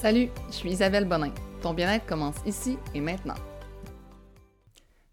Salut, 0.00 0.28
je 0.46 0.54
suis 0.54 0.70
Isabelle 0.70 1.06
Bonin. 1.06 1.32
Ton 1.60 1.74
bien-être 1.74 2.06
commence 2.06 2.36
ici 2.46 2.78
et 2.94 3.00
maintenant. 3.00 3.34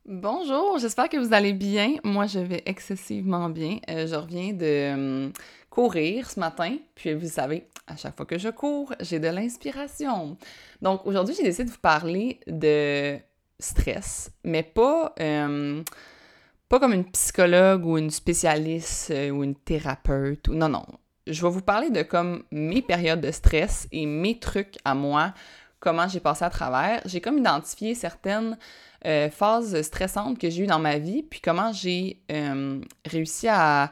Bonjour, 0.06 0.78
j'espère 0.78 1.10
que 1.10 1.18
vous 1.18 1.34
allez 1.34 1.54
bien. 1.54 1.96
Moi, 2.04 2.28
je 2.28 2.38
vais 2.38 2.62
excessivement 2.68 3.50
bien. 3.50 3.80
Euh, 3.90 4.06
je 4.06 4.14
reviens 4.14 4.54
de 4.54 4.94
hum, 4.94 5.34
courir 5.72 6.30
ce 6.30 6.40
matin, 6.40 6.78
puis 6.94 7.16
vous 7.16 7.28
savez, 7.28 7.66
à 7.88 7.96
chaque 7.96 8.16
fois 8.16 8.28
que 8.28 8.38
je 8.38 8.50
cours, 8.50 8.94
j'ai 9.00 9.18
de 9.18 9.28
l'inspiration. 9.28 10.38
Donc 10.84 11.04
aujourd'hui, 11.08 11.34
j'ai 11.36 11.42
décidé 11.42 11.64
de 11.64 11.72
vous 11.72 11.82
parler 11.82 12.40
de 12.46 13.18
stress, 13.58 14.30
mais 14.44 14.62
pas, 14.62 15.16
hum, 15.20 15.84
pas 16.70 16.80
comme 16.80 16.94
une 16.94 17.10
psychologue 17.10 17.88
ou 17.88 17.98
une 17.98 18.12
spécialiste 18.12 19.10
euh, 19.10 19.32
ou 19.32 19.44
une 19.44 19.56
thérapeute. 19.56 20.48
Non, 20.48 20.70
non 20.70 20.86
je 21.28 21.42
vais 21.42 21.50
vous 21.50 21.62
parler 21.62 21.90
de 21.90 22.02
comme 22.04 22.44
mes 22.52 22.82
périodes 22.82 23.22
de 23.22 23.32
stress 23.32 23.88
et 23.92 24.06
mes 24.06 24.40
trucs 24.40 24.76
à 24.86 24.94
moi, 24.94 25.34
comment 25.80 26.08
j'ai 26.08 26.20
passé 26.20 26.44
à 26.46 26.50
travers. 26.50 27.02
J'ai 27.06 27.22
comme 27.22 27.38
identifié 27.38 27.96
certaines 27.96 28.58
euh, 29.06 29.30
phases 29.30 29.82
stressantes 29.82 30.40
que 30.40 30.50
j'ai 30.50 30.64
eues 30.64 30.68
dans 30.68 30.80
ma 30.80 30.98
vie, 30.98 31.24
puis 31.24 31.42
comment 31.42 31.72
j'ai 31.72 32.20
euh, 32.32 32.82
réussi 33.06 33.48
à 33.48 33.92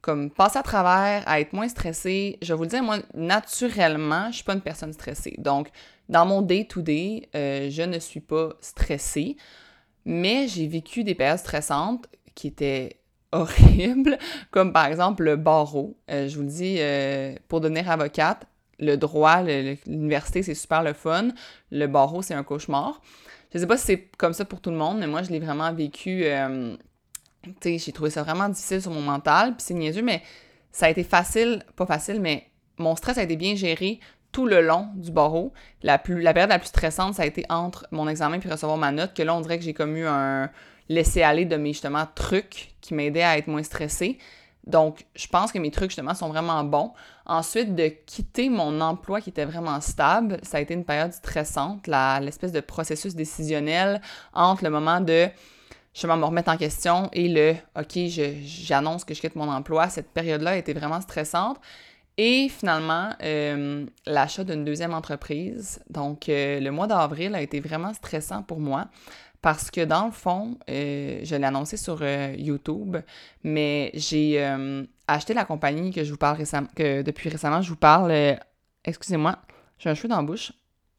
comme 0.00 0.30
passer 0.30 0.58
à 0.58 0.62
travers, 0.64 1.22
à 1.28 1.40
être 1.40 1.52
moins 1.52 1.68
stressée. 1.68 2.38
Je 2.42 2.52
vais 2.52 2.56
vous 2.56 2.64
le 2.64 2.68
dire, 2.68 2.82
moi, 2.82 2.98
naturellement, 3.14 4.26
je 4.30 4.36
suis 4.36 4.44
pas 4.44 4.54
une 4.54 4.60
personne 4.60 4.92
stressée. 4.92 5.36
Donc, 5.38 5.68
dans 6.08 6.26
mon 6.26 6.42
day-to-day, 6.42 7.28
euh, 7.36 7.70
je 7.70 7.82
ne 7.82 8.00
suis 8.00 8.20
pas 8.20 8.50
stressée, 8.60 9.36
mais 10.04 10.48
j'ai 10.48 10.66
vécu 10.66 11.04
des 11.04 11.14
périodes 11.14 11.38
stressantes 11.38 12.08
qui 12.34 12.48
étaient 12.48 13.01
horribles, 13.32 14.18
comme 14.50 14.72
par 14.72 14.86
exemple 14.86 15.24
le 15.24 15.36
barreau. 15.36 15.96
Euh, 16.10 16.28
je 16.28 16.36
vous 16.36 16.42
le 16.42 16.48
dis, 16.48 16.76
euh, 16.78 17.34
pour 17.48 17.60
devenir 17.60 17.90
avocate, 17.90 18.46
le 18.78 18.96
droit, 18.96 19.42
l'université, 19.42 20.42
c'est 20.42 20.54
super 20.54 20.82
le 20.82 20.92
fun. 20.92 21.28
Le 21.70 21.86
barreau, 21.86 22.22
c'est 22.22 22.34
un 22.34 22.42
cauchemar. 22.42 23.00
Je 23.52 23.58
sais 23.58 23.66
pas 23.66 23.76
si 23.76 23.84
c'est 23.84 24.08
comme 24.18 24.32
ça 24.32 24.44
pour 24.44 24.60
tout 24.60 24.70
le 24.70 24.76
monde, 24.76 24.98
mais 24.98 25.06
moi, 25.06 25.22
je 25.22 25.30
l'ai 25.30 25.38
vraiment 25.38 25.72
vécu. 25.72 26.24
Euh, 26.24 26.76
tu 27.44 27.52
sais, 27.60 27.78
j'ai 27.78 27.92
trouvé 27.92 28.10
ça 28.10 28.22
vraiment 28.22 28.48
difficile 28.48 28.82
sur 28.82 28.90
mon 28.90 29.02
mental, 29.02 29.54
puis 29.54 29.64
c'est 29.66 29.74
niaiseux, 29.74 30.02
mais 30.02 30.22
ça 30.72 30.86
a 30.86 30.88
été 30.90 31.04
facile, 31.04 31.64
pas 31.76 31.86
facile, 31.86 32.20
mais 32.20 32.48
mon 32.78 32.96
stress 32.96 33.18
a 33.18 33.22
été 33.22 33.36
bien 33.36 33.54
géré 33.54 34.00
tout 34.32 34.46
le 34.46 34.62
long 34.62 34.88
du 34.94 35.10
barreau. 35.10 35.52
La, 35.82 35.98
plus, 35.98 36.20
la 36.22 36.32
période 36.32 36.50
la 36.50 36.58
plus 36.58 36.68
stressante, 36.68 37.14
ça 37.14 37.22
a 37.22 37.26
été 37.26 37.44
entre 37.50 37.86
mon 37.90 38.08
examen 38.08 38.38
puis 38.38 38.50
recevoir 38.50 38.78
ma 38.78 38.90
note, 38.90 39.14
que 39.14 39.22
là, 39.22 39.34
on 39.34 39.40
dirait 39.40 39.58
que 39.58 39.64
j'ai 39.64 39.74
comme 39.74 39.94
un, 39.96 40.50
laisser 40.88 41.22
aller 41.22 41.44
de 41.44 41.56
mes 41.56 41.72
justement 41.72 42.06
trucs 42.14 42.74
qui 42.80 42.94
m'aidaient 42.94 43.22
à 43.22 43.38
être 43.38 43.48
moins 43.48 43.62
stressée. 43.62 44.18
Donc, 44.66 45.04
je 45.16 45.26
pense 45.26 45.50
que 45.50 45.58
mes 45.58 45.70
trucs, 45.70 45.90
justement, 45.90 46.14
sont 46.14 46.28
vraiment 46.28 46.62
bons. 46.62 46.92
Ensuite, 47.26 47.74
de 47.74 47.88
quitter 47.88 48.48
mon 48.48 48.80
emploi 48.80 49.20
qui 49.20 49.30
était 49.30 49.44
vraiment 49.44 49.80
stable, 49.80 50.38
ça 50.42 50.58
a 50.58 50.60
été 50.60 50.74
une 50.74 50.84
période 50.84 51.12
stressante, 51.12 51.88
l'espèce 51.88 52.52
de 52.52 52.60
processus 52.60 53.14
décisionnel 53.14 54.00
entre 54.34 54.64
le 54.64 54.70
moment 54.70 55.00
de 55.00 55.28
je 55.94 56.06
vais 56.06 56.16
me 56.16 56.24
remettre 56.24 56.50
en 56.50 56.56
question 56.56 57.10
et 57.12 57.28
le 57.28 57.54
OK, 57.78 57.98
j'annonce 58.44 59.04
que 59.04 59.12
je 59.12 59.20
quitte 59.20 59.36
mon 59.36 59.50
emploi. 59.50 59.88
Cette 59.90 60.08
période-là 60.10 60.52
a 60.52 60.56
été 60.56 60.72
vraiment 60.72 61.00
stressante. 61.00 61.60
Et 62.18 62.48
finalement, 62.48 63.10
euh, 63.22 63.86
l'achat 64.06 64.44
d'une 64.44 64.64
deuxième 64.64 64.94
entreprise. 64.94 65.82
Donc, 65.90 66.28
euh, 66.28 66.60
le 66.60 66.70
mois 66.70 66.86
d'avril 66.86 67.34
a 67.34 67.42
été 67.42 67.60
vraiment 67.60 67.92
stressant 67.94 68.42
pour 68.42 68.60
moi 68.60 68.86
parce 69.42 69.72
que 69.72 69.84
dans 69.84 70.06
le 70.06 70.12
fond, 70.12 70.56
euh, 70.70 71.20
je 71.24 71.34
l'ai 71.34 71.44
annoncé 71.44 71.76
sur 71.76 71.98
euh, 72.00 72.32
YouTube, 72.38 72.96
mais 73.42 73.90
j'ai 73.92 74.42
euh, 74.42 74.84
acheté 75.08 75.34
la 75.34 75.44
compagnie 75.44 75.90
que 75.90 76.04
je 76.04 76.12
vous 76.12 76.16
parle 76.16 76.36
récemment, 76.36 76.68
que 76.76 77.02
depuis 77.02 77.28
récemment 77.28 77.60
je 77.60 77.68
vous 77.68 77.76
parle. 77.76 78.38
Excusez-moi, 78.84 79.36
j'ai 79.78 79.90
un 79.90 79.94
cheveu 79.94 80.08
dans 80.08 80.18
la 80.18 80.22
bouche. 80.22 80.52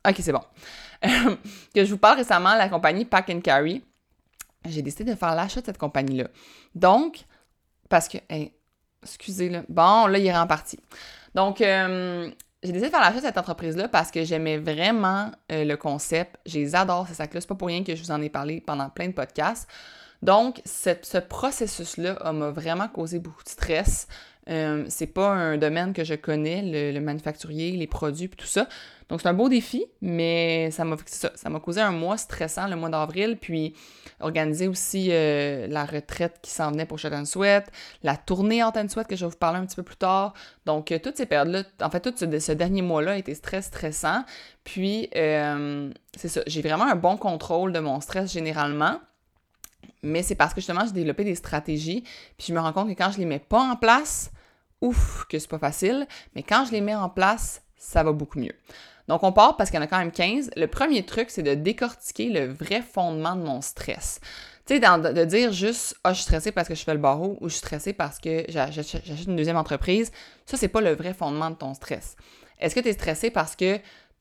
Ok, 0.08 0.18
c'est 0.20 0.34
bon. 0.34 0.44
que 1.02 1.86
je 1.86 1.90
vous 1.90 1.98
parle 1.98 2.18
récemment, 2.18 2.54
la 2.56 2.68
compagnie 2.68 3.06
Pack 3.06 3.30
and 3.30 3.40
Carry. 3.40 3.82
J'ai 4.66 4.82
décidé 4.82 5.06
de 5.06 5.16
faire 5.16 5.36
l'achat 5.36 5.62
de 5.62 5.66
cette 5.66 5.78
compagnie-là. 5.78 6.28
Donc, 6.76 7.24
parce 7.88 8.10
que, 8.10 8.18
excusez 9.02 9.50
le 9.50 9.64
Bon, 9.70 10.08
là, 10.08 10.18
il 10.18 10.26
est 10.26 10.36
en 10.36 10.48
partie. 10.48 10.80
Donc, 11.34 11.62
j'ai 12.64 12.72
décidé 12.72 12.88
de 12.88 12.92
faire 12.92 13.02
l'achat 13.02 13.20
de 13.20 13.26
cette 13.26 13.38
entreprise-là 13.38 13.90
parce 13.90 14.10
que 14.10 14.24
j'aimais 14.24 14.58
vraiment 14.58 15.32
euh, 15.52 15.66
le 15.66 15.76
concept. 15.76 16.38
Je 16.46 16.60
les 16.60 16.76
adore, 16.76 17.08
ces 17.08 17.16
sacs-là. 17.16 17.42
C'est 17.42 17.48
pas 17.48 17.56
pour 17.56 17.68
rien 17.68 17.84
que 17.84 17.96
je 17.96 18.02
vous 18.02 18.12
en 18.12 18.22
ai 18.22 18.30
parlé 18.30 18.62
pendant 18.62 18.90
plein 18.90 19.08
de 19.08 19.14
podcasts. 19.14 19.68
Donc, 20.22 20.62
ce 20.64 21.18
processus-là 21.18 22.32
m'a 22.32 22.50
vraiment 22.50 22.88
causé 22.88 23.20
beaucoup 23.20 23.44
de 23.44 23.50
stress. 23.50 24.08
Euh, 24.50 24.86
c'est 24.90 25.08
pas 25.08 25.30
un 25.30 25.58
domaine 25.58 25.94
que 25.94 26.04
je 26.04 26.16
connais, 26.16 26.92
le, 26.92 27.00
manufacturier, 27.00 27.72
les 27.72 27.88
produits, 27.88 28.30
tout 28.30 28.46
ça. 28.46 28.68
Donc, 29.10 29.22
c'est 29.22 29.28
un 29.28 29.34
beau 29.34 29.48
défi, 29.48 29.86
mais 30.02 30.72
ça 30.72 30.86
m'a 30.86 30.98
ça, 31.06 31.50
m'a 31.50 31.60
causé 31.60 31.82
un 31.82 31.92
mois 31.92 32.18
stressant 32.18 32.68
le 32.68 32.76
mois 32.76 32.90
d'avril, 32.90 33.38
puis 33.40 33.74
organiser 34.20 34.68
aussi 34.68 35.10
euh, 35.12 35.68
la 35.68 35.86
retraite 35.86 36.40
qui 36.42 36.52
s'en 36.52 36.72
venait 36.72 36.86
pour 36.86 37.00
Shot 37.00 37.26
Sweat, 37.26 37.66
la 38.02 38.18
tournée 38.18 38.64
Hot 38.64 38.72
Sweat 38.88 39.08
que 39.08 39.16
je 39.16 39.26
vais 39.26 39.32
vous 39.32 39.38
parler 39.38 39.60
un 39.60 39.66
petit 39.66 39.76
peu 39.76 39.84
plus 39.84 39.98
tard. 39.98 40.34
Donc, 40.66 40.92
euh, 40.92 41.00
toutes 41.02 41.18
ces 41.18 41.26
périodes-là, 41.26 41.64
en 41.82 41.90
fait, 41.90 42.00
tout 42.00 42.14
ce, 42.18 42.52
dernier 42.52 42.82
mois-là 42.82 43.12
a 43.12 43.18
été 43.18 43.36
très 43.36 43.62
stressant. 43.62 44.24
Puis, 44.64 45.10
c'est 45.14 46.28
ça, 46.28 46.42
j'ai 46.48 46.62
vraiment 46.62 46.86
un 46.86 46.96
bon 46.96 47.18
contrôle 47.18 47.72
de 47.72 47.80
mon 47.80 48.00
stress 48.02 48.32
généralement. 48.32 49.00
Mais 50.02 50.22
c'est 50.22 50.36
parce 50.36 50.54
que 50.54 50.60
justement, 50.60 50.86
j'ai 50.86 50.92
développé 50.92 51.24
des 51.24 51.36
stratégies, 51.36 52.04
puis 52.38 52.48
je 52.48 52.54
me 52.54 52.60
rends 52.60 52.74
compte 52.74 52.90
que 52.90 52.94
quand 52.94 53.12
je 53.12 53.20
les 53.20 53.26
mets 53.26 53.40
pas 53.40 53.62
en 53.62 53.76
place, 53.78 54.32
ouf, 54.84 55.26
que 55.30 55.40
c'est 55.40 55.50
pas 55.50 55.60
facile, 55.60 56.08
mais 56.36 56.44
quand 56.44 56.66
je 56.66 56.72
les 56.72 56.82
mets 56.82 56.96
en 56.96 57.10
place, 57.10 57.62
ça 57.78 58.04
va 58.04 58.12
beaucoup 58.12 58.40
mieux. 58.40 58.54
Donc, 59.08 59.24
on 59.24 59.32
part 59.32 59.58
parce 59.58 59.70
qu'il 59.70 59.78
y 59.78 59.82
en 59.82 59.86
a 59.86 59.88
quand 59.88 59.98
même 59.98 60.12
15. 60.12 60.52
Le 60.56 60.68
premier 60.68 61.06
truc, 61.06 61.30
c'est 61.30 61.44
de 61.44 61.56
décortiquer 61.56 62.30
le 62.30 62.54
vrai 62.54 62.82
fondement 62.82 63.36
de 63.36 63.44
mon 63.44 63.62
stress. 63.62 64.20
Tu 64.66 64.76
sais, 64.76 64.80
de, 64.80 65.26
dire 65.26 65.52
juste, 65.52 65.96
ah, 66.06 66.14
je 66.14 66.20
suis 66.20 66.24
stressé 66.24 66.54
parce 66.54 66.70
que 66.70 66.76
je 66.76 66.84
fais 66.84 66.94
le 66.94 67.00
barreau 67.00 67.38
ou 67.42 67.50
je 67.50 67.54
suis 67.54 67.60
stressé 67.60 67.92
parce 67.92 68.20
que 68.20 68.46
j'achète 68.48 69.26
une 69.28 69.36
deuxième 69.36 69.58
entreprise, 69.58 70.12
ça, 70.46 70.56
c'est 70.56 70.70
pas 70.70 70.80
le 70.80 70.94
vrai 70.94 71.14
fondement 71.14 71.50
de 71.50 71.56
ton 71.56 71.74
stress. 71.74 72.16
Est-ce 72.60 72.74
que 72.76 72.80
tu 72.80 72.88
es 72.88 72.94
stressé 72.94 73.30
parce 73.30 73.58
que 73.58 73.78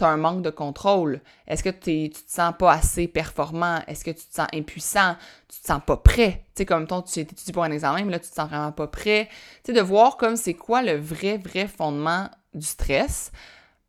un 0.07 0.17
manque 0.17 0.43
de 0.43 0.51
contrôle? 0.51 1.21
Est-ce 1.47 1.63
que 1.63 1.71
tu 1.71 2.11
te 2.11 2.31
sens 2.31 2.53
pas 2.59 2.73
assez 2.73 3.09
performant? 3.09 3.81
Est-ce 3.87 4.05
que 4.05 4.11
tu 4.11 4.27
te 4.27 4.35
sens 4.35 4.47
impuissant? 4.53 5.17
Tu 5.49 5.61
te 5.61 5.67
sens 5.67 5.81
pas 5.85 5.97
prêt? 5.97 6.45
Tu 6.55 6.61
sais, 6.61 6.67
comme 6.67 6.87
toi, 6.87 7.03
tu 7.03 7.21
étudié 7.21 7.53
pour 7.53 7.65
un 7.65 7.71
examen, 7.71 8.05
mais 8.05 8.13
là, 8.13 8.19
tu 8.19 8.29
te 8.29 8.35
sens 8.35 8.49
vraiment 8.49 8.73
pas 8.73 8.87
prêt. 8.87 9.29
Tu 9.65 9.73
sais, 9.73 9.73
de 9.73 9.81
voir 9.81 10.17
comme 10.17 10.37
c'est 10.37 10.55
quoi 10.55 10.83
le 10.83 10.97
vrai, 10.97 11.39
vrai 11.39 11.67
fondement 11.67 12.29
du 12.55 12.67
stress. 12.67 13.33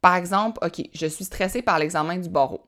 Par 0.01 0.16
exemple, 0.16 0.59
OK, 0.66 0.88
je 0.94 1.07
suis 1.07 1.25
stressée 1.25 1.62
par 1.62 1.79
l'examen 1.79 2.18
du 2.18 2.30
barreau. 2.30 2.66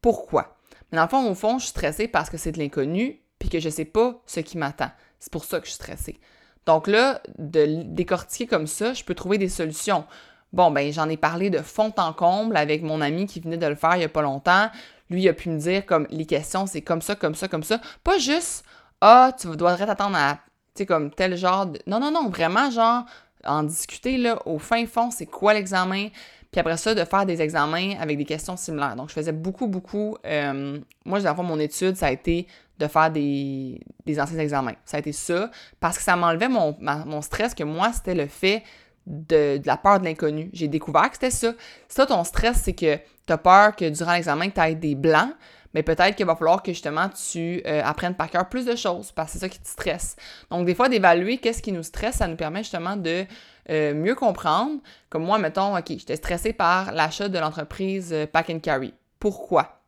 Pourquoi? 0.00 0.56
Mais 0.90 0.96
dans 0.96 1.04
le 1.04 1.08
fond, 1.08 1.30
au 1.30 1.34
fond, 1.34 1.58
je 1.58 1.64
suis 1.64 1.70
stressée 1.70 2.08
parce 2.08 2.30
que 2.30 2.36
c'est 2.36 2.52
de 2.52 2.58
l'inconnu 2.58 3.20
puis 3.38 3.48
que 3.48 3.60
je 3.60 3.68
sais 3.68 3.84
pas 3.84 4.20
ce 4.26 4.40
qui 4.40 4.58
m'attend. 4.58 4.90
C'est 5.20 5.32
pour 5.32 5.44
ça 5.44 5.60
que 5.60 5.66
je 5.66 5.72
suis 5.72 5.76
stressée. 5.76 6.18
Donc 6.66 6.86
là, 6.86 7.22
de 7.38 7.82
décortiquer 7.84 8.46
comme 8.46 8.66
ça, 8.66 8.92
je 8.92 9.04
peux 9.04 9.14
trouver 9.14 9.38
des 9.38 9.48
solutions. 9.48 10.04
Bon, 10.52 10.70
ben 10.70 10.92
j'en 10.92 11.08
ai 11.08 11.16
parlé 11.16 11.50
de 11.50 11.58
fond 11.58 11.92
en 11.98 12.12
comble 12.12 12.56
avec 12.56 12.82
mon 12.82 13.00
ami 13.00 13.26
qui 13.26 13.40
venait 13.40 13.58
de 13.58 13.66
le 13.66 13.74
faire 13.74 13.96
il 13.96 14.02
y 14.02 14.04
a 14.04 14.08
pas 14.08 14.22
longtemps. 14.22 14.70
Lui, 15.10 15.22
il 15.22 15.28
a 15.28 15.32
pu 15.32 15.48
me 15.50 15.58
dire 15.58 15.86
comme 15.86 16.06
les 16.10 16.26
questions, 16.26 16.66
c'est 16.66 16.82
comme 16.82 17.02
ça, 17.02 17.14
comme 17.14 17.34
ça, 17.34 17.48
comme 17.48 17.62
ça. 17.62 17.80
Pas 18.04 18.18
juste 18.18 18.64
Ah, 19.00 19.32
tu 19.38 19.48
dois 19.56 19.76
t'attendre 19.76 20.16
à 20.16 20.38
tu 20.74 20.82
sais, 20.82 20.86
comme 20.86 21.10
tel 21.10 21.36
genre 21.36 21.66
de. 21.66 21.78
Non, 21.86 21.98
non, 21.98 22.10
non, 22.10 22.28
vraiment, 22.28 22.70
genre, 22.70 23.04
en 23.44 23.64
discuter 23.64 24.16
là, 24.16 24.40
au 24.46 24.58
fin 24.58 24.86
fond, 24.86 25.10
c'est 25.10 25.26
quoi 25.26 25.54
l'examen? 25.54 26.08
Puis 26.50 26.60
après 26.60 26.76
ça, 26.76 26.94
de 26.94 27.04
faire 27.04 27.26
des 27.26 27.42
examens 27.42 27.96
avec 28.00 28.16
des 28.16 28.24
questions 28.24 28.56
similaires. 28.56 28.96
Donc, 28.96 29.08
je 29.08 29.14
faisais 29.14 29.32
beaucoup, 29.32 29.66
beaucoup. 29.66 30.16
Euh, 30.24 30.78
moi, 31.04 31.18
j'ai 31.18 31.32
mon 31.34 31.58
étude, 31.58 31.96
ça 31.96 32.06
a 32.06 32.10
été 32.10 32.46
de 32.78 32.86
faire 32.86 33.10
des, 33.10 33.80
anciens 34.18 34.38
examens. 34.38 34.74
Ça 34.84 34.98
a 34.98 35.00
été 35.00 35.12
ça, 35.12 35.50
parce 35.80 35.98
que 35.98 36.04
ça 36.04 36.16
m'enlevait 36.16 36.48
mon 36.48 37.20
stress, 37.22 37.54
que 37.54 37.64
moi, 37.64 37.92
c'était 37.92 38.14
le 38.14 38.26
fait 38.26 38.62
de, 39.08 39.60
la 39.64 39.76
peur 39.76 39.98
de 39.98 40.04
l'inconnu. 40.04 40.50
J'ai 40.52 40.68
découvert 40.68 41.08
que 41.08 41.14
c'était 41.14 41.30
ça. 41.30 41.54
Ça, 41.88 42.06
ton 42.06 42.22
stress, 42.24 42.60
c'est 42.64 42.74
que 42.74 42.96
tu 43.26 43.32
as 43.32 43.38
peur 43.38 43.74
que 43.74 43.88
durant 43.88 44.12
l'examen, 44.12 44.50
tu 44.50 44.60
aies 44.60 44.74
des 44.74 44.94
blancs, 44.94 45.32
mais 45.74 45.82
peut-être 45.82 46.14
qu'il 46.14 46.26
va 46.26 46.36
falloir 46.36 46.62
que 46.62 46.72
justement 46.72 47.08
tu 47.08 47.62
euh, 47.66 47.82
apprennes 47.84 48.14
par 48.14 48.30
cœur 48.30 48.48
plus 48.48 48.64
de 48.64 48.74
choses 48.74 49.12
parce 49.12 49.32
que 49.32 49.38
c'est 49.38 49.44
ça 49.44 49.48
qui 49.48 49.58
te 49.58 49.68
stresse. 49.68 50.16
Donc, 50.50 50.66
des 50.66 50.74
fois, 50.74 50.88
d'évaluer 50.88 51.38
qu'est-ce 51.38 51.62
qui 51.62 51.72
nous 51.72 51.82
stresse, 51.82 52.16
ça 52.16 52.28
nous 52.28 52.36
permet 52.36 52.60
justement 52.60 52.96
de 52.96 53.24
euh, 53.70 53.94
mieux 53.94 54.14
comprendre. 54.14 54.80
Comme 55.10 55.24
moi, 55.24 55.38
mettons, 55.38 55.76
OK, 55.76 55.86
j'étais 55.88 56.16
stressée 56.16 56.52
par 56.52 56.92
l'achat 56.92 57.28
de 57.28 57.38
l'entreprise 57.38 58.12
euh, 58.12 58.26
Pack 58.26 58.50
and 58.50 58.60
Carry. 58.60 58.94
Pourquoi? 59.18 59.82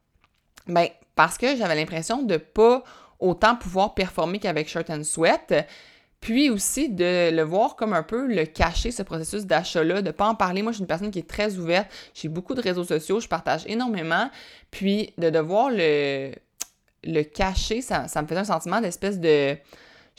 Ben, 0.67 0.89
parce 1.15 1.39
que 1.39 1.57
j'avais 1.57 1.75
l'impression 1.75 2.23
de 2.23 2.37
pas 2.37 2.83
autant 3.19 3.57
pouvoir 3.57 3.95
performer 3.95 4.39
qu'avec 4.39 4.69
Shirt 4.69 4.91
and 4.91 5.05
Sweat. 5.05 5.55
Puis 6.21 6.51
aussi 6.51 6.91
de 6.91 7.31
le 7.31 7.43
voir 7.43 7.77
comme 7.77 7.95
un 7.95 8.03
peu 8.03 8.27
le 8.27 8.45
cacher, 8.45 8.91
ce 8.91 9.03
processus 9.03 9.47
d'achat-là, 9.47 10.03
de 10.03 10.09
ne 10.09 10.13
pas 10.13 10.29
en 10.29 10.35
parler. 10.35 10.63
Moi, 10.63 10.73
je 10.73 10.77
suis 10.77 10.83
une 10.83 10.87
personne 10.87 11.11
qui 11.11 11.19
est 11.19 11.29
très 11.29 11.57
ouverte. 11.57 11.91
J'ai 12.15 12.29
beaucoup 12.29 12.55
de 12.55 12.61
réseaux 12.61 12.85
sociaux, 12.85 13.21
je 13.21 13.29
partage 13.29 13.63
énormément. 13.67 14.31
Puis 14.71 15.15
de 15.17 15.31
devoir 15.31 15.71
le, 15.71 16.33
le 17.05 17.23
cacher, 17.23 17.81
ça, 17.81 18.03
me 18.03 18.27
faisait 18.27 18.41
un 18.41 18.45
sentiment 18.45 18.81
d'espèce 18.81 19.19
de. 19.19 19.57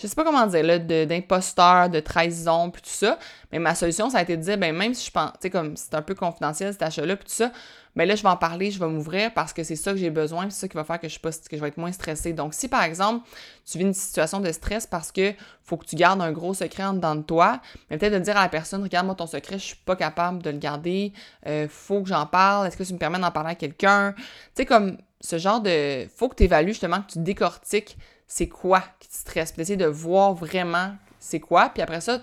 Je 0.01 0.07
sais 0.07 0.15
pas 0.15 0.23
comment 0.23 0.47
dire, 0.47 0.63
là, 0.63 0.79
d'imposteur, 0.79 1.89
de, 1.89 1.99
trahison, 1.99 2.71
puis 2.71 2.81
tout 2.81 2.89
ça. 2.89 3.19
Mais 3.51 3.59
ma 3.59 3.75
solution, 3.75 4.09
ça 4.09 4.19
a 4.19 4.21
été 4.23 4.37
de 4.37 4.41
dire, 4.41 4.57
ben 4.57 4.75
même 4.75 4.93
si 4.93 5.05
je 5.05 5.11
pense, 5.11 5.31
tu 5.33 5.37
sais, 5.41 5.49
comme 5.49 5.77
c'est 5.77 5.93
un 5.93 6.01
peu 6.01 6.15
confidentiel 6.15 6.71
cet 6.71 6.81
achat-là, 6.81 7.15
puis 7.15 7.25
tout 7.25 7.33
ça, 7.33 7.51
mais 7.95 8.05
ben 8.05 8.09
là, 8.09 8.15
je 8.15 8.23
vais 8.23 8.29
en 8.29 8.37
parler, 8.37 8.71
je 8.71 8.79
vais 8.79 8.87
m'ouvrir 8.87 9.33
parce 9.33 9.51
que 9.51 9.63
c'est 9.63 9.75
ça 9.75 9.91
que 9.91 9.97
j'ai 9.97 10.09
besoin, 10.09 10.49
c'est 10.49 10.61
ça 10.61 10.67
qui 10.69 10.77
va 10.77 10.85
faire 10.85 10.99
que 10.99 11.09
je, 11.09 11.19
que 11.19 11.57
je 11.57 11.61
vais 11.61 11.67
être 11.67 11.77
moins 11.77 11.91
stressée. 11.91 12.31
Donc, 12.31 12.53
si 12.53 12.69
par 12.69 12.83
exemple, 12.83 13.27
tu 13.69 13.77
vis 13.77 13.83
une 13.83 13.93
situation 13.93 14.39
de 14.39 14.49
stress 14.51 14.87
parce 14.87 15.11
que 15.11 15.33
faut 15.61 15.75
que 15.75 15.85
tu 15.85 15.97
gardes 15.97 16.21
un 16.21 16.31
gros 16.31 16.53
secret 16.53 16.85
en 16.85 16.93
dedans 16.93 17.15
de 17.15 17.21
toi, 17.21 17.59
mais 17.89 17.97
peut-être 17.97 18.13
de 18.13 18.19
dire 18.19 18.37
à 18.37 18.43
la 18.43 18.49
personne, 18.49 18.81
regarde-moi 18.81 19.15
ton 19.15 19.27
secret, 19.27 19.59
je 19.59 19.65
suis 19.65 19.75
pas 19.75 19.97
capable 19.97 20.41
de 20.41 20.49
le 20.49 20.57
garder, 20.57 21.11
euh, 21.47 21.67
faut 21.69 22.01
que 22.01 22.07
j'en 22.07 22.25
parle, 22.25 22.67
est-ce 22.67 22.77
que 22.77 22.83
tu 22.83 22.93
me 22.93 22.97
permets 22.97 23.19
d'en 23.19 23.31
parler 23.31 23.51
à 23.51 23.55
quelqu'un? 23.55 24.13
Tu 24.15 24.23
sais, 24.55 24.65
comme 24.65 24.97
ce 25.19 25.37
genre 25.37 25.61
de. 25.61 26.07
Faut 26.15 26.29
que 26.29 26.35
tu 26.35 26.43
évalues 26.43 26.71
justement, 26.71 27.01
que 27.01 27.11
tu 27.11 27.19
décortiques 27.19 27.97
c'est 28.31 28.47
quoi 28.47 28.81
qui 29.01 29.09
te 29.09 29.13
stresse, 29.13 29.51
puis 29.51 29.57
d'essayer 29.57 29.75
de 29.75 29.85
voir 29.85 30.33
vraiment 30.33 30.95
c'est 31.19 31.41
quoi, 31.41 31.67
puis 31.67 31.81
après 31.81 31.99
ça, 31.99 32.21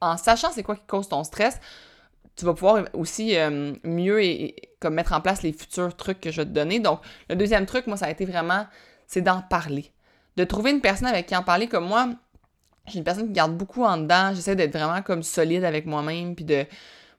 en 0.00 0.16
sachant 0.16 0.52
c'est 0.52 0.62
quoi 0.62 0.76
qui 0.76 0.86
cause 0.86 1.08
ton 1.08 1.24
stress, 1.24 1.58
tu 2.36 2.44
vas 2.44 2.54
pouvoir 2.54 2.84
aussi 2.92 3.36
euh, 3.36 3.74
mieux 3.82 4.20
mettre 4.88 5.12
en 5.12 5.20
place 5.20 5.42
les 5.42 5.52
futurs 5.52 5.96
trucs 5.96 6.20
que 6.20 6.30
je 6.30 6.42
vais 6.42 6.44
te 6.44 6.52
donner. 6.52 6.78
Donc, 6.78 7.00
le 7.28 7.34
deuxième 7.34 7.66
truc, 7.66 7.88
moi, 7.88 7.96
ça 7.96 8.06
a 8.06 8.10
été 8.10 8.26
vraiment, 8.26 8.64
c'est 9.08 9.20
d'en 9.20 9.42
parler. 9.42 9.90
De 10.36 10.44
trouver 10.44 10.70
une 10.70 10.80
personne 10.80 11.08
avec 11.08 11.26
qui 11.26 11.34
en 11.34 11.42
parler 11.42 11.66
comme 11.66 11.88
moi. 11.88 12.10
J'ai 12.86 12.98
une 12.98 13.04
personne 13.04 13.26
qui 13.26 13.32
garde 13.32 13.56
beaucoup 13.56 13.82
en 13.82 13.96
dedans. 13.96 14.30
J'essaie 14.34 14.54
d'être 14.54 14.72
vraiment 14.72 15.02
comme 15.02 15.24
solide 15.24 15.64
avec 15.64 15.84
moi-même, 15.84 16.36
puis 16.36 16.44
de 16.44 16.64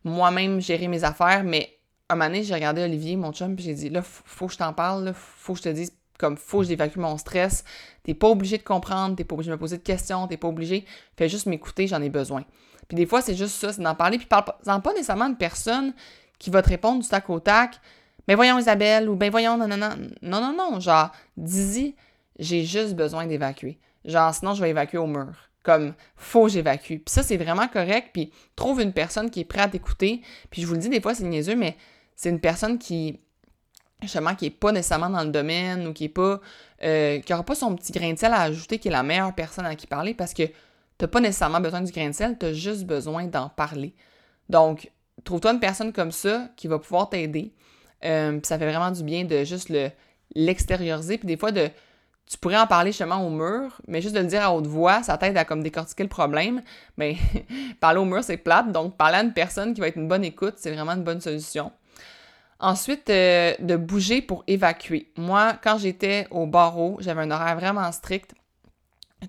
moi-même 0.06 0.62
gérer 0.62 0.88
mes 0.88 1.04
affaires. 1.04 1.44
Mais 1.44 1.78
un 2.07 2.16
moment 2.16 2.30
donné, 2.30 2.44
j'ai 2.44 2.54
regardé 2.54 2.81
Olivier, 2.81 3.18
mon 3.18 3.34
chum, 3.34 3.57
puis 3.57 3.66
j'ai 3.66 3.74
dit, 3.74 3.90
là, 3.90 4.01
faut, 4.01 4.48
que 4.48 4.54
je 4.54 4.57
t'en 4.57 4.72
parle, 4.72 5.04
là, 5.04 5.13
faut 5.13 5.51
que 5.51 5.60
je 5.60 5.63
te 5.63 5.69
dise 5.69 5.92
comme 6.19 6.38
faut 6.38 6.60
que 6.60 6.66
j'évacue 6.66 7.00
mon 7.00 7.18
stress. 7.18 7.63
T'es 8.04 8.13
pas 8.13 8.27
obligé 8.27 8.60
de 8.60 8.63
comprendre, 8.63 9.16
t'es 9.16 9.24
pas 9.24 9.33
obligé 9.33 9.50
de 9.50 9.56
me 9.56 9.60
poser 9.60 9.77
de 9.77 9.83
questions, 9.83 10.27
t'es 10.27 10.38
pas 10.38 10.50
obligé. 10.50 10.86
Fais 11.18 11.30
juste 11.30 11.48
m'écouter, 11.48 11.88
j'en 11.88 12.01
ai 12.01 12.10
besoin. 12.10 12.44
Puis 12.88 12.95
des 12.95 13.06
fois, 13.06 13.21
c'est 13.21 13.36
juste 13.36 13.56
ça, 13.56 13.74
c'est 13.74 13.81
d'en 13.81 13.95
parler. 13.95 14.18
Puis 14.18 14.27
parle 14.27 14.44
pas 14.44 14.94
nécessairement 14.94 15.30
de 15.30 15.38
personne 15.38 15.94
qui 16.38 16.50
va 16.50 16.62
te 16.62 16.69
répondre 16.69 17.01
du 17.01 17.07
tac 17.07 17.30
au 17.30 17.39
tac. 17.39 17.80
Ben 18.27 18.36
voyons 18.36 18.60
Isabelle, 18.60 19.10
ou 19.10 19.16
ben 19.16 19.31
voyons, 19.31 19.57
non, 19.57 19.68
non, 19.68 19.77
non. 19.77 19.95
Non, 20.21 20.42
non, 20.42 20.56
non. 20.56 20.80
Genre, 20.80 21.12
dis 21.38 21.95
j'ai 22.38 22.63
juste 22.63 22.95
besoin 22.95 23.25
d'évacuer. 23.25 23.80
Genre, 24.06 24.33
sinon, 24.33 24.54
je 24.54 24.62
vais 24.62 24.69
évacuer 24.69 24.98
au 24.98 25.07
mur. 25.07 25.50
Comme, 25.63 25.94
faut 26.15 26.48
j'évacue. 26.48 26.95
Puis 26.98 27.04
ça, 27.07 27.24
c'est 27.24 27.38
vraiment 27.38 27.68
correct. 27.68 28.10
Puis 28.13 28.31
trouve 28.56 28.81
une 28.81 28.94
personne 28.94 29.30
qui 29.30 29.42
est 29.42 29.45
prête 29.45 29.65
à 29.65 29.68
t'écouter. 29.69 30.22
Puis 30.50 30.62
je 30.62 30.68
vous 30.68 30.74
le 30.74 30.80
dis, 30.80 30.89
des 30.89 31.01
fois, 31.01 31.13
c'est 31.13 31.25
niaiseux, 31.25 31.56
mais 31.56 31.77
c'est 32.15 32.30
une 32.30 32.39
personne 32.39 32.77
qui, 32.77 33.19
justement, 34.01 34.36
qui 34.36 34.48
est 34.48 34.51
pas 34.51 34.72
nécessairement 34.72 35.10
dans 35.10 35.24
le 35.24 35.31
domaine 35.31 35.88
ou 35.88 35.94
qui 35.94 36.06
est 36.06 36.10
pas, 36.10 36.40
euh, 36.84 37.19
qui 37.19 37.34
aura 37.34 37.44
pas 37.44 37.56
son 37.56 37.75
petit 37.75 37.92
grain 37.92 38.13
de 38.13 38.18
sel 38.18 38.34
à 38.34 38.42
ajouter, 38.42 38.80
qui 38.80 38.88
est 38.88 38.92
la 38.92 39.04
meilleure 39.04 39.34
personne 39.34 39.66
à 39.66 39.75
qui 39.75 39.88
parler 39.88 40.13
parce 40.13 40.34
que 40.34 40.44
t'as 40.98 41.07
pas 41.07 41.19
nécessairement 41.19 41.60
besoin 41.60 41.81
du 41.81 41.92
grain 41.92 42.10
de 42.10 42.16
sel, 42.16 42.38
t'as 42.38 42.54
juste 42.54 42.86
besoin 42.86 43.25
d'en 43.25 43.50
parler. 43.50 43.94
Donc, 44.50 44.92
trouve-toi 45.24 45.51
une 45.51 45.60
personne 45.60 45.94
comme 45.94 46.12
ça 46.12 46.50
qui 46.56 46.68
va 46.68 46.80
pouvoir 46.80 47.10
t'aider. 47.10 47.54
Euh, 48.06 48.40
ça 48.44 48.57
fait 48.57 48.69
vraiment 48.69 48.92
du 48.92 49.04
bien 49.04 49.25
de 49.25 49.44
juste 49.44 49.69
le 49.69 49.90
l'extérioriser. 50.36 51.18
Puis 51.18 51.28
des 51.28 51.38
fois, 51.38 51.51
de, 51.51 51.69
tu 52.30 52.38
pourrais 52.38 52.57
en 52.57 52.68
parler 52.68 52.92
justement 52.92 53.25
au 53.25 53.30
mur, 53.30 53.81
mais 53.88 54.01
juste 54.01 54.16
de 54.16 54.19
le 54.19 54.28
dire 54.28 54.44
à 54.44 54.54
haute 54.54 54.68
voix, 54.68 55.04
ça 55.04 55.18
t'aide 55.18 55.38
à 55.38 55.46
comme 55.46 55.63
décortiquer 55.63 56.04
le 56.04 56.10
problème. 56.10 56.62
Mais 56.98 57.18
parler 57.80 58.00
au 58.00 58.06
mur, 58.06 58.24
c'est 58.24 58.38
plate. 58.38 58.72
Donc, 58.72 58.98
parler 58.98 59.18
à 59.18 59.24
une 59.24 59.34
personne 59.34 59.74
qui 59.74 59.81
va 59.81 59.88
être 59.88 59.98
une 59.98 60.07
bonne 60.07 60.24
écoute, 60.24 60.56
c'est 60.57 60.72
vraiment 60.72 60.94
une 60.94 61.04
bonne 61.04 61.22
solution. 61.22 61.72
Ensuite, 62.59 63.09
euh, 63.09 63.53
de 63.59 63.75
bouger 63.77 64.21
pour 64.21 64.44
évacuer. 64.47 65.11
Moi, 65.17 65.53
quand 65.63 65.77
j'étais 65.77 66.27
au 66.29 66.45
barreau, 66.45 66.97
j'avais 67.00 67.21
un 67.21 67.31
horaire 67.31 67.56
vraiment 67.56 67.89
strict. 67.91 68.33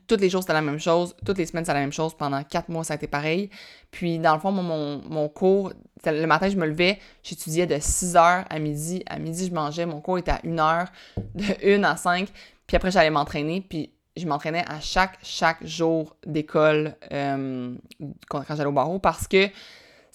Tous 0.06 0.17
les 0.17 0.31
jours, 0.31 0.43
c'était 0.43 0.53
la 0.53 0.62
même 0.62 0.79
chose. 0.79 1.15
Toutes 1.25 1.38
les 1.38 1.47
semaines, 1.47 1.65
c'était 1.65 1.75
la 1.75 1.81
même 1.81 1.93
chose. 1.93 2.15
Pendant 2.15 2.43
quatre 2.44 2.69
mois, 2.69 2.85
ça 2.85 2.94
a 2.94 2.97
été 2.97 3.06
pareil. 3.06 3.50
Puis, 3.91 4.19
dans 4.19 4.35
le 4.35 4.41
fond, 4.41 4.53
mon, 4.53 5.03
mon 5.09 5.29
cours, 5.29 5.73
le 6.05 6.27
matin, 6.27 6.49
je 6.49 6.56
me 6.56 6.67
levais, 6.67 6.99
j'étudiais 7.23 7.67
de 7.67 7.77
6 7.79 8.15
h 8.15 8.44
à 8.49 8.59
midi. 8.59 9.03
À 9.06 9.19
midi, 9.19 9.47
je 9.47 9.53
mangeais. 9.53 9.87
Mon 9.87 10.00
cours 10.00 10.19
était 10.19 10.31
à 10.33 10.41
1 10.44 10.59
heure, 10.59 10.87
de 11.35 11.44
1 11.65 11.85
à 11.85 11.97
5. 11.97 12.29
Puis 12.67 12.76
après, 12.76 12.91
j'allais 12.91 13.11
m'entraîner. 13.11 13.65
Puis, 13.69 13.91
je 14.17 14.26
m'entraînais 14.26 14.65
à 14.69 14.81
chaque, 14.81 15.19
chaque 15.23 15.65
jour 15.65 16.17
d'école 16.26 16.94
euh, 17.12 17.75
quand, 18.29 18.43
j'allais 18.49 18.67
au 18.67 18.73
barreau 18.73 18.99
parce 18.99 19.26
que 19.26 19.49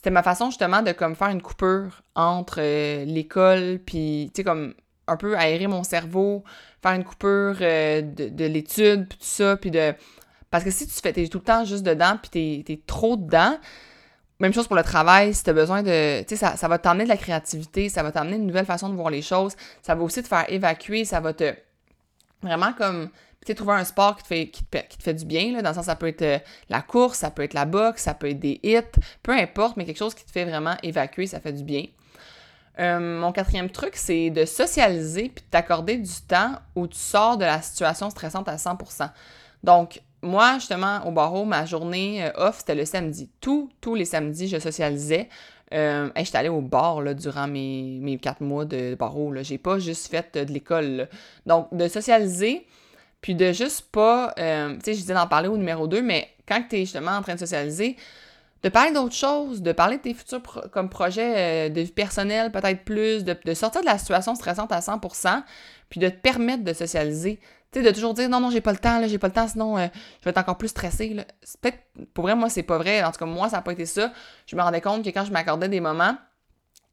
c'était 0.06 0.13
ma 0.13 0.24
façon 0.24 0.52
justement 0.52 0.84
de 0.84 0.92
comme 0.92 1.16
faire 1.16 1.30
une 1.30 1.42
coupure 1.42 2.04
entre 2.13 2.60
euh, 2.60 3.06
l'école 3.06 3.80
puis 3.84 4.30
tu 4.34 4.42
sais 4.42 4.44
comme 4.44 4.75
un 5.07 5.18
peu 5.18 5.36
aérer 5.36 5.66
mon 5.66 5.84
cerveau 5.84 6.44
faire 6.86 6.94
une 6.94 7.04
coupure 7.04 7.57
euh, 7.62 8.02
de, 8.02 8.46
l'étude, 8.46 9.07
puis 9.07 9.18
tout 9.18 9.25
ça, 9.25 9.57
puis 9.57 9.72
de... 9.72 9.94
Parce 10.52 10.63
que 10.63 10.69
si 10.69 10.86
tu 10.86 10.94
fais, 10.94 11.12
t'es 11.12 11.28
tout 11.28 11.40
le 11.40 11.44
temps 11.44 11.66
juste 11.66 11.84
dedans, 11.84 12.18
puis 12.22 12.63
t'es, 12.63 12.74
es 12.74 12.80
trop 12.86 13.18
dedans, 13.18 13.57
même 14.40 14.54
chose 14.54 14.68
pour 14.68 14.75
le 14.75 14.84
travail, 14.84 15.34
si 15.34 15.44
t'as 15.44 15.54
besoin 15.54 15.81
de... 15.81 16.22
Tu 16.22 16.30
sais, 16.30 16.36
ça, 16.36 16.56
ça 16.57 16.68
va 16.68 16.78
t'emmener 16.78 17.06
de 17.06 17.10
la 17.10 17.18
créativité, 17.18 17.90
ça 17.90 18.04
va 18.04 18.12
t'amener 18.12 18.36
une 18.36 18.46
nouvelle 18.46 18.66
façon 18.68 18.90
de 18.90 18.94
voir 18.94 19.10
les 19.10 19.24
choses, 19.24 19.56
ça 19.81 19.96
va 19.96 20.04
aussi 20.04 20.22
te 20.22 20.28
faire 20.28 20.46
évacuer, 20.48 21.06
ça 21.06 21.19
va 21.19 21.34
te... 21.34 21.56
Vraiment 22.44 22.74
comme... 22.74 23.10
Tu 23.45 23.51
sais, 23.51 23.56
trouver 23.56 23.74
un 23.74 23.83
sport 23.83 24.18
qui 24.18 24.24
te 24.24 24.27
fait, 24.27 24.47
qui 24.47 24.63
te, 24.63 24.77
qui 24.77 24.97
te 24.97 25.03
fait 25.03 25.13
du 25.13 25.25
bien, 25.25 25.53
là, 25.53 25.62
dans 25.62 25.69
le 25.69 25.75
sens 25.75 25.86
ça 25.86 25.95
peut 25.95 26.07
être 26.07 26.24
euh, 26.24 26.39
la 26.69 26.81
course, 26.81 27.19
ça 27.19 27.30
peut 27.30 27.44
être 27.44 27.53
la 27.53 27.65
boxe, 27.65 28.01
ça 28.01 28.15
peut 28.15 28.30
être 28.30 28.39
des 28.39 28.59
hits, 28.63 28.81
peu 29.21 29.33
importe, 29.33 29.77
mais 29.77 29.86
quelque 29.86 30.00
chose 30.00 30.15
qui 30.15 30.25
te 30.25 30.31
fait 30.31 30.45
vraiment 30.45 30.75
évacuer, 30.81 31.27
ça 31.27 31.39
fait 31.39 31.53
du 31.53 31.63
bien. 31.63 31.86
Euh, 32.80 33.19
mon 33.19 33.31
quatrième 33.31 33.69
truc, 33.69 33.95
c'est 33.95 34.30
de 34.30 34.45
socialiser 34.45 35.30
puis 35.30 35.45
de 35.45 35.50
t'accorder 35.50 35.97
du 35.97 36.21
temps 36.27 36.56
où 36.75 36.88
tu 36.88 36.97
sors 36.97 37.38
de 37.38 37.45
la 37.45 37.62
situation 37.62 38.09
stressante 38.09 38.50
à 38.50 38.56
100%. 38.56 39.09
Donc, 39.63 40.01
moi, 40.21 40.56
justement, 40.56 41.06
au 41.06 41.12
barreau, 41.12 41.45
ma 41.45 41.65
journée 41.65 42.25
euh, 42.25 42.31
off, 42.47 42.57
c'était 42.59 42.75
le 42.75 42.86
samedi. 42.86 43.30
Tous, 43.39 43.69
tous 43.80 43.95
les 43.95 44.06
samedis, 44.06 44.47
je 44.47 44.59
socialisais. 44.59 45.30
Euh, 45.74 46.09
j'étais 46.18 46.38
allée 46.38 46.50
au 46.50 46.62
bar 46.62 47.01
là, 47.01 47.13
durant 47.13 47.47
mes, 47.47 48.00
mes 48.01 48.18
quatre 48.18 48.42
mois 48.42 48.65
de 48.65 48.95
barreau. 48.95 49.33
J'ai 49.42 49.57
pas 49.57 49.80
juste 49.80 50.07
fait 50.07 50.38
de 50.45 50.51
l'école. 50.53 51.09
Donc, 51.45 51.74
de 51.74 51.88
socialiser, 51.88 52.65
puis 53.25 53.33
de 53.33 53.51
juste 53.54 53.89
pas... 53.92 54.33
tu 54.36 54.44
sais, 54.44 54.94
je 54.94 55.00
disais 55.00 55.16
d'en 55.16 55.25
parler 55.25 55.48
au 55.48 55.57
numéro 55.57 55.88
2, 55.88 56.04
mais 56.04 56.30
quand 56.48 56.62
tu 56.69 56.75
es 56.75 56.80
justement 56.81 57.10
en 57.10 57.24
train 57.24 57.33
de 57.33 57.39
socialiser, 57.39 57.98
de 58.62 58.69
parler 58.69 58.92
d'autres 58.92 59.16
choses, 59.16 59.63
de 59.63 59.72
parler 59.72 59.98
de 59.98 60.04
tes 60.04 60.13
futurs 60.13 60.44
comme 60.72 60.89
projets 60.89 61.69
euh, 61.69 61.69
de 61.69 61.81
vie 61.81 61.92
personnelle 61.92 62.51
peut-être 62.51 62.86
plus, 62.86 63.24
de, 63.24 63.36
sortir 63.56 63.81
de 63.81 63.88
la 63.88 63.98
situation 63.98 64.36
stressante 64.36 64.72
à 64.72 64.80
100%, 64.80 65.42
puis 65.89 66.00
de 66.00 66.07
te 66.07 66.16
permettre 66.16 66.63
de 66.63 66.72
socialiser. 66.72 67.39
Tu 67.72 67.80
sais, 67.80 67.83
de 67.83 67.89
toujours 67.89 68.13
dire 68.13 68.30
non, 68.30 68.39
non, 68.39 68.51
j'ai 68.51 68.62
pas 68.62 68.74
le 68.74 68.77
temps, 68.77 69.00
là, 69.00 69.07
j'ai 69.07 69.18
pas 69.18 69.25
le 69.25 69.33
temps, 69.33 69.48
sinon 69.48 69.75
euh, 69.75 69.88
je 70.19 70.25
vais 70.25 70.30
être 70.30 70.38
encore 70.38 70.60
plus 70.60 70.68
stressée. 70.68 71.16
Peut-être, 71.62 71.80
pour 72.13 72.25
vrai, 72.25 72.36
moi, 72.36 72.50
c'est 72.51 72.62
pas 72.62 72.78
vrai. 72.78 73.04
En 73.04 73.12
tout 73.12 73.18
cas, 73.18 73.25
moi, 73.25 73.50
ça 73.50 73.56
n'a 73.56 73.63
pas 73.63 73.71
été 73.71 73.88
ça. 73.88 74.13
Je 74.45 74.56
me 74.56 74.62
rendais 74.62 74.81
compte 74.81 75.04
que 75.04 75.10
quand 75.10 75.25
je 75.25 75.31
m'accordais 75.31 75.68
des 75.68 75.81
moments, 75.81 76.16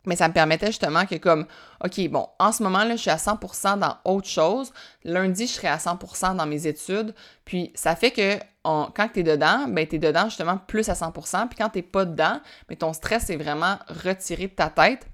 mais 0.04 0.16
ça 0.16 0.28
me 0.28 0.32
permettait 0.32 0.66
justement 0.66 1.06
que 1.06 1.14
comme, 1.16 1.46
OK, 1.84 2.08
bon, 2.08 2.26
en 2.38 2.52
ce 2.52 2.62
moment-là, 2.64 2.96
je 2.96 3.02
suis 3.02 3.10
à 3.10 3.16
100% 3.16 3.78
dans 3.78 3.96
autre 4.04 4.28
chose. 4.28 4.72
Lundi, 5.04 5.46
je 5.46 5.52
serai 5.52 5.68
à 5.68 5.76
100% 5.76 6.36
dans 6.36 6.46
mes 6.46 6.66
études. 6.66 7.14
Puis 7.44 7.70
ça 7.74 7.94
fait 7.94 8.10
que 8.10 8.38
quand 8.64 9.08
tu 9.12 9.20
es 9.20 9.22
dedans, 9.22 9.66
ben 9.68 9.86
tu 9.86 9.96
es 9.96 9.98
dedans 9.98 10.24
justement 10.24 10.58
plus 10.58 10.88
à 10.88 10.94
100%. 10.94 11.48
Puis 11.48 11.58
quand 11.58 11.68
tu 11.68 11.82
pas 11.82 12.04
dedans, 12.04 12.40
mais 12.68 12.76
ben, 12.76 12.78
ton 12.78 12.92
stress 12.92 13.30
est 13.30 13.36
vraiment 13.36 13.78
retiré 13.88 14.48
de 14.48 14.52
ta 14.52 14.70
tête. 14.70 15.06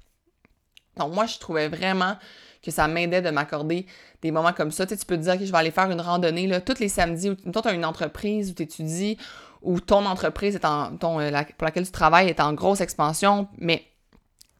Donc 0.96 1.14
moi, 1.14 1.26
je 1.26 1.38
trouvais 1.38 1.68
vraiment 1.68 2.16
que 2.62 2.70
ça 2.70 2.88
m'aidait 2.88 3.22
de 3.22 3.30
m'accorder 3.30 3.86
des 4.22 4.30
moments 4.30 4.52
comme 4.52 4.72
ça. 4.72 4.84
Tu, 4.84 4.94
sais, 4.94 5.00
tu 5.00 5.06
peux 5.06 5.16
te 5.16 5.22
dire, 5.22 5.34
OK, 5.34 5.44
je 5.44 5.52
vais 5.52 5.58
aller 5.58 5.70
faire 5.70 5.90
une 5.90 6.00
randonnée 6.00 6.46
là, 6.46 6.60
tous 6.60 6.80
les 6.80 6.88
samedis. 6.88 7.30
Ou 7.30 7.52
toi, 7.52 7.62
tu 7.62 7.68
as 7.68 7.72
une 7.72 7.84
entreprise 7.84 8.50
où 8.50 8.54
tu 8.54 8.64
étudies, 8.64 9.16
ou 9.62 9.80
ton 9.80 10.04
entreprise 10.06 10.54
est 10.54 10.64
en, 10.64 10.96
ton, 10.96 11.20
euh, 11.20 11.30
pour 11.56 11.64
laquelle 11.64 11.86
tu 11.86 11.92
travailles 11.92 12.28
est 12.28 12.40
en 12.40 12.52
grosse 12.52 12.80
expansion, 12.80 13.48
mais 13.58 13.84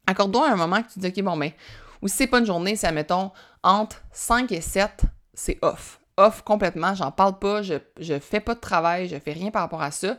accorde-toi 0.09 0.51
un 0.51 0.57
moment 0.57 0.83
que 0.83 0.89
tu 0.89 0.95
te 0.95 1.01
dis, 1.01 1.21
OK, 1.21 1.25
bon, 1.25 1.37
mais, 1.37 1.51
ben, 1.51 1.55
ou 2.03 2.09
si 2.09 2.17
c'est 2.17 2.27
pas 2.27 2.39
une 2.39 2.47
journée, 2.47 2.77
c'est, 2.77 2.91
mettons, 2.93 3.31
entre 3.63 4.03
5 4.13 4.51
et 4.53 4.61
7, 4.61 5.03
c'est 5.35 5.59
off. 5.63 6.01
Off 6.17 6.43
complètement, 6.43 6.95
j'en 6.95 7.13
parle 7.13 7.39
pas, 7.39 7.63
je, 7.63 7.75
je 8.01 8.19
fais 8.19 8.41
pas 8.41 8.55
de 8.55 8.61
travail, 8.61 9.09
je 9.09 9.19
fais 9.19 9.33
rien 9.33 9.51
par 9.51 9.63
rapport 9.63 9.83
à 9.83 9.91
ça. 9.91 10.17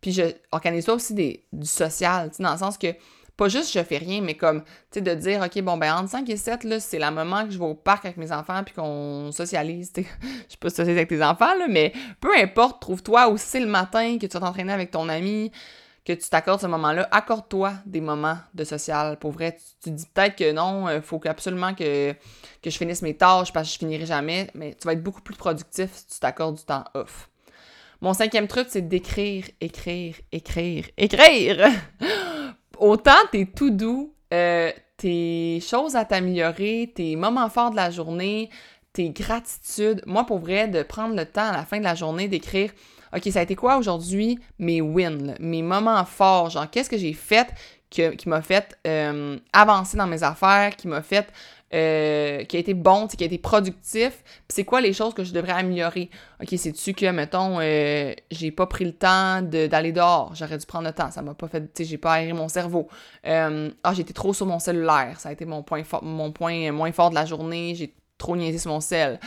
Puis 0.00 0.12
je 0.12 0.22
organise 0.52 0.84
ça 0.84 0.94
aussi 0.94 1.14
des, 1.14 1.44
du 1.52 1.66
social, 1.66 2.30
dans 2.38 2.52
le 2.52 2.58
sens 2.58 2.78
que, 2.78 2.94
pas 3.36 3.48
juste 3.48 3.72
je 3.72 3.82
fais 3.82 3.96
rien, 3.96 4.20
mais 4.20 4.34
comme, 4.34 4.62
tu 4.62 4.68
sais, 4.92 5.00
de 5.00 5.14
dire, 5.14 5.40
OK, 5.42 5.62
bon, 5.62 5.78
ben, 5.78 5.94
entre 5.94 6.10
5 6.10 6.28
et 6.28 6.36
7, 6.36 6.64
là, 6.64 6.78
c'est 6.78 6.98
le 6.98 7.10
moment 7.10 7.46
que 7.46 7.50
je 7.50 7.58
vais 7.58 7.64
au 7.64 7.74
parc 7.74 8.04
avec 8.04 8.18
mes 8.18 8.32
enfants 8.32 8.62
puis 8.64 8.74
qu'on 8.74 9.30
socialise, 9.32 9.92
tu 9.92 10.02
sais. 10.02 10.08
Je 10.50 10.56
pas 10.56 10.68
socialiser 10.68 10.98
avec 10.98 11.08
tes 11.08 11.24
enfants, 11.24 11.56
là, 11.58 11.66
mais 11.68 11.94
peu 12.20 12.30
importe, 12.36 12.82
trouve-toi 12.82 13.28
aussi 13.28 13.58
le 13.58 13.66
matin 13.66 14.18
que 14.20 14.26
tu 14.26 14.32
vas 14.34 14.40
t'entraîner 14.40 14.74
avec 14.74 14.90
ton 14.90 15.08
ami, 15.08 15.50
que 16.16 16.22
tu 16.22 16.28
t'accordes 16.28 16.60
ce 16.60 16.66
moment-là, 16.66 17.08
accorde-toi 17.10 17.72
des 17.86 18.00
moments 18.00 18.38
de 18.54 18.64
social. 18.64 19.18
Pour 19.18 19.32
vrai, 19.32 19.56
tu, 19.82 19.90
dis 19.90 20.06
peut-être 20.12 20.36
que 20.36 20.52
non, 20.52 20.88
il 20.88 20.94
euh, 20.94 21.02
faut 21.02 21.20
absolument 21.26 21.74
que, 21.74 22.12
que 22.12 22.70
je 22.70 22.76
finisse 22.76 23.02
mes 23.02 23.16
tâches 23.16 23.52
parce 23.52 23.68
que 23.68 23.74
je 23.74 23.78
finirai 23.78 24.06
jamais, 24.06 24.50
mais 24.54 24.74
tu 24.74 24.86
vas 24.86 24.94
être 24.94 25.02
beaucoup 25.02 25.22
plus 25.22 25.36
productif 25.36 25.90
si 25.92 26.06
tu 26.06 26.20
t'accordes 26.20 26.56
du 26.56 26.64
temps 26.64 26.84
off. 26.94 27.28
Mon 28.00 28.14
cinquième 28.14 28.48
truc, 28.48 28.66
c'est 28.70 28.88
d'écrire, 28.88 29.44
écrire, 29.60 30.16
écrire, 30.32 30.86
écrire! 30.96 31.68
Autant 32.78 33.12
t'es 33.30 33.44
tout 33.44 33.70
doux, 33.70 34.14
euh, 34.32 34.72
tes 34.96 35.60
choses 35.60 35.96
à 35.96 36.04
t'améliorer, 36.04 36.92
tes 36.94 37.14
moments 37.14 37.50
forts 37.50 37.70
de 37.70 37.76
la 37.76 37.90
journée, 37.90 38.48
tes 38.92 39.10
gratitudes. 39.10 40.02
Moi, 40.06 40.24
pour 40.24 40.38
vrai, 40.38 40.66
de 40.66 40.82
prendre 40.82 41.14
le 41.14 41.26
temps 41.26 41.48
à 41.48 41.52
la 41.52 41.64
fin 41.64 41.78
de 41.78 41.84
la 41.84 41.94
journée 41.94 42.26
d'écrire 42.26 42.70
OK, 43.14 43.28
ça 43.30 43.40
a 43.40 43.42
été 43.42 43.56
quoi 43.56 43.76
aujourd'hui 43.76 44.38
mes 44.58 44.80
wins, 44.80 45.34
mes 45.40 45.62
moments 45.62 46.04
forts, 46.04 46.50
genre 46.50 46.70
qu'est-ce 46.70 46.90
que 46.90 46.98
j'ai 46.98 47.12
fait 47.12 47.48
qui, 47.90 48.28
m'a 48.28 48.40
fait 48.40 48.78
euh, 48.86 49.36
avancer 49.52 49.96
dans 49.96 50.06
mes 50.06 50.22
affaires, 50.22 50.76
qui 50.76 50.86
m'a 50.86 51.02
fait 51.02 51.26
euh, 51.72 52.44
qui 52.44 52.56
a 52.56 52.60
été 52.60 52.74
bon, 52.74 53.06
qui 53.06 53.22
a 53.22 53.26
été 53.26 53.38
productif, 53.38 54.24
c'est 54.48 54.64
quoi 54.64 54.80
les 54.80 54.92
choses 54.92 55.14
que 55.14 55.22
je 55.22 55.32
devrais 55.32 55.52
améliorer? 55.52 56.10
OK, 56.40 56.48
c'est-tu 56.56 56.94
que, 56.94 57.06
mettons, 57.10 57.58
euh, 57.60 58.12
j'ai 58.30 58.50
pas 58.50 58.66
pris 58.66 58.84
le 58.84 58.92
temps 58.92 59.42
d'aller 59.42 59.92
dehors, 59.92 60.32
j'aurais 60.34 60.58
dû 60.58 60.66
prendre 60.66 60.86
le 60.86 60.92
temps, 60.92 61.10
ça 61.10 61.22
m'a 61.22 61.34
pas 61.34 61.48
fait, 61.48 61.60
tu 61.60 61.68
sais, 61.74 61.84
j'ai 61.84 61.98
pas 61.98 62.14
aéré 62.14 62.32
mon 62.32 62.48
cerveau. 62.48 62.88
ah, 63.24 63.92
été 63.98 64.12
trop 64.12 64.32
sur 64.32 64.46
mon 64.46 64.58
cellulaire, 64.58 65.18
ça 65.18 65.28
a 65.28 65.32
été 65.32 65.44
mon 65.44 65.62
point, 65.62 65.82
mon 66.02 66.32
point 66.32 66.72
moins 66.72 66.92
fort 66.92 67.10
de 67.10 67.16
la 67.16 67.26
journée, 67.26 67.74
j'ai 67.76 67.94
trop 68.18 68.36
niaisé 68.36 68.58
sur 68.58 68.70
mon 68.70 68.80
sel. 68.80 69.20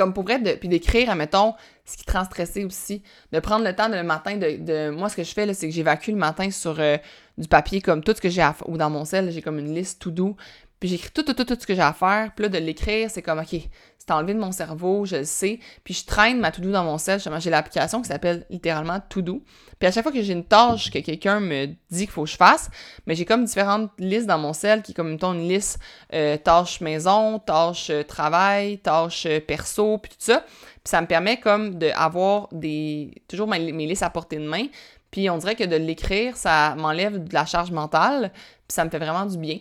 Comme 0.00 0.14
pour 0.14 0.24
vrai, 0.24 0.38
de, 0.38 0.52
puis 0.52 0.68
d'écrire, 0.68 1.14
mettons, 1.14 1.52
ce 1.84 1.98
qui 1.98 2.06
te 2.06 2.12
rend 2.12 2.24
stressé 2.24 2.64
aussi. 2.64 3.02
De 3.32 3.38
prendre 3.38 3.66
le 3.66 3.76
temps 3.76 3.88
le 3.88 4.02
matin 4.02 4.38
de, 4.38 4.88
Moi, 4.88 5.10
ce 5.10 5.16
que 5.16 5.22
je 5.22 5.32
fais, 5.32 5.52
c'est 5.52 5.68
que 5.68 5.74
j'évacue 5.74 6.08
le 6.08 6.16
matin 6.16 6.50
sur 6.50 6.80
euh, 6.80 6.96
du 7.36 7.46
papier 7.48 7.82
comme 7.82 8.02
tout 8.02 8.14
ce 8.16 8.20
que 8.22 8.30
j'ai 8.30 8.40
à 8.40 8.54
faire. 8.54 8.66
Ou 8.70 8.78
dans 8.78 8.88
mon 8.88 9.04
sel, 9.04 9.30
j'ai 9.30 9.42
comme 9.42 9.58
une 9.58 9.74
liste 9.74 10.00
tout 10.00 10.10
doux. 10.10 10.36
Puis 10.78 10.88
j'écris 10.88 11.10
tout, 11.12 11.22
tout, 11.22 11.34
tout, 11.34 11.44
tout 11.44 11.56
ce 11.60 11.66
que 11.66 11.74
j'ai 11.74 11.82
à 11.82 11.92
faire. 11.92 12.32
Puis 12.34 12.44
là, 12.44 12.48
de 12.48 12.56
l'écrire, 12.56 13.10
c'est 13.10 13.20
comme, 13.20 13.40
OK, 13.40 13.60
c'est 14.00 14.12
enlevé 14.12 14.32
de 14.32 14.38
mon 14.38 14.50
cerveau, 14.50 15.04
je 15.04 15.16
le 15.16 15.24
sais. 15.24 15.60
Puis 15.84 15.92
je 15.92 16.06
traîne 16.06 16.40
ma 16.40 16.50
to-do 16.50 16.72
dans 16.72 16.84
mon 16.84 16.96
sel. 16.96 17.20
J'ai 17.38 17.50
l'application 17.50 18.00
qui 18.00 18.08
s'appelle 18.08 18.46
littéralement 18.48 18.98
to-do. 19.10 19.44
Puis 19.78 19.86
à 19.86 19.92
chaque 19.92 20.02
fois 20.02 20.10
que 20.10 20.22
j'ai 20.22 20.32
une 20.32 20.44
tâche 20.44 20.90
que 20.90 20.98
quelqu'un 21.00 21.38
me 21.38 21.66
dit 21.66 21.76
qu'il 21.90 22.08
faut 22.08 22.24
que 22.24 22.30
je 22.30 22.36
fasse, 22.36 22.70
mais 23.06 23.14
j'ai 23.14 23.26
comme 23.26 23.44
différentes 23.44 23.90
listes 23.98 24.26
dans 24.26 24.38
mon 24.38 24.54
sel 24.54 24.82
qui 24.82 24.92
est 24.92 24.94
comme, 24.94 25.18
une 25.20 25.48
liste 25.48 25.78
euh, 26.14 26.38
tâche 26.38 26.80
maison, 26.80 27.38
tâche 27.38 27.90
euh, 27.90 28.02
travail, 28.02 28.78
tâche 28.78 29.26
euh, 29.26 29.38
perso, 29.38 29.98
puis 29.98 30.10
tout 30.10 30.16
ça. 30.18 30.44
Puis 30.46 30.90
ça 30.90 31.02
me 31.02 31.06
permet 31.06 31.38
comme 31.38 31.74
d'avoir 31.74 32.48
des 32.52 33.22
toujours 33.28 33.48
mes 33.48 33.58
listes 33.86 34.02
à 34.02 34.08
portée 34.10 34.38
de 34.38 34.48
main. 34.48 34.64
Puis 35.10 35.28
on 35.28 35.36
dirait 35.36 35.56
que 35.56 35.64
de 35.64 35.76
l'écrire, 35.76 36.36
ça 36.38 36.74
m'enlève 36.76 37.22
de 37.22 37.34
la 37.34 37.44
charge 37.44 37.70
mentale, 37.70 38.32
puis 38.34 38.74
ça 38.74 38.84
me 38.84 38.90
fait 38.90 38.98
vraiment 38.98 39.26
du 39.26 39.36
bien. 39.36 39.58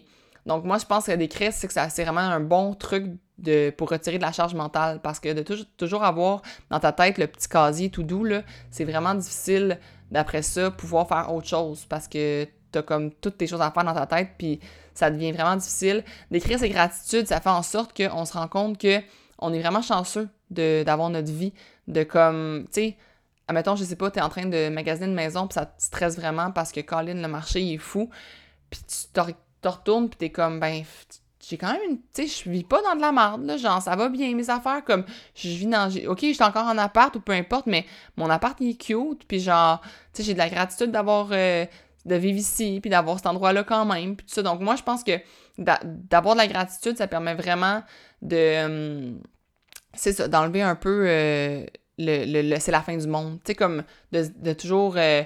Donc, 0.49 0.65
moi, 0.65 0.79
je 0.79 0.85
pense 0.85 1.05
que 1.05 1.11
d'écrire, 1.11 1.53
c'est 1.53 1.67
que 1.67 1.73
c'est 1.73 2.03
vraiment 2.03 2.21
un 2.21 2.39
bon 2.39 2.73
truc 2.73 3.05
de, 3.37 3.69
pour 3.69 3.87
retirer 3.91 4.17
de 4.17 4.23
la 4.23 4.31
charge 4.31 4.55
mentale. 4.55 4.99
Parce 4.99 5.19
que 5.19 5.31
de 5.31 5.43
toujours, 5.77 6.03
avoir 6.03 6.41
dans 6.71 6.79
ta 6.79 6.91
tête 6.91 7.19
le 7.19 7.27
petit 7.27 7.47
casier 7.47 7.91
tout 7.91 8.01
doux, 8.01 8.25
c'est 8.71 8.83
vraiment 8.83 9.13
difficile 9.13 9.79
d'après 10.09 10.41
ça 10.41 10.71
pouvoir 10.71 11.07
faire 11.07 11.31
autre 11.31 11.47
chose. 11.47 11.85
Parce 11.87 12.07
que 12.07 12.47
tu 12.71 12.79
as 12.79 12.81
comme 12.81 13.11
toutes 13.11 13.37
tes 13.37 13.45
choses 13.45 13.61
à 13.61 13.69
faire 13.69 13.83
dans 13.83 13.93
ta 13.93 14.07
tête 14.07 14.29
puis 14.39 14.59
ça 14.95 15.11
devient 15.11 15.31
vraiment 15.31 15.55
difficile. 15.55 16.03
D'écrire 16.31 16.57
ses 16.57 16.69
gratitudes, 16.69 17.27
ça 17.27 17.39
fait 17.39 17.49
en 17.49 17.61
sorte 17.61 17.95
qu'on 17.95 18.25
se 18.25 18.33
rend 18.33 18.47
compte 18.47 18.79
que 18.79 19.01
on 19.37 19.53
est 19.53 19.59
vraiment 19.59 19.83
chanceux 19.83 20.29
d'avoir 20.49 21.11
notre 21.11 21.31
vie, 21.31 21.53
de 21.87 22.01
comme, 22.01 22.65
tu 22.73 22.81
sais, 22.81 22.97
admettons, 23.47 23.75
je 23.75 23.83
sais 23.83 23.95
pas, 23.95 24.09
tu 24.09 24.17
es 24.17 24.21
en 24.23 24.29
train 24.29 24.47
de 24.47 24.69
magasiner 24.69 25.05
une 25.05 25.13
maison 25.13 25.45
puis 25.45 25.53
ça 25.53 25.67
te 25.67 25.81
stresse 25.81 26.15
vraiment 26.15 26.49
parce 26.49 26.71
que 26.71 26.81
Colin, 26.81 27.21
le 27.21 27.27
marché, 27.27 27.61
il 27.61 27.75
est 27.75 27.77
fou, 27.77 28.09
puis 28.71 28.81
tu 28.87 29.19
te 29.61 29.67
retournes, 29.67 30.09
puis 30.09 30.17
t'es 30.17 30.29
comme, 30.29 30.59
ben, 30.59 30.83
j'ai 31.47 31.57
quand 31.57 31.71
même 31.71 31.81
une. 31.89 31.97
Tu 32.13 32.27
sais, 32.27 32.43
je 32.43 32.49
vis 32.49 32.63
pas 32.63 32.81
dans 32.81 32.95
de 32.95 33.01
la 33.01 33.11
merde, 33.11 33.43
là. 33.45 33.57
Genre, 33.57 33.81
ça 33.81 33.95
va 33.95 34.09
bien, 34.09 34.33
mes 34.35 34.49
affaires. 34.49 34.83
Comme, 34.83 35.03
je 35.35 35.49
vis 35.49 35.65
dans. 35.65 35.89
Ok, 36.07 36.19
je 36.21 36.33
suis 36.33 36.43
encore 36.43 36.65
en 36.65 36.77
appart 36.77 37.15
ou 37.15 37.21
peu 37.21 37.31
importe, 37.31 37.65
mais 37.65 37.85
mon 38.17 38.29
appart, 38.29 38.57
il 38.59 38.71
est 38.71 38.73
cute. 38.75 39.25
Puis, 39.27 39.39
genre, 39.39 39.81
tu 40.13 40.21
sais, 40.21 40.23
j'ai 40.23 40.33
de 40.33 40.39
la 40.39 40.49
gratitude 40.49 40.91
d'avoir. 40.91 41.29
Euh, 41.31 41.65
de 42.05 42.15
vivre 42.15 42.39
ici, 42.39 42.79
puis 42.81 42.89
d'avoir 42.89 43.17
cet 43.17 43.27
endroit-là 43.27 43.63
quand 43.63 43.85
même. 43.85 44.15
Puis 44.15 44.25
tout 44.25 44.33
ça. 44.33 44.41
Donc, 44.41 44.61
moi, 44.61 44.75
je 44.75 44.83
pense 44.83 45.03
que 45.03 45.19
d'avoir 45.57 46.35
de 46.35 46.39
la 46.39 46.47
gratitude, 46.47 46.97
ça 46.97 47.07
permet 47.07 47.35
vraiment 47.35 47.83
de. 48.21 48.65
Hum, 48.65 49.21
c'est 49.93 50.13
ça, 50.13 50.27
d'enlever 50.27 50.61
un 50.61 50.75
peu. 50.75 51.05
Euh, 51.07 51.65
le, 51.97 52.41
le, 52.41 52.59
c'est 52.59 52.71
la 52.71 52.81
fin 52.81 52.95
du 52.95 53.07
monde. 53.07 53.39
Tu 53.43 53.51
sais, 53.51 53.55
comme 53.55 53.83
de, 54.11 54.25
de 54.37 54.53
toujours. 54.53 54.95
Euh, 54.97 55.23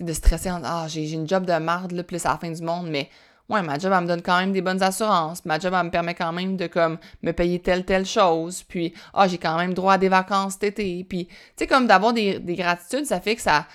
de 0.00 0.12
stresser 0.12 0.50
en 0.50 0.62
ah 0.64 0.86
j'ai 0.88 1.12
une 1.12 1.28
job 1.28 1.44
de 1.44 1.52
merde 1.52 1.92
là 1.92 2.02
puis 2.02 2.18
c'est 2.18 2.26
la 2.26 2.38
fin 2.38 2.50
du 2.50 2.62
monde 2.62 2.88
mais 2.88 3.08
ouais, 3.48 3.62
ma 3.62 3.78
job, 3.78 3.92
elle 3.94 4.02
me 4.02 4.08
donne 4.08 4.22
quand 4.22 4.38
même 4.38 4.52
des 4.52 4.62
bonnes 4.62 4.82
assurances. 4.82 5.44
Ma 5.44 5.58
job, 5.58 5.74
elle 5.76 5.86
me 5.86 5.90
permet 5.90 6.14
quand 6.14 6.32
même 6.32 6.56
de, 6.56 6.66
comme, 6.66 6.98
me 7.22 7.32
payer 7.32 7.60
telle, 7.60 7.84
telle 7.84 8.06
chose. 8.06 8.62
Puis, 8.62 8.94
ah, 9.14 9.28
j'ai 9.28 9.38
quand 9.38 9.56
même 9.56 9.74
droit 9.74 9.94
à 9.94 9.98
des 9.98 10.08
vacances 10.08 10.54
cet 10.54 10.64
été. 10.64 11.04
Puis, 11.04 11.26
tu 11.26 11.34
sais, 11.56 11.66
comme 11.66 11.86
d'avoir 11.86 12.12
des, 12.12 12.40
gratitudes, 12.40 13.06
ça 13.06 13.20
fait 13.20 13.36
que 13.36 13.42
ça, 13.42 13.66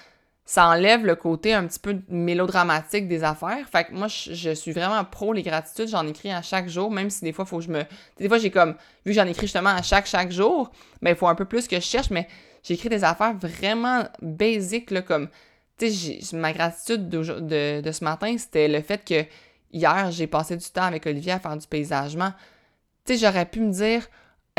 ça 0.45 0.67
enlève 0.67 1.05
le 1.05 1.15
côté 1.15 1.53
un 1.53 1.65
petit 1.67 1.79
peu 1.79 1.97
mélodramatique 2.09 3.07
des 3.07 3.23
affaires. 3.23 3.67
Fait 3.69 3.85
que 3.85 3.93
moi, 3.93 4.07
je, 4.07 4.53
suis 4.53 4.71
vraiment 4.71 5.03
pro 5.03 5.33
les 5.33 5.43
gratitudes. 5.43 5.89
J'en 5.89 6.07
écris 6.07 6.31
à 6.31 6.41
chaque 6.41 6.69
jour, 6.69 6.89
même 6.89 7.09
si 7.09 7.23
des 7.23 7.33
fois, 7.33 7.45
il 7.45 7.49
faut 7.49 7.57
que 7.57 7.65
je 7.65 7.71
me... 7.71 7.83
Des 8.17 8.27
fois, 8.27 8.37
j'ai 8.37 8.51
comme... 8.51 8.75
Vu 9.05 9.11
que 9.11 9.13
j'en 9.13 9.27
écris 9.27 9.47
justement 9.47 9.69
à 9.69 9.81
chaque, 9.81 10.07
chaque 10.07 10.31
jour, 10.31 10.71
mais 11.01 11.11
ben, 11.11 11.15
il 11.15 11.19
faut 11.19 11.27
un 11.27 11.35
peu 11.35 11.45
plus 11.45 11.67
que 11.67 11.75
je 11.75 11.85
cherche, 11.85 12.09
mais 12.09 12.27
j'écris 12.63 12.89
des 12.89 13.03
affaires 13.03 13.33
vraiment 13.35 14.05
basiques, 14.21 14.91
là, 14.91 15.01
comme... 15.01 15.29
Tu 15.77 15.91
sais, 15.91 16.35
ma 16.35 16.53
gratitude 16.53 17.07
de, 17.07 17.81
de 17.81 17.91
ce 17.91 18.03
matin, 18.03 18.35
c'était 18.39 18.67
le 18.67 18.81
fait 18.81 19.05
que 19.05 19.27
hier, 19.71 20.11
j'ai 20.11 20.27
passé 20.27 20.57
du 20.57 20.69
temps 20.69 20.83
avec 20.83 21.05
Olivier 21.05 21.33
à 21.33 21.39
faire 21.39 21.57
du 21.57 21.67
paysagement. 21.67 22.33
Tu 23.05 23.13
sais, 23.13 23.19
j'aurais 23.25 23.45
pu 23.45 23.61
me 23.61 23.71
dire, 23.71 24.07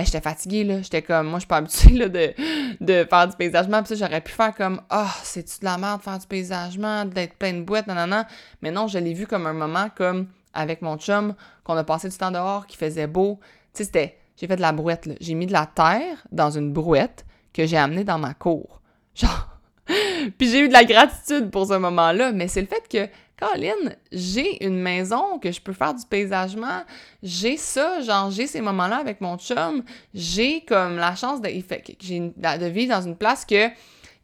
j'étais 0.04 0.20
fatiguée, 0.20 0.64
là. 0.64 0.82
J'étais 0.82 1.02
comme, 1.02 1.28
moi, 1.28 1.38
je 1.38 1.40
suis 1.40 1.48
pas 1.48 1.56
habituée, 1.56 1.94
là, 1.94 2.08
de, 2.08 2.34
de 2.80 3.06
faire 3.08 3.28
du 3.28 3.36
paysagement. 3.36 3.82
Puis 3.82 3.96
j'aurais 3.96 4.20
pu 4.20 4.32
faire 4.32 4.54
comme, 4.54 4.80
oh, 4.90 5.10
c'est-tu 5.22 5.60
de 5.60 5.64
la 5.64 5.78
merde 5.78 6.02
faire 6.02 6.18
du 6.18 6.26
paysagement, 6.26 7.04
d'être 7.04 7.34
plein 7.34 7.52
de 7.52 7.62
boîtes, 7.62 7.86
non, 7.86 8.24
Mais 8.62 8.70
non, 8.70 8.86
je 8.86 8.98
l'ai 8.98 9.14
vu 9.14 9.26
comme 9.26 9.46
un 9.46 9.52
moment, 9.52 9.88
comme 9.94 10.28
avec 10.54 10.82
mon 10.82 10.96
chum, 10.96 11.34
qu'on 11.64 11.76
a 11.76 11.84
passé 11.84 12.08
du 12.08 12.16
temps 12.16 12.30
dehors, 12.30 12.66
qui 12.66 12.76
faisait 12.76 13.06
beau. 13.06 13.38
Tu 13.72 13.78
sais, 13.78 13.84
c'était, 13.84 14.18
j'ai 14.36 14.46
fait 14.46 14.56
de 14.56 14.62
la 14.62 14.72
brouette, 14.72 15.06
là. 15.06 15.14
J'ai 15.20 15.34
mis 15.34 15.46
de 15.46 15.52
la 15.52 15.66
terre 15.66 16.26
dans 16.32 16.50
une 16.50 16.72
brouette 16.72 17.24
que 17.52 17.66
j'ai 17.66 17.76
amenée 17.76 18.04
dans 18.04 18.18
ma 18.18 18.34
cour. 18.34 18.80
Genre. 19.14 19.48
Puis 20.38 20.50
j'ai 20.50 20.60
eu 20.60 20.68
de 20.68 20.72
la 20.72 20.84
gratitude 20.84 21.50
pour 21.50 21.66
ce 21.66 21.74
moment-là, 21.74 22.32
mais 22.32 22.46
c'est 22.48 22.60
le 22.60 22.66
fait 22.66 22.86
que 22.88 23.10
Colin, 23.38 23.95
j'ai 24.11 24.64
une 24.64 24.80
maison 24.80 25.38
que 25.38 25.52
je 25.52 25.61
peux 25.61 25.73
faire 25.73 25.95
du 25.95 26.04
paysagement, 26.04 26.83
j'ai 27.23 27.57
ça, 27.57 28.00
genre 28.00 28.30
j'ai 28.30 28.49
ces 28.49 28.61
moments-là 28.61 28.97
avec 28.97 29.21
mon 29.21 29.38
chum, 29.38 29.85
j'ai 30.12 30.64
comme 30.64 30.97
la 30.97 31.14
chance 31.14 31.40
de, 31.40 31.49
vivre 31.49 32.95
dans 32.95 33.02
une 33.02 33.16
place 33.16 33.45
que 33.45 33.68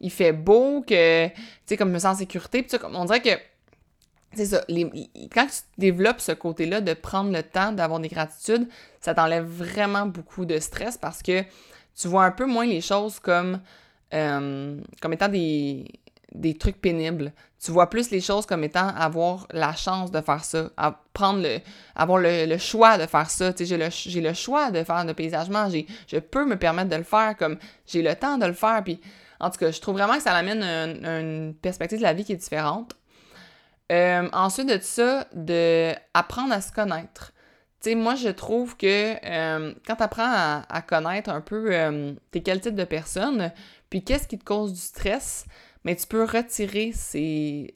il 0.01 0.11
fait 0.11 0.33
beau, 0.33 0.81
que, 0.81 1.27
tu 1.27 1.33
sais, 1.65 1.77
comme 1.77 1.87
je 1.89 1.93
me 1.93 1.99
sens 1.99 2.15
en 2.15 2.19
sécurité, 2.19 2.61
puis 2.61 2.77
comme 2.77 2.95
on 2.95 3.05
dirait 3.05 3.21
que, 3.21 3.39
c'est 4.33 4.47
ça, 4.47 4.65
quand 4.67 5.47
tu 5.47 5.61
développes 5.77 6.19
ce 6.19 6.33
côté-là 6.33 6.81
de 6.81 6.93
prendre 6.93 7.31
le 7.31 7.41
temps 7.41 7.71
d'avoir 7.71 8.01
des 8.01 8.09
gratitudes, 8.09 8.67
ça 8.99 9.13
t'enlève 9.13 9.45
vraiment 9.45 10.05
beaucoup 10.05 10.43
de 10.43 10.59
stress 10.59 10.97
parce 10.97 11.21
que 11.21 11.43
tu 11.97 12.09
vois 12.09 12.25
un 12.25 12.31
peu 12.31 12.45
moins 12.45 12.65
les 12.65 12.81
choses 12.81 13.19
comme, 13.19 13.61
euh, 14.13 14.77
comme 14.99 15.13
étant 15.13 15.29
des 15.29 15.85
des 16.35 16.53
trucs 16.53 16.79
pénibles. 16.79 17.33
Tu 17.65 17.71
vois 17.71 17.89
plus 17.89 18.11
les 18.11 18.21
choses 18.21 18.45
comme 18.45 18.63
étant 18.63 18.89
avoir 18.89 19.47
la 19.49 19.73
chance 19.73 20.11
de 20.11 20.21
faire 20.21 20.43
ça, 20.43 20.69
à 20.77 21.01
prendre 21.13 21.41
le, 21.41 21.57
avoir 21.95 22.19
le, 22.21 22.57
choix 22.59 22.99
de 22.99 23.07
faire 23.07 23.27
ça. 23.27 23.51
j'ai 23.57 23.75
le, 23.75 23.87
j'ai 23.89 24.21
le 24.21 24.33
choix 24.33 24.69
de 24.69 24.83
faire 24.83 25.03
le 25.03 25.15
paysagement, 25.15 25.67
j'ai, 25.67 25.87
je 26.07 26.17
peux 26.17 26.45
me 26.45 26.57
permettre 26.57 26.91
de 26.91 26.95
le 26.95 27.03
faire 27.03 27.35
comme 27.35 27.57
j'ai 27.87 28.03
le 28.03 28.13
temps 28.13 28.37
de 28.37 28.45
le 28.45 28.53
faire. 28.53 28.83
Puis, 28.83 29.01
en 29.39 29.49
tout 29.49 29.57
cas, 29.57 29.71
je 29.71 29.81
trouve 29.81 29.95
vraiment 29.95 30.13
que 30.13 30.21
ça 30.21 30.33
amène 30.33 30.61
une, 30.61 31.55
perspective 31.55 31.97
de 31.97 32.03
la 32.03 32.13
vie 32.13 32.23
qui 32.23 32.33
est 32.33 32.37
différente. 32.37 32.95
Euh, 33.91 34.29
ensuite 34.31 34.69
de 34.69 34.77
ça, 34.79 35.25
de 35.33 35.91
à 36.13 36.61
se 36.61 36.71
connaître. 36.71 37.31
Tu 37.81 37.89
sais, 37.89 37.95
moi, 37.95 38.13
je 38.13 38.29
trouve 38.29 38.77
que 38.77 39.15
euh, 39.25 39.73
quand 39.87 39.95
tu 39.95 40.03
apprends 40.03 40.61
à, 40.69 40.81
connaître 40.83 41.31
un 41.31 41.41
peu 41.41 41.69
euh, 41.71 42.13
t'es 42.29 42.41
quel 42.41 42.61
type 42.61 42.75
de 42.75 42.83
personne, 42.83 43.51
puis 43.89 44.03
qu'est-ce 44.03 44.27
qui 44.27 44.37
te 44.37 44.43
cause 44.43 44.71
du 44.71 44.79
stress, 44.79 45.45
mais 45.85 45.95
tu 45.95 46.07
peux 46.07 46.23
retirer 46.23 46.91
ces, 46.93 47.75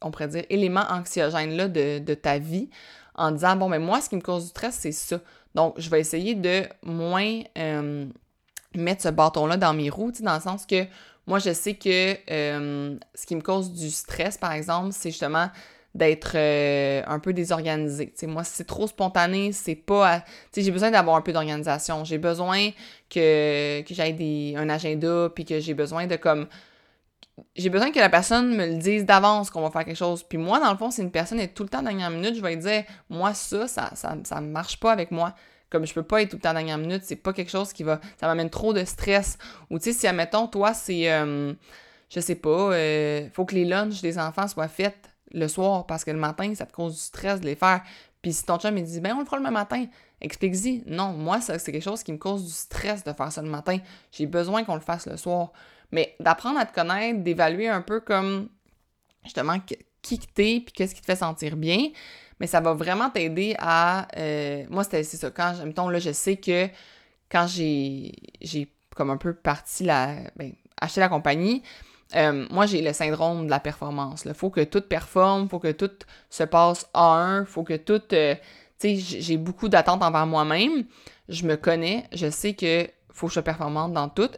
on 0.00 0.10
pourrait 0.10 0.28
dire, 0.28 0.44
éléments 0.48 0.86
anxiogènes-là 0.90 1.68
de, 1.68 2.14
ta 2.14 2.38
vie 2.38 2.70
en 3.14 3.30
disant, 3.30 3.54
bon, 3.54 3.68
mais 3.68 3.78
moi, 3.78 4.00
ce 4.00 4.08
qui 4.08 4.16
me 4.16 4.22
cause 4.22 4.44
du 4.44 4.48
stress, 4.48 4.74
c'est 4.80 4.92
ça. 4.92 5.20
Donc, 5.54 5.74
je 5.76 5.90
vais 5.90 6.00
essayer 6.00 6.34
de 6.34 6.62
moins 6.82 7.42
euh, 7.58 8.06
mettre 8.74 9.02
ce 9.02 9.08
bâton-là 9.08 9.58
dans 9.58 9.74
mes 9.74 9.90
roues, 9.90 10.12
dans 10.20 10.34
le 10.34 10.40
sens 10.40 10.64
que 10.64 10.86
moi, 11.26 11.38
je 11.38 11.52
sais 11.52 11.74
que 11.74 12.16
euh, 12.30 12.96
ce 13.14 13.26
qui 13.26 13.36
me 13.36 13.42
cause 13.42 13.72
du 13.72 13.90
stress, 13.90 14.38
par 14.38 14.52
exemple, 14.52 14.92
c'est 14.92 15.10
justement 15.10 15.50
d'être 15.94 16.32
euh, 16.36 17.02
un 17.06 17.18
peu 17.18 17.32
désorganisé. 17.32 18.14
moi, 18.22 18.44
c'est 18.44 18.64
trop 18.64 18.86
spontané, 18.86 19.52
c'est 19.52 19.74
pas... 19.74 20.24
sais, 20.52 20.62
j'ai 20.62 20.70
besoin 20.70 20.90
d'avoir 20.90 21.16
un 21.16 21.20
peu 21.20 21.32
d'organisation. 21.32 22.04
J'ai 22.04 22.18
besoin 22.18 22.70
que, 23.10 23.82
que 23.82 23.92
j'aille 23.92 24.54
un 24.56 24.68
agenda, 24.68 25.28
puis 25.34 25.44
que 25.44 25.60
j'ai 25.60 25.74
besoin 25.74 26.06
de 26.06 26.16
comme 26.16 26.46
j'ai 27.56 27.70
besoin 27.70 27.90
que 27.90 27.98
la 27.98 28.08
personne 28.08 28.56
me 28.56 28.66
le 28.66 28.74
dise 28.76 29.04
d'avance 29.04 29.50
qu'on 29.50 29.62
va 29.62 29.70
faire 29.70 29.84
quelque 29.84 29.96
chose. 29.96 30.22
Puis 30.22 30.38
moi, 30.38 30.60
dans 30.60 30.70
le 30.70 30.76
fond, 30.76 30.90
si 30.90 31.00
une 31.02 31.10
personne 31.10 31.40
est 31.40 31.54
tout 31.54 31.62
le 31.62 31.68
temps 31.68 31.82
dernière 31.82 32.10
minute, 32.10 32.34
je 32.34 32.42
vais 32.42 32.54
lui 32.54 32.62
dire, 32.62 32.84
moi, 33.08 33.34
ça, 33.34 33.68
ça, 33.68 33.90
ça, 33.94 34.40
marche 34.40 34.78
pas 34.78 34.92
avec 34.92 35.10
moi. 35.10 35.34
Comme 35.70 35.86
je 35.86 35.94
peux 35.94 36.02
pas 36.02 36.22
être 36.22 36.30
tout 36.30 36.36
le 36.36 36.42
temps 36.42 36.52
dernière 36.52 36.78
minute, 36.78 37.02
c'est 37.04 37.16
pas 37.16 37.32
quelque 37.32 37.50
chose 37.50 37.72
qui 37.72 37.84
va. 37.84 38.00
Ça 38.18 38.26
m'amène 38.26 38.50
trop 38.50 38.72
de 38.72 38.84
stress. 38.84 39.38
Ou 39.70 39.78
tu 39.78 39.84
sais, 39.84 39.92
si, 39.92 40.06
admettons, 40.06 40.46
toi, 40.46 40.74
c'est. 40.74 41.10
Euh, 41.12 41.54
je 42.10 42.18
sais 42.18 42.34
pas, 42.34 42.72
euh, 42.72 43.28
faut 43.32 43.44
que 43.44 43.54
les 43.54 43.64
lunchs 43.64 44.02
des 44.02 44.18
enfants 44.18 44.48
soient 44.48 44.68
faits 44.68 44.96
le 45.32 45.46
soir 45.46 45.86
parce 45.86 46.04
que 46.04 46.10
le 46.10 46.18
matin, 46.18 46.52
ça 46.54 46.66
te 46.66 46.72
cause 46.72 46.94
du 46.94 47.00
stress 47.00 47.40
de 47.40 47.46
les 47.46 47.54
faire. 47.54 47.82
Puis 48.20 48.32
si 48.32 48.44
ton 48.44 48.58
chum 48.58 48.76
il 48.76 48.84
dit 48.84 49.00
ben 49.00 49.14
on 49.14 49.20
le 49.20 49.24
fera 49.24 49.38
le 49.38 49.50
matin, 49.50 49.86
explique-y. 50.20 50.82
Non, 50.86 51.12
moi 51.12 51.40
ça 51.40 51.58
c'est 51.58 51.72
quelque 51.72 51.84
chose 51.84 52.02
qui 52.02 52.12
me 52.12 52.18
cause 52.18 52.44
du 52.44 52.52
stress 52.52 53.04
de 53.04 53.12
faire 53.12 53.32
ça 53.32 53.42
le 53.42 53.48
matin. 53.48 53.78
J'ai 54.12 54.26
besoin 54.26 54.64
qu'on 54.64 54.74
le 54.74 54.80
fasse 54.80 55.06
le 55.06 55.16
soir. 55.16 55.52
Mais 55.92 56.14
d'apprendre 56.20 56.58
à 56.58 56.66
te 56.66 56.74
connaître, 56.74 57.20
d'évaluer 57.20 57.68
un 57.68 57.82
peu 57.82 58.00
comme 58.00 58.48
justement 59.24 59.58
qui 60.02 60.18
t'es 60.18 60.62
puis 60.64 60.72
qu'est-ce 60.74 60.94
qui 60.94 61.00
te 61.00 61.06
fait 61.06 61.16
sentir 61.16 61.56
bien, 61.56 61.88
mais 62.38 62.46
ça 62.46 62.60
va 62.60 62.74
vraiment 62.74 63.10
t'aider 63.10 63.54
à 63.58 64.08
euh, 64.16 64.64
moi 64.70 64.84
c'est 64.84 65.02
ça 65.02 65.30
quand 65.30 65.62
mettons 65.64 65.88
là 65.88 65.98
je 65.98 66.12
sais 66.12 66.36
que 66.36 66.68
quand 67.30 67.46
j'ai 67.46 68.12
j'ai 68.40 68.72
comme 68.94 69.10
un 69.10 69.18
peu 69.18 69.34
parti 69.34 69.84
la 69.84 70.16
ben, 70.36 70.52
acheté 70.80 71.00
la 71.00 71.08
compagnie, 71.08 71.62
euh, 72.16 72.46
moi, 72.50 72.66
j'ai 72.66 72.82
le 72.82 72.92
syndrome 72.92 73.46
de 73.46 73.50
la 73.50 73.60
performance. 73.60 74.24
Il 74.26 74.34
faut 74.34 74.50
que 74.50 74.62
tout 74.62 74.80
performe, 74.80 75.48
faut 75.48 75.58
que 75.58 75.72
tout 75.72 75.90
se 76.28 76.42
passe 76.44 76.88
à 76.94 77.14
un, 77.14 77.44
faut 77.44 77.62
que 77.62 77.76
tout. 77.76 78.02
Euh, 78.12 78.34
tu 78.78 78.96
sais, 78.98 79.20
j'ai 79.20 79.36
beaucoup 79.36 79.68
d'attentes 79.68 80.02
envers 80.02 80.26
moi-même. 80.26 80.84
Je 81.28 81.44
me 81.44 81.56
connais, 81.56 82.04
je 82.12 82.30
sais 82.30 82.54
que 82.54 82.88
faut 83.12 83.26
que 83.26 83.30
je 83.30 83.34
sois 83.34 83.42
performante 83.42 83.92
dans 83.92 84.08
tout. 84.08 84.30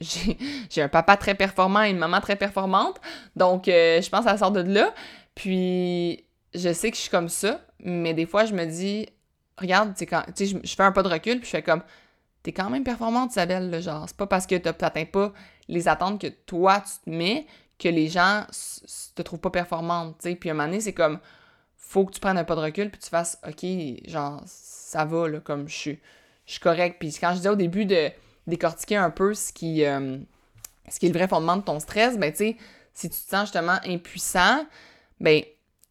J'ai 0.70 0.82
un 0.82 0.88
papa 0.88 1.16
très 1.16 1.34
performant 1.34 1.82
et 1.82 1.90
une 1.90 1.98
maman 1.98 2.20
très 2.20 2.36
performante. 2.36 3.00
Donc, 3.36 3.68
euh, 3.68 4.00
je 4.02 4.08
pense 4.10 4.26
à 4.26 4.30
ça 4.30 4.38
sort 4.38 4.52
de 4.52 4.60
là. 4.60 4.92
Puis, 5.34 6.24
je 6.54 6.72
sais 6.72 6.90
que 6.90 6.96
je 6.96 7.02
suis 7.02 7.10
comme 7.10 7.28
ça, 7.28 7.60
mais 7.80 8.14
des 8.14 8.26
fois, 8.26 8.44
je 8.44 8.54
me 8.54 8.64
dis, 8.64 9.08
regarde, 9.58 9.94
sais, 9.96 10.06
je, 10.46 10.56
je 10.62 10.74
fais 10.74 10.82
un 10.82 10.92
pas 10.92 11.02
de 11.02 11.08
recul, 11.08 11.38
puis 11.38 11.46
je 11.46 11.50
fais 11.50 11.62
comme, 11.62 11.82
t'es 12.42 12.52
quand 12.52 12.70
même 12.70 12.84
performante, 12.84 13.32
Isabelle, 13.32 13.70
le 13.70 13.80
genre. 13.80 14.04
C'est 14.06 14.16
pas 14.16 14.26
parce 14.26 14.46
que 14.46 14.56
t'atteins 14.56 15.06
pas 15.06 15.32
les 15.68 15.88
attentes 15.88 16.20
que 16.20 16.26
toi, 16.26 16.80
tu 16.80 17.04
te 17.04 17.10
mets 17.10 17.46
que 17.78 17.88
les 17.88 18.08
gens 18.08 18.44
te 19.14 19.22
trouvent 19.22 19.40
pas 19.40 19.50
performante, 19.50 20.16
tu 20.18 20.30
sais. 20.30 20.36
Puis 20.36 20.50
à 20.50 20.52
un 20.52 20.56
moment 20.56 20.68
donné, 20.68 20.80
c'est 20.80 20.92
comme, 20.92 21.18
faut 21.76 22.04
que 22.04 22.12
tu 22.12 22.20
prennes 22.20 22.38
un 22.38 22.44
pas 22.44 22.54
de 22.54 22.60
recul 22.60 22.90
puis 22.90 23.00
tu 23.00 23.08
fasses, 23.08 23.38
OK, 23.46 23.64
genre, 24.08 24.42
ça 24.46 25.04
va, 25.04 25.28
là, 25.28 25.40
comme 25.40 25.68
je 25.68 25.74
suis, 25.74 26.00
je 26.46 26.52
suis 26.52 26.60
correct. 26.60 26.96
Puis 27.00 27.16
quand 27.20 27.30
je 27.30 27.36
disais 27.36 27.48
au 27.48 27.56
début 27.56 27.86
de 27.86 28.10
décortiquer 28.46 28.96
un 28.96 29.10
peu 29.10 29.34
ce 29.34 29.52
qui, 29.52 29.84
euh, 29.84 30.18
ce 30.88 30.98
qui 30.98 31.06
est 31.06 31.08
le 31.10 31.18
vrai 31.18 31.28
fondement 31.28 31.56
de 31.56 31.62
ton 31.62 31.80
stress, 31.80 32.18
ben, 32.18 32.30
tu 32.30 32.38
sais, 32.38 32.56
si 32.92 33.08
tu 33.08 33.16
te 33.16 33.28
sens 33.28 33.42
justement 33.42 33.78
impuissant, 33.84 34.66
ben, 35.20 35.42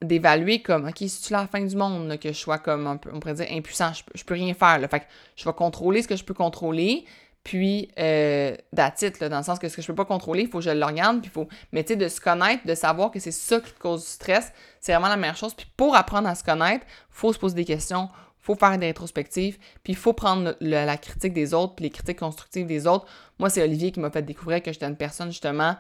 d'évaluer 0.01 0.61
comme, 0.61 0.87
OK, 0.87 0.97
si 0.97 1.21
tu 1.21 1.33
la 1.33 1.47
fin 1.47 1.61
du 1.61 1.75
monde, 1.75 2.17
que 2.19 2.29
je 2.29 2.37
sois 2.37 2.59
comme, 2.59 2.87
on, 2.87 3.19
pourrait 3.19 3.35
dire, 3.35 3.47
impuissant, 3.51 3.91
je, 4.13 4.23
peux 4.23 4.33
rien 4.33 4.53
faire. 4.53 4.79
Fait 4.89 4.99
que 4.99 5.05
je 5.35 5.45
vais 5.45 5.53
contrôler 5.53 6.01
ce 6.01 6.07
que 6.07 6.15
je 6.15 6.23
peux 6.23 6.33
contrôler, 6.33 7.05
puis 7.43 7.89
euh, 7.99 8.55
d'attitude, 8.71 9.29
dans 9.29 9.37
le 9.37 9.43
sens 9.43 9.59
que 9.59 9.67
ce 9.67 9.75
que 9.75 9.81
je 9.81 9.87
peux 9.87 9.95
pas 9.95 10.05
contrôler, 10.05 10.43
il 10.43 10.49
faut 10.49 10.59
que 10.59 10.63
je 10.63 10.69
le 10.69 11.19
puis 11.19 11.29
faut... 11.29 11.47
Mais 11.71 11.83
tu 11.83 11.93
sais, 11.93 11.97
de 11.97 12.07
se 12.07 12.21
connaître, 12.21 12.65
de 12.65 12.75
savoir 12.75 13.11
que 13.11 13.19
c'est 13.19 13.31
ça 13.31 13.59
qui 13.59 13.71
te 13.71 13.79
cause 13.79 14.01
du 14.01 14.09
stress, 14.09 14.53
c'est 14.79 14.93
vraiment 14.93 15.09
la 15.09 15.17
meilleure 15.17 15.35
chose. 15.35 15.53
Puis 15.53 15.67
pour 15.75 15.95
apprendre 15.95 16.27
à 16.27 16.35
se 16.35 16.43
connaître, 16.43 16.85
faut 17.09 17.33
se 17.33 17.39
poser 17.39 17.55
des 17.55 17.65
questions, 17.65 18.09
faut 18.43 18.55
faire 18.55 18.77
des 18.77 18.87
rétrospectives, 18.87 19.57
puis 19.83 19.93
il 19.93 19.95
faut 19.95 20.11
prendre 20.11 20.55
la 20.59 20.97
critique 20.97 21.31
des 21.31 21.53
autres, 21.53 21.75
puis 21.75 21.83
les 21.83 21.89
critiques 21.89 22.19
constructives 22.19 22.67
des 22.67 22.87
autres. 22.87 23.05
Moi, 23.39 23.49
c'est 23.49 23.63
Olivier 23.63 23.93
qui 23.93 24.01
m'a 24.01 24.11
fait 24.11 24.21
découvrir 24.21 24.61
que 24.61 24.71
j'étais 24.73 24.85
une 24.85 24.97
personne, 24.97 25.29
justement, 25.29 25.77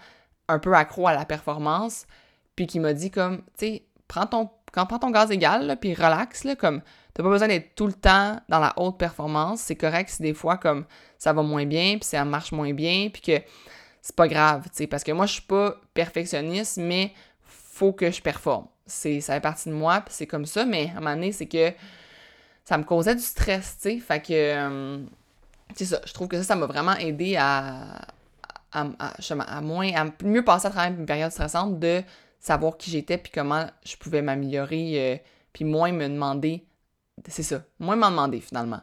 un 0.47 0.59
peu 0.59 0.73
accro 0.73 1.05
à 1.07 1.13
la 1.13 1.25
performance, 1.25 2.07
puis 2.55 2.65
qui 2.65 2.79
m'a 2.79 2.93
dit 2.93 3.11
comme, 3.11 3.39
tu 3.57 3.65
sais, 3.65 3.83
prends 4.07 4.27
ton, 4.27 4.49
quand 4.71 4.85
prends 4.85 4.99
ton 4.99 5.11
gaz 5.11 5.29
égal, 5.29 5.77
puis 5.81 5.93
relax, 5.93 6.45
là, 6.45 6.55
comme 6.55 6.81
t'as 7.13 7.21
pas 7.21 7.29
besoin 7.29 7.49
d'être 7.49 7.75
tout 7.75 7.85
le 7.85 7.93
temps 7.93 8.39
dans 8.47 8.59
la 8.59 8.73
haute 8.77 8.97
performance. 8.97 9.59
C'est 9.59 9.75
correct 9.75 10.09
si 10.09 10.21
des 10.21 10.33
fois, 10.33 10.55
comme 10.55 10.85
ça 11.17 11.33
va 11.33 11.43
moins 11.43 11.65
bien, 11.65 11.97
puis 11.97 12.05
ça 12.05 12.23
marche 12.23 12.53
moins 12.53 12.73
bien, 12.73 13.09
puis 13.11 13.21
que 13.21 13.41
c'est 14.01 14.15
pas 14.15 14.29
grave, 14.29 14.63
tu 14.69 14.69
sais, 14.73 14.87
parce 14.87 15.03
que 15.03 15.11
moi, 15.11 15.25
je 15.25 15.33
suis 15.33 15.41
pas 15.41 15.75
perfectionniste, 15.93 16.77
mais 16.77 17.11
faut 17.41 17.91
que 17.91 18.09
je 18.09 18.21
performe. 18.21 18.67
C'est, 18.85 19.19
ça 19.19 19.33
fait 19.33 19.41
partie 19.41 19.67
de 19.67 19.73
moi, 19.73 19.99
puis 19.99 20.13
c'est 20.15 20.27
comme 20.27 20.45
ça, 20.45 20.63
mais 20.63 20.91
à 20.95 20.97
un 20.97 21.01
moment 21.01 21.15
donné, 21.15 21.33
c'est 21.33 21.45
que 21.45 21.73
ça 22.63 22.77
me 22.77 22.83
causait 22.83 23.15
du 23.15 23.21
stress, 23.21 23.77
tu 23.81 23.89
sais, 23.89 23.99
fait 23.99 24.21
que, 24.21 24.33
euh, 24.33 24.99
c'est 25.75 25.85
ça, 25.85 26.01
je 26.05 26.13
trouve 26.13 26.27
que 26.27 26.37
ça, 26.37 26.43
ça 26.43 26.55
m'a 26.55 26.65
vraiment 26.65 26.95
aidé 26.95 27.35
à, 27.35 28.05
à, 28.71 28.85
à, 28.99 29.61
moins, 29.61 29.91
à 29.93 30.05
mieux 30.23 30.43
passer 30.43 30.67
à 30.67 30.69
travers 30.69 30.97
une 30.97 31.05
période 31.05 31.31
stressante 31.31 31.79
de 31.79 32.01
savoir 32.39 32.77
qui 32.77 32.91
j'étais 32.91 33.17
puis 33.17 33.31
comment 33.33 33.65
je 33.85 33.95
pouvais 33.97 34.21
m'améliorer, 34.21 35.13
euh, 35.13 35.17
puis 35.51 35.65
moins 35.65 35.91
me 35.91 36.07
demander. 36.07 36.65
C'est 37.27 37.43
ça, 37.43 37.63
moins 37.79 37.95
m'en 37.95 38.09
demander 38.09 38.41
finalement. 38.41 38.81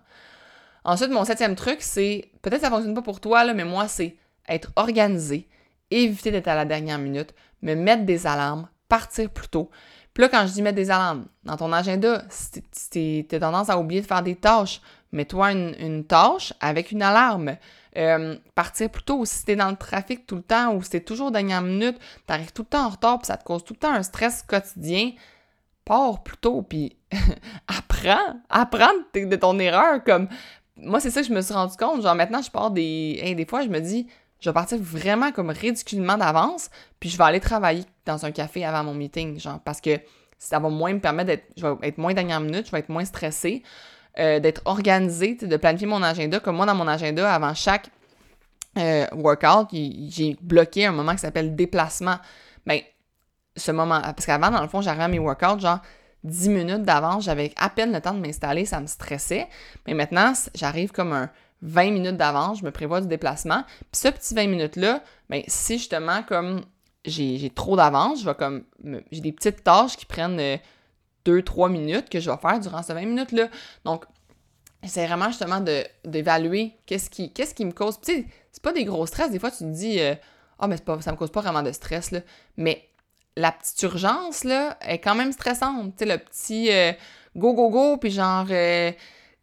Ensuite, 0.85 1.11
mon 1.11 1.25
septième 1.25 1.57
truc, 1.57 1.79
c'est 1.81 2.31
peut-être 2.43 2.63
ça 2.63 2.71
fonctionne 2.71 2.95
pas 2.95 3.03
pour 3.03 3.21
toi, 3.21 3.45
là, 3.45 3.53
mais 3.53 3.65
moi, 3.65 3.89
c'est 3.89 4.17
être 4.49 4.73
organisé, 4.77 5.49
éviter 5.91 6.31
d'être 6.31 6.49
à 6.49 6.55
la 6.55 6.65
dernière 6.65 6.99
minute, 6.99 7.35
me 7.63 7.75
mettre 7.75 8.05
des 8.05 8.27
alarmes, 8.27 8.69
partir 8.89 9.31
plus 9.31 9.49
tôt. 9.49 9.71
Puis 10.15 10.23
là, 10.23 10.29
quand 10.29 10.47
je 10.47 10.53
dis 10.53 10.63
mettre 10.63 10.77
des 10.77 10.91
alarmes, 10.91 11.27
dans 11.45 11.57
ton 11.57 11.73
agenda, 11.73 12.25
si 12.31 13.27
tu 13.29 13.35
as 13.35 13.41
tendance 13.41 13.71
à 13.71 13.79
oublier 13.79 14.01
de 14.01 14.07
faire 14.07 14.23
des 14.23 14.35
tâches, 14.35 14.81
mets-toi 15.13 15.53
une, 15.53 16.05
tâche 16.05 16.53
avec 16.61 16.91
une 16.91 17.03
alarme. 17.03 17.57
Euh, 17.97 18.37
partir 18.55 18.89
plus 18.89 19.03
tôt, 19.03 19.25
si 19.25 19.45
t'es 19.45 19.57
dans 19.57 19.71
le 19.71 19.77
trafic 19.77 20.25
tout 20.27 20.37
le 20.37 20.43
temps 20.43 20.75
ou 20.75 20.83
si 20.83 20.91
t'es 20.91 21.01
toujours 21.01 21.33
dernière 21.33 21.63
minute, 21.63 21.99
t'arrives 22.27 22.53
tout 22.53 22.63
le 22.63 22.69
temps 22.69 22.87
en 22.87 22.91
retard 22.91 23.19
puis 23.19 23.27
ça 23.27 23.37
te 23.37 23.43
cause 23.43 23.65
tout 23.65 23.73
le 23.73 23.81
temps 23.81 23.93
un 23.93 24.05
stress 24.05 24.43
quotidien, 24.43 25.11
pars 25.85 26.23
plus 26.23 26.37
tôt 26.37 26.63
puis 26.63 26.97
apprends, 27.67 28.41
apprends 28.49 28.93
de, 29.13 29.35
ton 29.35 29.59
erreur. 29.59 30.05
Comme 30.05 30.29
moi 30.77 31.01
c'est 31.01 31.11
ça 31.11 31.21
que 31.23 31.27
je 31.27 31.33
me 31.33 31.41
suis 31.41 31.53
rendu 31.53 31.77
compte, 31.77 32.03
genre 32.03 32.15
maintenant 32.15 32.43
je 32.43 32.51
pars 32.51 32.71
des 32.71 33.35
des 33.37 33.45
fois 33.45 33.63
je 33.63 33.69
me 33.69 33.81
dis 33.81 34.07
je 34.41 34.49
vais 34.49 34.55
partir 34.55 34.79
vraiment 34.81 35.33
comme 35.33 35.51
ridiculement 35.51 36.17
d'avance 36.17 36.71
puis 36.99 37.09
je 37.09 37.19
vais 37.19 37.25
aller 37.25 37.41
travailler 37.41 37.85
dans 38.07 38.25
un 38.25 38.31
café 38.31 38.65
avant 38.65 38.85
mon 38.85 38.95
meeting 38.95 39.39
genre 39.39 39.61
parce 39.61 39.81
que 39.81 39.99
ça 40.39 40.59
va 40.59 40.69
moins 40.69 40.95
me 40.95 41.01
permettre 41.01 41.29
d'être 41.29 41.45
je 41.57 41.67
vais 41.67 41.89
être 41.89 41.99
moins 41.99 42.15
dernière 42.15 42.41
minute, 42.41 42.67
je 42.67 42.73
vais 42.73 42.79
être 42.79 42.89
moins 42.89 43.05
stressée. 43.05 43.63
Euh, 44.19 44.41
d'être 44.41 44.63
organisé, 44.65 45.37
de 45.37 45.57
planifier 45.57 45.87
mon 45.87 46.03
agenda. 46.03 46.41
Comme 46.41 46.57
moi, 46.57 46.67
dans 46.67 46.75
mon 46.75 46.89
agenda, 46.89 47.33
avant 47.33 47.55
chaque 47.55 47.91
euh, 48.77 49.07
workout, 49.13 49.69
j'ai 49.73 50.37
bloqué 50.41 50.85
un 50.85 50.91
moment 50.91 51.13
qui 51.13 51.21
s'appelle 51.21 51.55
déplacement. 51.55 52.17
Ben, 52.67 52.81
ce 53.57 53.71
moment, 53.71 54.01
parce 54.01 54.27
qu'avant, 54.27 54.51
dans 54.51 54.63
le 54.63 54.69
fond, 54.69 54.81
j'arrivais 54.81 55.05
à 55.05 55.09
mes 55.09 55.21
workouts, 55.21 55.61
genre 55.61 55.79
10 56.25 56.49
minutes 56.49 56.83
d'avance, 56.83 57.23
j'avais 57.25 57.53
à 57.57 57.71
peine 57.71 57.93
le 57.93 58.01
temps 58.01 58.13
de 58.13 58.19
m'installer, 58.19 58.67
ça 58.67 58.81
me 58.81 58.89
stressait. 58.89 59.47
Mais 59.87 59.95
maintenant, 59.95 60.33
j'arrive 60.57 60.91
comme 60.91 61.13
un 61.13 61.31
20 61.63 61.91
minutes 61.91 62.17
d'avance, 62.17 62.61
je 62.61 62.65
me 62.65 62.71
prévois 62.71 63.01
du 63.01 63.09
déplacement. 63.09 63.65
Puis 63.93 64.01
ce 64.01 64.09
petit 64.09 64.35
20 64.35 64.47
minutes-là, 64.47 65.03
ben, 65.29 65.43
si 65.47 65.79
justement, 65.79 66.23
comme 66.23 66.63
j'ai 67.05 67.51
trop 67.55 67.77
d'avance, 67.77 68.21
je 68.21 68.27
vais 68.27 68.35
comme. 68.35 68.65
J'ai 69.11 69.21
des 69.21 69.33
petites 69.33 69.63
tâches 69.65 69.97
qui 69.97 70.07
prennent. 70.07 70.41
Euh, 70.41 70.57
deux, 71.25 71.43
trois 71.43 71.69
minutes 71.69 72.09
que 72.09 72.19
je 72.19 72.31
vais 72.31 72.37
faire 72.39 72.59
durant 72.61 72.83
ces 72.83 72.95
20 72.95 73.05
minutes-là. 73.05 73.49
Donc, 73.85 74.07
c'est 74.83 75.07
vraiment 75.07 75.27
justement 75.27 75.63
d'évaluer 76.05 76.73
qu'est-ce 76.87 77.11
qui, 77.11 77.31
qu'est-ce 77.31 77.55
qui 77.55 77.67
me 77.67 77.73
cause. 77.73 78.01
Tu 78.01 78.13
sais, 78.13 78.27
c'est 78.53 78.63
pas 78.63 78.73
des 78.73 78.85
gros 78.85 79.05
stress. 79.05 79.31
Des 79.31 79.39
fois, 79.39 79.51
tu 79.51 79.59
te 79.59 79.65
dis, 79.65 80.01
ah, 80.01 80.17
oh, 80.63 80.67
mais 80.67 80.79
pas, 80.79 81.01
ça 81.01 81.13
me 81.13 81.17
cause 81.17 81.31
pas 81.31 81.41
vraiment 81.41 81.63
de 81.63 81.73
stress, 81.73 82.11
là. 82.11 82.21
Mais 82.57 82.89
la 83.37 83.53
petite 83.53 83.81
urgence, 83.83 84.45
là, 84.45 84.77
est 84.81 84.99
quand 84.99 85.15
même 85.15 85.33
stressante. 85.33 85.97
Tu 85.97 86.05
sais, 86.05 86.07
le 86.07 86.19
petit 86.19 86.71
euh, 86.71 86.93
go, 87.37 87.55
go, 87.55 87.71
go, 87.71 87.97
puis 87.97 88.11
genre, 88.11 88.47
euh, 88.51 88.93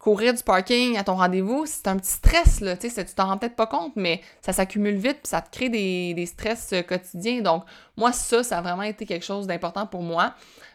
courir 0.08 0.32
du 0.32 0.42
parking 0.42 0.96
à 0.96 1.04
ton 1.04 1.16
rendez-vous, 1.16 1.66
c'est 1.66 1.86
un 1.86 1.98
petit 1.98 2.12
stress, 2.12 2.62
là, 2.62 2.78
tu 2.78 2.88
sais, 2.88 3.04
tu 3.04 3.14
t'en 3.14 3.26
rends 3.26 3.36
peut-être 3.36 3.56
pas 3.56 3.66
compte, 3.66 3.92
mais 3.94 4.22
ça 4.40 4.54
s'accumule 4.54 4.96
vite, 4.96 5.18
puis 5.22 5.28
ça 5.28 5.42
te 5.42 5.54
crée 5.54 5.68
des, 5.68 6.14
des 6.14 6.24
stress 6.24 6.70
euh, 6.72 6.80
quotidiens. 6.80 7.42
Donc, 7.42 7.64
moi, 7.94 8.10
ça, 8.12 8.42
ça 8.42 8.56
a 8.56 8.62
vraiment 8.62 8.84
été 8.84 9.04
quelque 9.04 9.26
chose 9.26 9.46
d'important 9.46 9.86
pour 9.86 10.02
moi. 10.02 10.32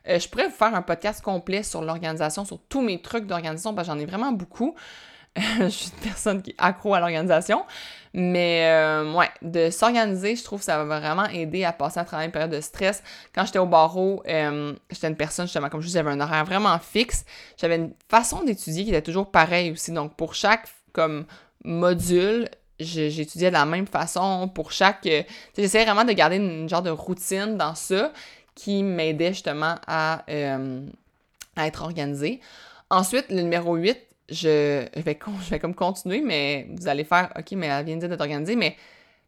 Euh, 0.08 0.20
je 0.20 0.30
pourrais 0.30 0.50
vous 0.50 0.54
faire 0.54 0.76
un 0.76 0.84
podcast 0.84 1.24
complet 1.24 1.64
sur 1.64 1.82
l'organisation, 1.82 2.46
sur 2.46 2.60
tous 2.70 2.82
mes 2.82 3.02
trucs 3.02 3.26
d'organisation, 3.26 3.74
parce 3.74 3.88
j'en 3.88 3.98
ai 3.98 4.06
vraiment 4.06 4.32
beaucoup. 4.32 4.76
je 5.60 5.68
suis 5.68 5.92
une 5.92 6.10
personne 6.10 6.42
qui 6.42 6.52
est 6.52 6.56
accro 6.58 6.94
à 6.94 7.00
l'organisation. 7.00 7.66
Mais 8.16 8.68
euh, 8.68 9.12
ouais, 9.14 9.30
de 9.42 9.72
s'organiser, 9.72 10.36
je 10.36 10.44
trouve 10.44 10.60
que 10.60 10.66
ça 10.66 10.84
va 10.84 11.00
vraiment 11.00 11.26
aider 11.26 11.64
à 11.64 11.74
passer 11.74 12.00
à 12.00 12.06
travers 12.06 12.26
une 12.26 12.32
période 12.32 12.52
de 12.52 12.62
stress. 12.62 13.02
Quand 13.34 13.44
j'étais 13.46 13.58
au 13.58 13.66
barreau, 13.66 14.22
euh, 14.28 14.74
j'étais 14.92 15.08
une 15.08 15.16
personne, 15.16 15.48
justement, 15.48 15.70
comme 15.70 15.82
je 15.82 15.90
j'avais 15.90 16.12
un 16.12 16.20
horaire 16.20 16.46
vraiment 16.46 16.78
fixe. 16.78 17.26
J'avais 17.58 17.78
une 17.78 17.94
façon 18.10 18.44
d'étudier 18.44 18.84
qui 18.84 18.90
était 18.90 19.02
toujours 19.02 19.32
pareille 19.32 19.72
aussi. 19.72 19.92
Donc, 19.92 20.16
pour 20.16 20.36
chaque 20.36 20.68
comme 20.92 21.26
module, 21.64 22.48
j'étudiais 22.80 23.48
de 23.50 23.54
la 23.54 23.66
même 23.66 23.88
façon. 23.88 24.48
Pour 24.48 24.72
chaque... 24.72 25.10
J'essayais 25.58 25.86
vraiment 25.86 26.06
de 26.06 26.14
garder 26.14 26.36
une, 26.36 26.70
genre 26.70 26.84
de 26.84 26.92
routine 26.92 27.58
dans 27.58 27.74
ça 27.74 28.14
qui 28.54 28.84
m'aidait 28.84 29.34
justement 29.34 29.78
à, 29.88 30.24
euh, 30.30 30.86
à 31.56 31.66
être 31.66 31.82
organisée. 31.82 32.42
Ensuite, 32.92 33.26
le 33.32 33.42
numéro 33.42 33.76
8, 33.76 33.98
je 34.34 34.86
vais, 35.02 35.60
comme 35.60 35.76
continuer, 35.76 36.22
mais 36.22 36.68
vous 36.72 36.88
allez 36.88 37.04
faire, 37.04 37.32
OK, 37.38 37.52
mais 37.54 37.68
elle 37.68 37.86
vient 37.86 37.96
de 37.96 38.02
dire 38.02 38.10
d'être 38.10 38.22
organisée, 38.22 38.56
mais 38.56 38.76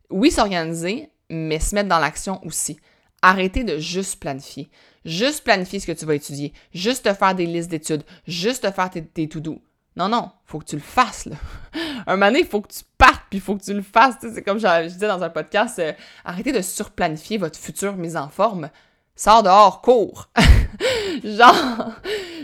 oui, 0.09 0.31
s'organiser, 0.31 1.09
mais 1.29 1.59
se 1.59 1.75
mettre 1.75 1.89
dans 1.89 1.99
l'action 1.99 2.43
aussi. 2.45 2.79
Arrêtez 3.21 3.63
de 3.63 3.77
juste 3.79 4.19
planifier. 4.19 4.69
Juste 5.03 5.43
planifier 5.43 5.79
ce 5.79 5.87
que 5.87 5.91
tu 5.91 6.05
vas 6.05 6.15
étudier. 6.15 6.53
Juste 6.73 7.05
te 7.05 7.13
faire 7.13 7.35
des 7.35 7.45
listes 7.45 7.69
d'études. 7.69 8.03
Juste 8.27 8.63
te 8.63 8.71
faire 8.71 8.89
tes, 8.89 9.03
tes 9.03 9.27
to-do. 9.27 9.61
Non, 9.95 10.09
non, 10.09 10.29
faut 10.45 10.59
que 10.59 10.65
tu 10.65 10.75
le 10.75 10.81
fasses, 10.81 11.29
un 12.07 12.15
moment 12.15 12.27
donné, 12.27 12.39
il 12.39 12.45
faut 12.45 12.59
que 12.59 12.71
tu 12.71 12.83
partes, 12.97 13.23
puis 13.29 13.37
il 13.37 13.41
faut 13.41 13.55
que 13.55 13.63
tu 13.63 13.73
le 13.73 13.81
fasses. 13.81 14.15
C'est 14.19 14.43
comme 14.43 14.59
je, 14.59 14.87
disais 14.87 15.07
dans 15.07 15.23
un 15.23 15.29
podcast, 15.29 15.79
euh, 15.79 15.93
arrêtez 16.25 16.51
de 16.51 16.61
surplanifier 16.61 17.37
votre 17.37 17.57
future 17.57 17.95
mise 17.95 18.17
en 18.17 18.27
forme. 18.27 18.69
Sors 19.15 19.43
dehors, 19.43 19.81
cours. 19.81 20.29
Genre, 21.23 21.91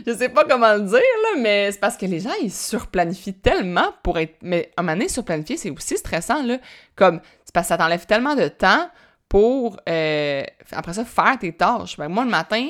je 0.05 0.13
sais 0.13 0.29
pas 0.29 0.45
comment 0.45 0.73
le 0.73 0.81
dire, 0.81 0.99
là, 0.99 1.39
mais 1.39 1.71
c'est 1.71 1.79
parce 1.79 1.97
que 1.97 2.05
les 2.05 2.19
gens, 2.19 2.31
ils 2.41 2.51
surplanifient 2.51 3.33
tellement 3.33 3.93
pour 4.03 4.17
être. 4.17 4.35
Mais 4.41 4.71
un 4.77 4.83
moment 4.83 4.93
donné, 4.93 5.09
surplanifier, 5.09 5.57
c'est 5.57 5.69
aussi 5.69 5.97
stressant, 5.97 6.43
là. 6.43 6.57
Comme, 6.95 7.19
c'est 7.45 7.53
parce 7.53 7.65
que 7.65 7.69
ça 7.69 7.77
t'enlève 7.77 8.05
tellement 8.05 8.35
de 8.35 8.47
temps 8.47 8.89
pour, 9.27 9.77
euh, 9.87 10.43
après 10.71 10.93
ça, 10.93 11.05
faire 11.05 11.37
tes 11.39 11.53
tâches. 11.53 11.97
Ben, 11.97 12.07
moi, 12.07 12.23
le 12.23 12.29
matin, 12.29 12.69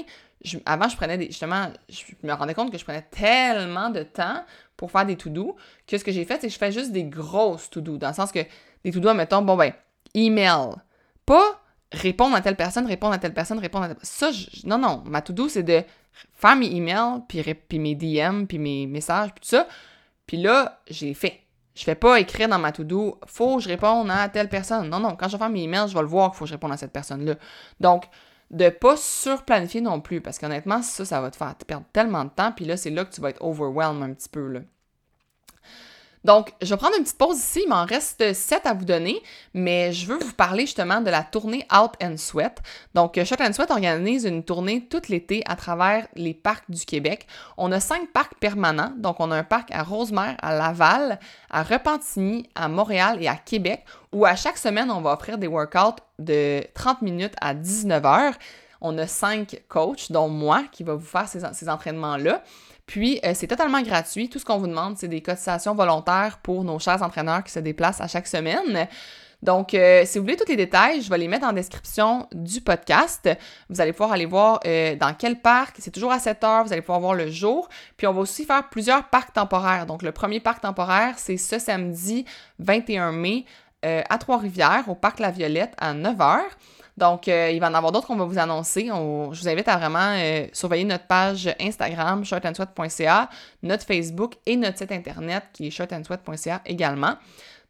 avant, 0.65 0.89
je 0.89 0.95
prenais 0.95 1.17
des. 1.17 1.27
Justement, 1.27 1.67
je 1.89 2.03
me 2.23 2.33
rendais 2.33 2.53
compte 2.53 2.71
que 2.71 2.77
je 2.77 2.83
prenais 2.83 3.05
tellement 3.11 3.89
de 3.89 4.03
temps 4.03 4.43
pour 4.75 4.91
faire 4.91 5.05
des 5.05 5.15
to-do 5.15 5.55
que 5.85 5.97
ce 5.97 6.03
que 6.03 6.11
j'ai 6.11 6.25
fait, 6.25 6.39
c'est 6.41 6.47
que 6.47 6.53
je 6.53 6.57
fais 6.57 6.71
juste 6.71 6.91
des 6.91 7.03
grosses 7.03 7.69
to-do. 7.69 7.97
Dans 7.97 8.09
le 8.09 8.13
sens 8.13 8.31
que 8.31 8.39
des 8.83 8.91
to-do, 8.91 9.13
mettons, 9.13 9.41
bon, 9.41 9.55
ben, 9.55 9.73
email. 10.15 10.71
Pas 11.25 11.61
répondre 11.91 12.35
à 12.35 12.41
telle 12.41 12.55
personne, 12.55 12.85
répondre 12.85 13.13
à 13.13 13.17
telle 13.17 13.33
personne, 13.33 13.59
répondre 13.59 13.85
à 13.85 13.87
telle 13.89 13.97
personne. 13.97 14.33
Ça, 14.33 14.67
non, 14.67 14.77
non. 14.77 15.03
Ma 15.05 15.21
to-do, 15.21 15.49
c'est 15.49 15.63
de 15.63 15.83
faire 16.33 16.55
mes 16.55 16.67
emails, 16.67 17.21
puis, 17.27 17.79
mes 17.79 17.95
DM, 17.95 18.45
puis 18.45 18.59
mes 18.59 18.87
messages, 18.87 19.31
puis 19.31 19.41
tout 19.41 19.49
ça. 19.49 19.67
Puis 20.25 20.37
là, 20.37 20.81
j'ai 20.89 21.13
fait. 21.13 21.39
Je 21.73 21.83
fais 21.83 21.95
pas 21.95 22.19
écrire 22.19 22.49
dans 22.49 22.59
ma 22.59 22.71
to-do, 22.73 23.17
faut 23.25 23.57
que 23.57 23.63
je 23.63 23.69
réponde 23.69 24.11
à 24.11 24.27
telle 24.27 24.49
personne. 24.49 24.89
Non, 24.89 24.99
non, 24.99 25.15
quand 25.15 25.27
je 25.27 25.33
vais 25.33 25.37
faire 25.37 25.49
mes 25.49 25.63
emails, 25.63 25.87
je 25.87 25.93
vais 25.93 26.01
le 26.01 26.07
voir 26.07 26.31
qu'il 26.31 26.37
faut 26.37 26.45
que 26.45 26.49
je 26.49 26.55
réponde 26.55 26.73
à 26.73 26.77
cette 26.77 26.91
personne-là. 26.91 27.35
Donc, 27.79 28.05
de 28.49 28.69
pas 28.69 28.97
surplanifier 28.97 29.79
non 29.79 30.01
plus, 30.01 30.19
parce 30.19 30.37
qu'honnêtement, 30.37 30.81
ça, 30.81 31.05
ça 31.05 31.21
va 31.21 31.31
te 31.31 31.37
faire 31.37 31.55
perdre 31.55 31.85
tellement 31.93 32.25
de 32.25 32.29
temps, 32.29 32.51
puis 32.51 32.65
là, 32.65 32.75
c'est 32.75 32.89
là 32.89 33.05
que 33.05 33.13
tu 33.13 33.21
vas 33.21 33.29
être 33.29 33.41
overwhelmed 33.41 34.03
un 34.03 34.13
petit 34.13 34.27
peu, 34.27 34.47
là. 34.47 34.59
Donc, 36.23 36.53
je 36.61 36.69
vais 36.69 36.77
prendre 36.77 36.95
une 36.97 37.03
petite 37.03 37.17
pause 37.17 37.37
ici. 37.37 37.61
Il 37.65 37.69
m'en 37.69 37.85
reste 37.85 38.33
7 38.33 38.65
à 38.65 38.73
vous 38.73 38.85
donner, 38.85 39.21
mais 39.53 39.91
je 39.91 40.05
veux 40.05 40.19
vous 40.19 40.33
parler 40.33 40.65
justement 40.65 41.01
de 41.01 41.09
la 41.09 41.23
tournée 41.23 41.65
Out 41.73 41.91
and 42.01 42.17
Sweat. 42.17 42.59
Donc, 42.93 43.19
Shot 43.23 43.37
and 43.41 43.53
Sweat 43.53 43.71
organise 43.71 44.25
une 44.25 44.43
tournée 44.43 44.85
tout 44.87 45.01
l'été 45.09 45.41
à 45.47 45.55
travers 45.55 46.07
les 46.15 46.33
parcs 46.33 46.69
du 46.69 46.85
Québec. 46.85 47.25
On 47.57 47.71
a 47.71 47.79
cinq 47.79 48.11
parcs 48.11 48.35
permanents. 48.39 48.93
Donc, 48.97 49.19
on 49.19 49.31
a 49.31 49.35
un 49.35 49.43
parc 49.43 49.71
à 49.71 49.83
Rosemère, 49.83 50.37
à 50.41 50.53
Laval, 50.53 51.19
à 51.49 51.63
Repentigny, 51.63 52.47
à 52.53 52.67
Montréal 52.67 53.17
et 53.21 53.27
à 53.27 53.35
Québec, 53.35 53.83
où 54.11 54.25
à 54.25 54.35
chaque 54.35 54.57
semaine, 54.57 54.91
on 54.91 55.01
va 55.01 55.13
offrir 55.13 55.37
des 55.37 55.47
workouts 55.47 56.01
de 56.19 56.63
30 56.75 57.01
minutes 57.01 57.35
à 57.41 57.55
19 57.55 58.05
heures. 58.05 58.33
On 58.79 58.97
a 58.97 59.07
cinq 59.07 59.63
coachs, 59.69 60.11
dont 60.11 60.27
moi, 60.27 60.63
qui 60.71 60.83
va 60.83 60.95
vous 60.95 61.05
faire 61.05 61.27
ces 61.27 61.69
entraînements-là. 61.69 62.43
Puis, 62.91 63.21
euh, 63.23 63.31
c'est 63.33 63.47
totalement 63.47 63.81
gratuit. 63.81 64.27
Tout 64.27 64.37
ce 64.37 64.43
qu'on 64.43 64.57
vous 64.57 64.67
demande, 64.67 64.97
c'est 64.97 65.07
des 65.07 65.21
cotisations 65.21 65.73
volontaires 65.73 66.39
pour 66.43 66.65
nos 66.65 66.77
chers 66.77 67.01
entraîneurs 67.01 67.41
qui 67.41 67.53
se 67.53 67.59
déplacent 67.59 68.01
à 68.01 68.07
chaque 68.09 68.27
semaine. 68.27 68.85
Donc, 69.41 69.73
euh, 69.73 70.03
si 70.05 70.17
vous 70.17 70.25
voulez 70.25 70.35
tous 70.35 70.49
les 70.49 70.57
détails, 70.57 71.01
je 71.01 71.09
vais 71.09 71.17
les 71.17 71.29
mettre 71.29 71.47
en 71.47 71.53
description 71.53 72.27
du 72.33 72.59
podcast. 72.59 73.29
Vous 73.69 73.79
allez 73.79 73.93
pouvoir 73.93 74.11
aller 74.11 74.25
voir 74.25 74.59
euh, 74.65 74.97
dans 74.97 75.13
quel 75.13 75.39
parc. 75.39 75.77
C'est 75.79 75.91
toujours 75.91 76.11
à 76.11 76.19
7 76.19 76.43
heures. 76.43 76.65
Vous 76.65 76.73
allez 76.73 76.81
pouvoir 76.81 76.99
voir 76.99 77.13
le 77.13 77.31
jour. 77.31 77.69
Puis, 77.95 78.07
on 78.07 78.11
va 78.11 78.19
aussi 78.19 78.43
faire 78.43 78.67
plusieurs 78.67 79.05
parcs 79.05 79.31
temporaires. 79.31 79.85
Donc, 79.85 80.01
le 80.01 80.11
premier 80.11 80.41
parc 80.41 80.59
temporaire, 80.59 81.13
c'est 81.15 81.37
ce 81.37 81.59
samedi 81.59 82.25
21 82.59 83.13
mai 83.13 83.45
à 83.83 84.17
Trois-Rivières, 84.17 84.83
au 84.89 84.95
parc 84.95 85.19
La 85.19 85.31
Violette, 85.31 85.73
à 85.79 85.93
9 85.93 86.19
heures. 86.19 86.57
Donc, 87.01 87.27
euh, 87.27 87.49
il 87.49 87.59
va 87.59 87.67
en 87.67 87.73
avoir 87.73 87.91
d'autres 87.91 88.05
qu'on 88.05 88.15
va 88.15 88.25
vous 88.25 88.37
annoncer. 88.37 88.85
je 88.85 89.39
vous 89.41 89.49
invite 89.49 89.67
à 89.67 89.77
vraiment 89.77 90.13
euh, 90.19 90.45
surveiller 90.53 90.83
notre 90.83 91.07
page 91.07 91.49
Instagram, 91.59 92.23
shirtandsweat.ca, 92.23 93.27
notre 93.63 93.87
Facebook 93.87 94.35
et 94.45 94.55
notre 94.55 94.77
site 94.77 94.91
internet 94.91 95.45
qui 95.51 95.65
est 95.65 95.71
shirtandsweat.ca 95.71 96.61
également. 96.63 97.15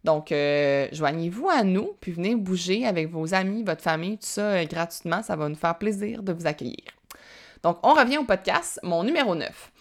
Donc, 0.03 0.33
euh, 0.33 0.89
joignez-vous 0.91 1.47
à 1.47 1.63
nous, 1.63 1.95
puis 2.01 2.11
venez 2.11 2.35
bouger 2.35 2.85
avec 2.85 3.09
vos 3.09 3.33
amis, 3.33 3.63
votre 3.63 3.81
famille, 3.81 4.17
tout 4.17 4.25
ça 4.25 4.65
gratuitement. 4.65 5.23
Ça 5.23 5.37
va 5.37 5.47
nous 5.47 5.55
faire 5.55 5.77
plaisir 5.77 6.23
de 6.23 6.33
vous 6.33 6.45
accueillir. 6.45 6.83
Donc, 7.63 7.77
on 7.83 7.93
revient 7.93 8.17
au 8.17 8.25
podcast, 8.25 8.81
mon 8.83 9.05
numéro 9.05 9.33
9. 9.33 9.71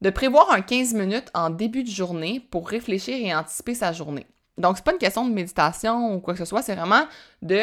De 0.00 0.10
prévoir 0.10 0.52
un 0.52 0.60
15 0.60 0.94
minutes 0.94 1.30
en 1.34 1.50
début 1.50 1.82
de 1.82 1.90
journée 1.90 2.38
pour 2.52 2.68
réfléchir 2.68 3.16
et 3.16 3.34
anticiper 3.34 3.74
sa 3.74 3.92
journée. 3.92 4.26
Donc, 4.58 4.76
c'est 4.76 4.84
pas 4.84 4.92
une 4.92 4.98
question 4.98 5.26
de 5.26 5.34
méditation 5.34 6.14
ou 6.14 6.20
quoi 6.20 6.34
que 6.34 6.38
ce 6.38 6.44
soit, 6.44 6.62
c'est 6.62 6.76
vraiment 6.76 7.02
de 7.42 7.62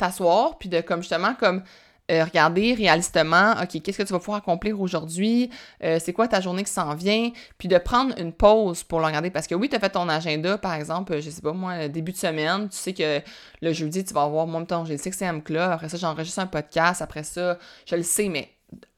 t'asseoir, 0.00 0.58
puis 0.58 0.68
de 0.68 0.80
comme 0.80 1.02
justement 1.02 1.34
comme 1.34 1.62
euh, 2.10 2.24
regarder 2.24 2.74
réalistement, 2.74 3.52
OK, 3.62 3.80
qu'est-ce 3.82 3.98
que 3.98 4.02
tu 4.02 4.12
vas 4.12 4.18
pouvoir 4.18 4.38
accomplir 4.38 4.80
aujourd'hui? 4.80 5.48
Euh, 5.84 5.98
c'est 6.00 6.12
quoi 6.12 6.26
ta 6.26 6.40
journée 6.40 6.64
qui 6.64 6.72
s'en 6.72 6.94
vient? 6.94 7.30
Puis 7.56 7.68
de 7.68 7.78
prendre 7.78 8.18
une 8.18 8.32
pause 8.32 8.82
pour 8.82 8.98
le 8.98 9.06
regarder. 9.06 9.30
Parce 9.30 9.46
que 9.46 9.54
oui, 9.54 9.68
tu 9.68 9.76
as 9.76 9.78
fait 9.80 9.90
ton 9.90 10.08
agenda, 10.08 10.58
par 10.58 10.74
exemple, 10.74 11.20
je 11.20 11.30
sais 11.30 11.40
pas, 11.40 11.52
moi, 11.52 11.86
début 11.86 12.10
de 12.10 12.16
semaine, 12.16 12.68
tu 12.68 12.76
sais 12.76 12.94
que 12.94 13.20
le 13.62 13.72
jeudi, 13.72 14.04
tu 14.04 14.12
vas 14.12 14.22
avoir, 14.22 14.48
moi, 14.48 14.64
temps, 14.64 14.84
j'ai 14.84 14.94
le 14.96 14.98
6 14.98 15.22
Club, 15.44 15.70
après 15.70 15.88
ça, 15.88 15.98
j'enregistre 15.98 16.40
un 16.40 16.46
podcast, 16.46 17.00
après 17.00 17.22
ça, 17.22 17.58
je 17.86 17.94
le 17.94 18.02
sais, 18.02 18.28
mais 18.28 18.48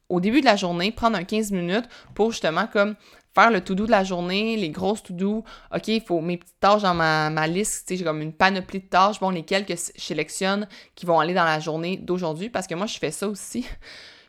au 0.08 0.20
début 0.20 0.40
de 0.40 0.46
la 0.46 0.56
journée, 0.56 0.90
prendre 0.90 1.16
un 1.16 1.24
15 1.24 1.52
minutes 1.52 1.88
pour 2.14 2.30
justement 2.30 2.66
comme 2.66 2.94
faire 3.34 3.50
le 3.50 3.60
to-do 3.60 3.86
de 3.86 3.90
la 3.90 4.04
journée, 4.04 4.56
les 4.56 4.70
grosses 4.70 5.02
to-do. 5.02 5.44
OK, 5.74 5.88
il 5.88 6.02
faut 6.02 6.20
mes 6.20 6.36
petites 6.36 6.60
tâches 6.60 6.82
dans 6.82 6.94
ma, 6.94 7.30
ma 7.30 7.46
liste. 7.46 7.92
J'ai 7.94 8.04
comme 8.04 8.20
une 8.20 8.32
panoplie 8.32 8.80
de 8.80 8.86
tâches. 8.86 9.20
Bon, 9.20 9.30
lesquelles 9.30 9.64
que 9.64 9.74
je 9.74 10.00
sélectionne 10.00 10.68
qui 10.94 11.06
vont 11.06 11.18
aller 11.18 11.34
dans 11.34 11.44
la 11.44 11.60
journée 11.60 11.96
d'aujourd'hui 11.96 12.50
parce 12.50 12.66
que 12.66 12.74
moi, 12.74 12.86
je 12.86 12.98
fais 12.98 13.10
ça 13.10 13.28
aussi. 13.28 13.66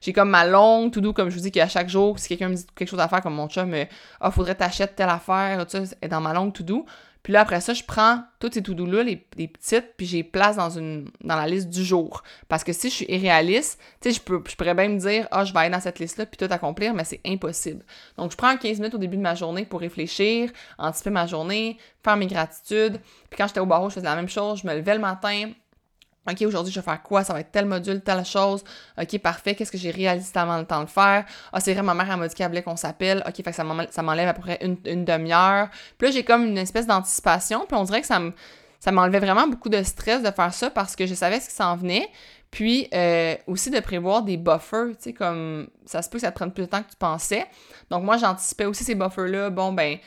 J'ai 0.02 0.12
comme 0.12 0.30
ma 0.30 0.46
longue 0.46 0.92
to-do, 0.92 1.14
comme 1.14 1.30
je 1.30 1.36
vous 1.36 1.44
dis, 1.44 1.52
qu'à 1.52 1.70
chaque 1.70 1.88
jour, 1.88 2.20
si 2.20 2.28
quelqu'un 2.28 2.50
me 2.50 2.56
dit 2.56 2.66
quelque 2.76 2.90
chose 2.90 3.00
à 3.00 3.08
faire, 3.08 3.22
comme 3.22 3.36
mon 3.36 3.48
chum, 3.48 3.74
ah, 4.20 4.32
faudrait 4.32 4.56
t'acheter 4.56 4.86
telle 4.94 5.08
affaire, 5.08 5.66
tout 5.66 5.78
ça, 5.86 5.96
est 6.02 6.10
dans 6.10 6.20
ma 6.20 6.34
longue 6.34 6.52
to-do. 6.52 6.86
Puis 7.24 7.32
là, 7.32 7.42
après 7.42 7.62
ça, 7.62 7.74
je 7.74 7.84
prends 7.84 8.22
toutes 8.40 8.54
ces 8.54 8.62
to-do-là, 8.62 9.04
les, 9.04 9.16
petites, 9.16 9.96
puis 9.96 10.06
j'ai 10.06 10.24
place 10.24 10.58
dans, 10.58 10.70
une, 10.70 11.10
dans 11.24 11.38
la 11.38 11.48
liste 11.48 11.70
du 11.70 11.84
jour. 11.84 12.22
Parce 12.50 12.66
que 12.66 12.74
si 12.74 12.90
je 12.90 12.96
suis 12.96 13.06
irréaliste, 13.08 13.80
tu 14.02 14.10
sais, 14.10 14.16
je, 14.16 14.22
peux, 14.22 14.44
je 14.46 14.56
pourrais 14.58 14.74
bien 14.74 14.90
me 14.90 15.00
dire, 15.00 15.28
ah, 15.32 15.46
je 15.46 15.54
vais 15.54 15.60
aller 15.60 15.70
dans 15.70 15.80
cette 15.80 16.00
liste-là, 16.00 16.26
puis 16.26 16.38
tout 16.38 16.54
accomplir, 16.54 16.94
mais 16.94 17.06
c'est 17.06 17.22
impossible. 17.26 17.86
Donc, 18.18 18.32
je 18.32 18.36
prends 18.36 18.58
15 18.58 18.80
minutes 18.80 18.96
au 18.96 18.98
début 18.98 19.16
de 19.16 19.22
ma 19.22 19.36
journée 19.36 19.66
pour 19.66 19.80
réfléchir, 19.80 20.52
anticiper 20.78 21.12
ma 21.12 21.26
journée, 21.26 21.78
faire 22.04 22.18
mes 22.18 22.28
gratitudes. 22.28 23.00
Puis 23.30 23.38
quand 23.38 23.48
j'étais 23.48 23.62
au 23.62 23.66
barreau, 23.66 23.90
je 23.90 23.96
faisais 23.96 24.06
la 24.06 24.18
même 24.18 24.30
chose. 24.30 24.60
Je 24.62 24.68
me 24.68 24.76
levais 24.76 24.96
le 24.96 25.00
matin, 25.00 25.52
OK, 26.30 26.42
aujourd'hui, 26.44 26.72
je 26.72 26.80
vais 26.80 26.84
faire 26.84 27.02
quoi? 27.04 27.24
Ça 27.24 27.34
va 27.34 27.42
être 27.42 27.52
tel 27.52 27.66
module, 27.66 28.02
telle 28.02 28.24
chose. 28.26 28.64
OK, 28.98 29.20
parfait. 29.20 29.56
Qu'est-ce 29.56 29.72
que 29.72 29.78
j'ai 29.78 29.92
réalisé 29.92 30.32
avant 30.36 30.58
le 30.58 30.66
temps 30.66 30.80
de 30.80 30.86
le 30.86 30.88
faire? 30.88 31.26
Ah, 31.52 31.60
c'est 31.60 31.74
vrai, 31.74 31.84
ma 31.84 31.94
mère, 31.94 32.18
m'a 32.18 32.28
dit 32.28 32.36
qu'elle 32.36 32.48
voulait 32.48 32.64
qu'on 32.64 32.78
s'appelle. 32.78 33.24
OK, 33.28 33.36
fait 33.36 33.44
que 33.44 33.52
ça 33.54 33.64
m'enlève 34.04 34.30
à 34.30 34.34
peu 34.34 34.42
près 34.42 34.60
une, 34.62 35.06
demi-heure. 35.06 35.70
Puis 35.98 36.08
là, 36.08 36.14
j'ai 36.14 36.24
comme 36.24 36.46
une 36.46 36.58
espèce 36.58 36.88
d'anticipation. 36.88 37.66
Puis 37.68 37.76
on 37.76 37.84
dirait 37.84 38.02
que 38.02 38.08
ça 38.08 38.20
me 38.20 38.32
ça 38.80 38.92
m'enlevait 38.92 39.20
vraiment 39.20 39.48
beaucoup 39.48 39.70
de 39.70 39.82
stress 39.82 40.22
de 40.24 40.32
faire 40.32 40.54
ça 40.54 40.70
parce 40.70 40.98
que 40.98 41.06
je 41.06 41.14
savais 41.14 41.40
ce 41.40 41.48
qui 41.48 41.56
s'en 41.56 41.78
venait. 41.78 42.10
Puis 42.52 42.90
euh, 42.94 43.36
aussi 43.48 43.70
de 43.70 43.80
prévoir 43.80 44.24
des 44.24 44.36
buffers, 44.36 44.90
tu 44.90 44.96
sais, 45.00 45.14
comme 45.14 45.70
ça 45.86 46.02
se 46.02 46.10
peut 46.10 46.18
que 46.18 46.22
ça 46.22 46.32
te 46.32 46.36
prenne 46.36 46.52
plus 46.52 46.64
de 46.64 46.70
temps 46.70 46.84
que 46.84 46.90
tu 46.90 46.98
pensais. 46.98 47.46
Donc 47.90 48.04
moi, 48.04 48.18
j'anticipais 48.18 48.66
aussi 48.66 48.84
ces 48.84 48.94
buffers-là. 48.94 49.52
Bon, 49.52 49.72
ben, 49.72 49.98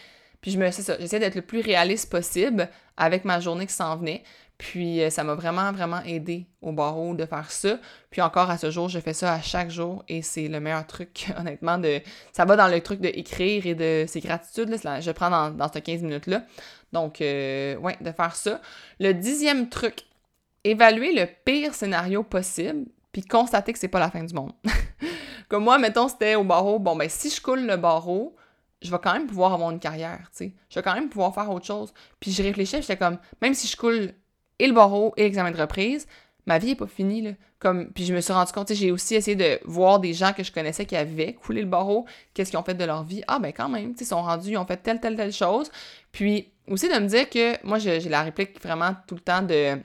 puis 0.43 0.51
je 0.51 0.59
me, 0.59 0.71
c'est 0.71 0.83
ça, 0.83 1.19
d'être 1.19 1.35
le 1.35 1.43
plus 1.43 1.61
réaliste 1.61 2.11
possible 2.11 2.69
avec 2.97 3.25
ma 3.25 3.41
journée 3.41 3.67
qui 3.67 3.73
s'en 3.73 3.97
venait. 3.97 4.23
Puis 4.59 5.03
euh, 5.03 5.11
ça 5.11 5.23
m'a 5.23 5.35
vraiment, 5.35 5.71
vraiment 5.73 6.01
aidé 6.03 6.47
au 6.63 6.73
barreau 6.73 7.15
de 7.15 7.27
faire 7.27 7.51
ça. 7.51 7.79
Puis 8.11 8.23
encore 8.23 8.51
à 8.51 8.57
ce 8.57 8.71
jour, 8.71 8.89
je 8.89 8.99
fais 8.99 9.13
ça 9.13 9.35
à 9.35 9.41
chaque 9.41 9.71
jour 9.71 10.05
et 10.09 10.23
c'est 10.23 10.49
le 10.49 10.61
meilleur 10.61 10.87
truc, 10.87 11.27
honnêtement. 11.39 11.79
de 11.79 12.01
Ça 12.33 12.45
va 12.45 12.57
dans 12.57 12.69
le 12.69 12.81
truc 12.81 13.01
d'écrire 13.01 13.67
et 13.67 13.75
de 13.75 14.05
ces 14.09 14.21
gratitudes. 14.21 14.71
Là, 14.83 15.01
je 15.01 15.11
prends 15.11 15.31
dans, 15.31 15.51
dans 15.51 15.71
ces 15.71 15.83
15 15.83 16.03
minutes-là. 16.03 16.43
Donc, 16.93 17.21
euh, 17.21 17.77
ouais, 17.77 17.97
de 18.01 18.13
faire 18.13 18.35
ça. 18.35 18.61
Le 18.99 19.13
dixième 19.13 19.69
truc, 19.69 20.07
évaluer 20.65 21.13
le 21.13 21.27
pire 21.45 21.75
scénario 21.75 22.23
possible 22.23 22.87
puis 23.13 23.23
constater 23.23 23.73
que 23.73 23.79
c'est 23.79 23.89
pas 23.89 24.01
la 24.01 24.11
fin 24.11 24.23
du 24.23 24.35
monde. 24.35 24.53
Comme 25.49 25.65
moi, 25.65 25.79
mettons, 25.79 26.09
c'était 26.09 26.35
au 26.35 26.45
barreau. 26.45 26.79
Bon, 26.79 26.97
ben, 26.97 27.09
si 27.09 27.31
je 27.31 27.41
coule 27.41 27.67
le 27.67 27.77
barreau, 27.77 28.37
je 28.83 28.91
vais 28.91 28.99
quand 29.03 29.13
même 29.13 29.27
pouvoir 29.27 29.55
avoir 29.55 29.71
une 29.71 29.79
carrière, 29.79 30.29
tu 30.33 30.39
sais. 30.39 30.55
Je 30.69 30.79
vais 30.79 30.83
quand 30.83 30.95
même 30.95 31.09
pouvoir 31.09 31.35
faire 31.35 31.51
autre 31.51 31.67
chose. 31.67 31.93
Puis 32.21 32.33
je 32.33 32.43
réfléchis, 32.43 32.81
j'étais 32.81 32.97
comme, 32.97 33.19
même 33.41 33.55
si 33.55 33.67
je 33.69 33.77
coule 33.77 34.13
et 34.59 34.67
le 34.67 34.73
barreau 34.73 35.13
et 35.17 35.23
l'examen 35.23 35.51
de 35.51 35.61
reprise, 35.61 36.07
ma 36.47 36.59
vie 36.59 36.71
est 36.71 36.77
pas 36.77 36.87
finie. 36.87 37.35
Comme, 37.59 37.91
puis 37.93 38.05
je 38.05 38.15
me 38.15 38.21
suis 38.21 38.33
rendu 38.33 38.53
compte, 38.53 38.73
j'ai 38.73 38.91
aussi 38.91 39.15
essayé 39.15 39.37
de 39.37 39.59
voir 39.65 39.99
des 39.99 40.13
gens 40.13 40.33
que 40.33 40.43
je 40.45 40.53
connaissais 40.53 40.85
qui 40.85 40.95
avaient 40.95 41.33
coulé 41.33 41.63
le 41.63 41.67
barreau, 41.67 42.05
qu'est-ce 42.35 42.51
qu'ils 42.51 42.59
ont 42.59 42.63
fait 42.63 42.75
de 42.75 42.85
leur 42.85 43.03
vie. 43.03 43.23
Ah, 43.29 43.39
ben 43.39 43.53
quand 43.53 43.69
même, 43.69 43.95
ils 43.99 44.07
sont 44.07 44.23
rendus, 44.23 44.51
ils 44.51 44.59
ont 44.59 44.67
fait 44.67 44.77
telle, 44.77 45.01
telle, 45.01 45.17
telle 45.17 45.33
chose. 45.33 45.71
Puis 46.13 46.51
aussi 46.69 46.89
de 46.89 46.95
me 46.95 47.07
dire 47.07 47.31
que, 47.31 47.65
moi, 47.67 47.79
j'ai 47.79 48.01
la 48.01 48.23
réplique 48.23 48.63
vraiment 48.63 48.95
tout 49.07 49.15
le 49.15 49.21
temps 49.21 49.43
de 49.43 49.79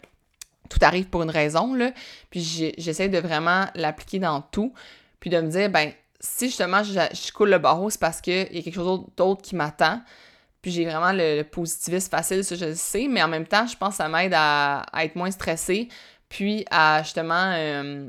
tout 0.70 0.80
arrive 0.82 1.08
pour 1.08 1.24
une 1.24 1.30
raison, 1.30 1.74
là. 1.74 1.92
Puis 2.30 2.74
j'essaie 2.78 3.10
de 3.10 3.18
vraiment 3.18 3.66
l'appliquer 3.76 4.20
dans 4.20 4.42
tout. 4.42 4.74
Puis 5.20 5.30
de 5.30 5.40
me 5.40 5.50
dire, 5.50 5.70
ben, 5.70 5.92
si 6.20 6.48
justement 6.48 6.84
je, 6.84 6.94
je 6.94 7.32
coule 7.32 7.50
le 7.50 7.58
barreau, 7.58 7.90
c'est 7.90 8.00
parce 8.00 8.22
qu'il 8.22 8.48
y 8.52 8.60
a 8.60 8.62
quelque 8.62 8.76
chose 8.76 9.06
d'autre 9.18 9.42
qui 9.42 9.56
m'attend. 9.56 10.02
Puis 10.62 10.72
j'ai 10.72 10.86
vraiment 10.86 11.12
le, 11.14 11.44
positivisme 11.44 12.10
facile, 12.10 12.44
ça 12.44 12.56
je 12.56 12.66
le 12.66 12.76
sais, 12.76 13.08
mais 13.10 13.24
en 13.24 13.28
même 13.28 13.48
temps, 13.48 13.66
je 13.66 13.76
pense 13.76 13.92
que 13.92 13.96
ça 13.98 14.10
m'aide 14.10 14.34
à, 14.36 14.84
être 15.00 15.16
moins 15.16 15.32
stressée, 15.32 15.88
puis 16.30 16.66
à 16.70 17.02
justement 17.04 17.54
euh, 17.56 18.08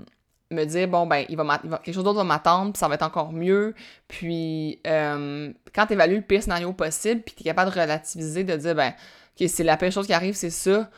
me 0.50 0.64
dire, 0.64 0.88
bon, 0.88 1.06
ben, 1.06 1.24
il 1.28 1.36
va, 1.36 1.58
quelque 1.82 1.94
chose 1.94 2.04
d'autre 2.04 2.18
va 2.18 2.24
m'attendre, 2.24 2.72
puis 2.72 2.78
ça 2.78 2.88
va 2.88 2.94
être 2.94 3.02
encore 3.02 3.32
mieux. 3.32 3.74
Puis 4.06 4.80
euh, 4.86 5.52
quand 5.74 5.86
tu 5.86 5.94
évalues 5.94 6.16
le 6.16 6.22
pire 6.22 6.42
scénario 6.42 6.72
possible, 6.72 7.22
puis 7.22 7.34
tu 7.34 7.42
es 7.42 7.44
capable 7.44 7.72
de 7.72 7.80
relativiser, 7.80 8.44
de 8.44 8.56
dire, 8.56 8.74
ben, 8.74 8.92
OK, 9.40 9.48
c'est 9.48 9.64
la 9.64 9.76
pire 9.76 9.90
chose 9.90 10.06
qui 10.06 10.12
arrive, 10.12 10.34
c'est 10.34 10.50
ça, 10.50 10.90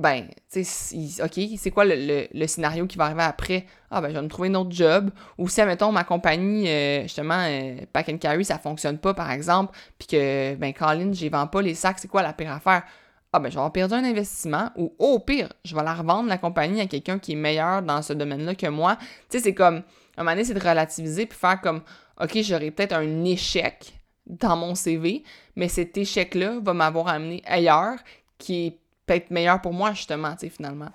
ben, 0.00 0.28
tu 0.50 0.64
sais, 0.64 1.22
OK, 1.22 1.38
c'est 1.58 1.70
quoi 1.70 1.84
le, 1.86 2.46
scénario 2.46 2.86
qui 2.86 2.96
va 2.96 3.04
arriver 3.04 3.22
après? 3.22 3.66
Ah, 3.90 4.00
ben, 4.00 4.08
je 4.08 4.14
vais 4.14 4.22
me 4.22 4.28
trouver 4.28 4.48
un 4.48 4.54
autre 4.54 4.72
job. 4.72 5.10
Ou 5.36 5.46
si, 5.48 5.60
admettons, 5.60 5.92
ma 5.92 6.04
compagnie, 6.04 6.68
euh, 6.68 7.02
justement, 7.02 7.44
euh, 7.46 7.76
Pack 7.92 8.08
and 8.08 8.16
Carry, 8.16 8.44
ça 8.44 8.58
fonctionne 8.58 8.96
pas, 8.96 9.12
par 9.12 9.30
exemple, 9.30 9.76
puis 9.98 10.08
que, 10.08 10.54
ben, 10.54 10.72
Colin, 10.72 11.12
j'y 11.12 11.28
vends 11.28 11.46
pas 11.46 11.60
les 11.60 11.74
sacs, 11.74 11.98
c'est 11.98 12.08
quoi 12.08 12.22
la 12.22 12.32
pire 12.32 12.50
affaire? 12.50 12.84
Ah, 13.30 13.40
ben, 13.40 13.50
je 13.50 13.54
vais 13.54 13.58
avoir 13.58 13.72
perdu 13.72 13.92
un 13.92 14.04
investissement. 14.04 14.70
Ou, 14.76 14.94
au 14.98 15.18
pire, 15.18 15.52
je 15.66 15.76
vais 15.76 15.84
la 15.84 15.94
revendre, 15.94 16.30
la 16.30 16.38
compagnie, 16.38 16.80
à 16.80 16.86
quelqu'un 16.86 17.18
qui 17.18 17.32
est 17.32 17.36
meilleur 17.36 17.82
dans 17.82 18.00
ce 18.00 18.14
domaine-là 18.14 18.54
que 18.54 18.68
moi. 18.68 18.96
Tu 18.96 19.06
sais, 19.28 19.40
c'est 19.40 19.54
comme, 19.54 19.82
à 20.16 20.20
un 20.20 20.24
moment 20.24 20.30
donné, 20.30 20.44
c'est 20.44 20.54
de 20.54 20.66
relativiser, 20.66 21.26
puis 21.26 21.38
faire 21.38 21.60
comme, 21.60 21.82
OK, 22.18 22.38
j'aurai 22.40 22.70
peut-être 22.70 22.94
un 22.94 23.24
échec 23.24 24.00
dans 24.26 24.56
mon 24.56 24.74
CV, 24.74 25.24
mais 25.56 25.68
cet 25.68 25.98
échec-là 25.98 26.58
va 26.62 26.72
m'avoir 26.72 27.08
amené 27.08 27.42
ailleurs, 27.44 27.98
qui 28.38 28.66
est 28.66 28.78
être 29.14 29.30
meilleur 29.30 29.60
pour 29.60 29.72
moi, 29.72 29.92
justement, 29.92 30.32
tu 30.32 30.40
sais, 30.40 30.48
finalement. 30.48 30.90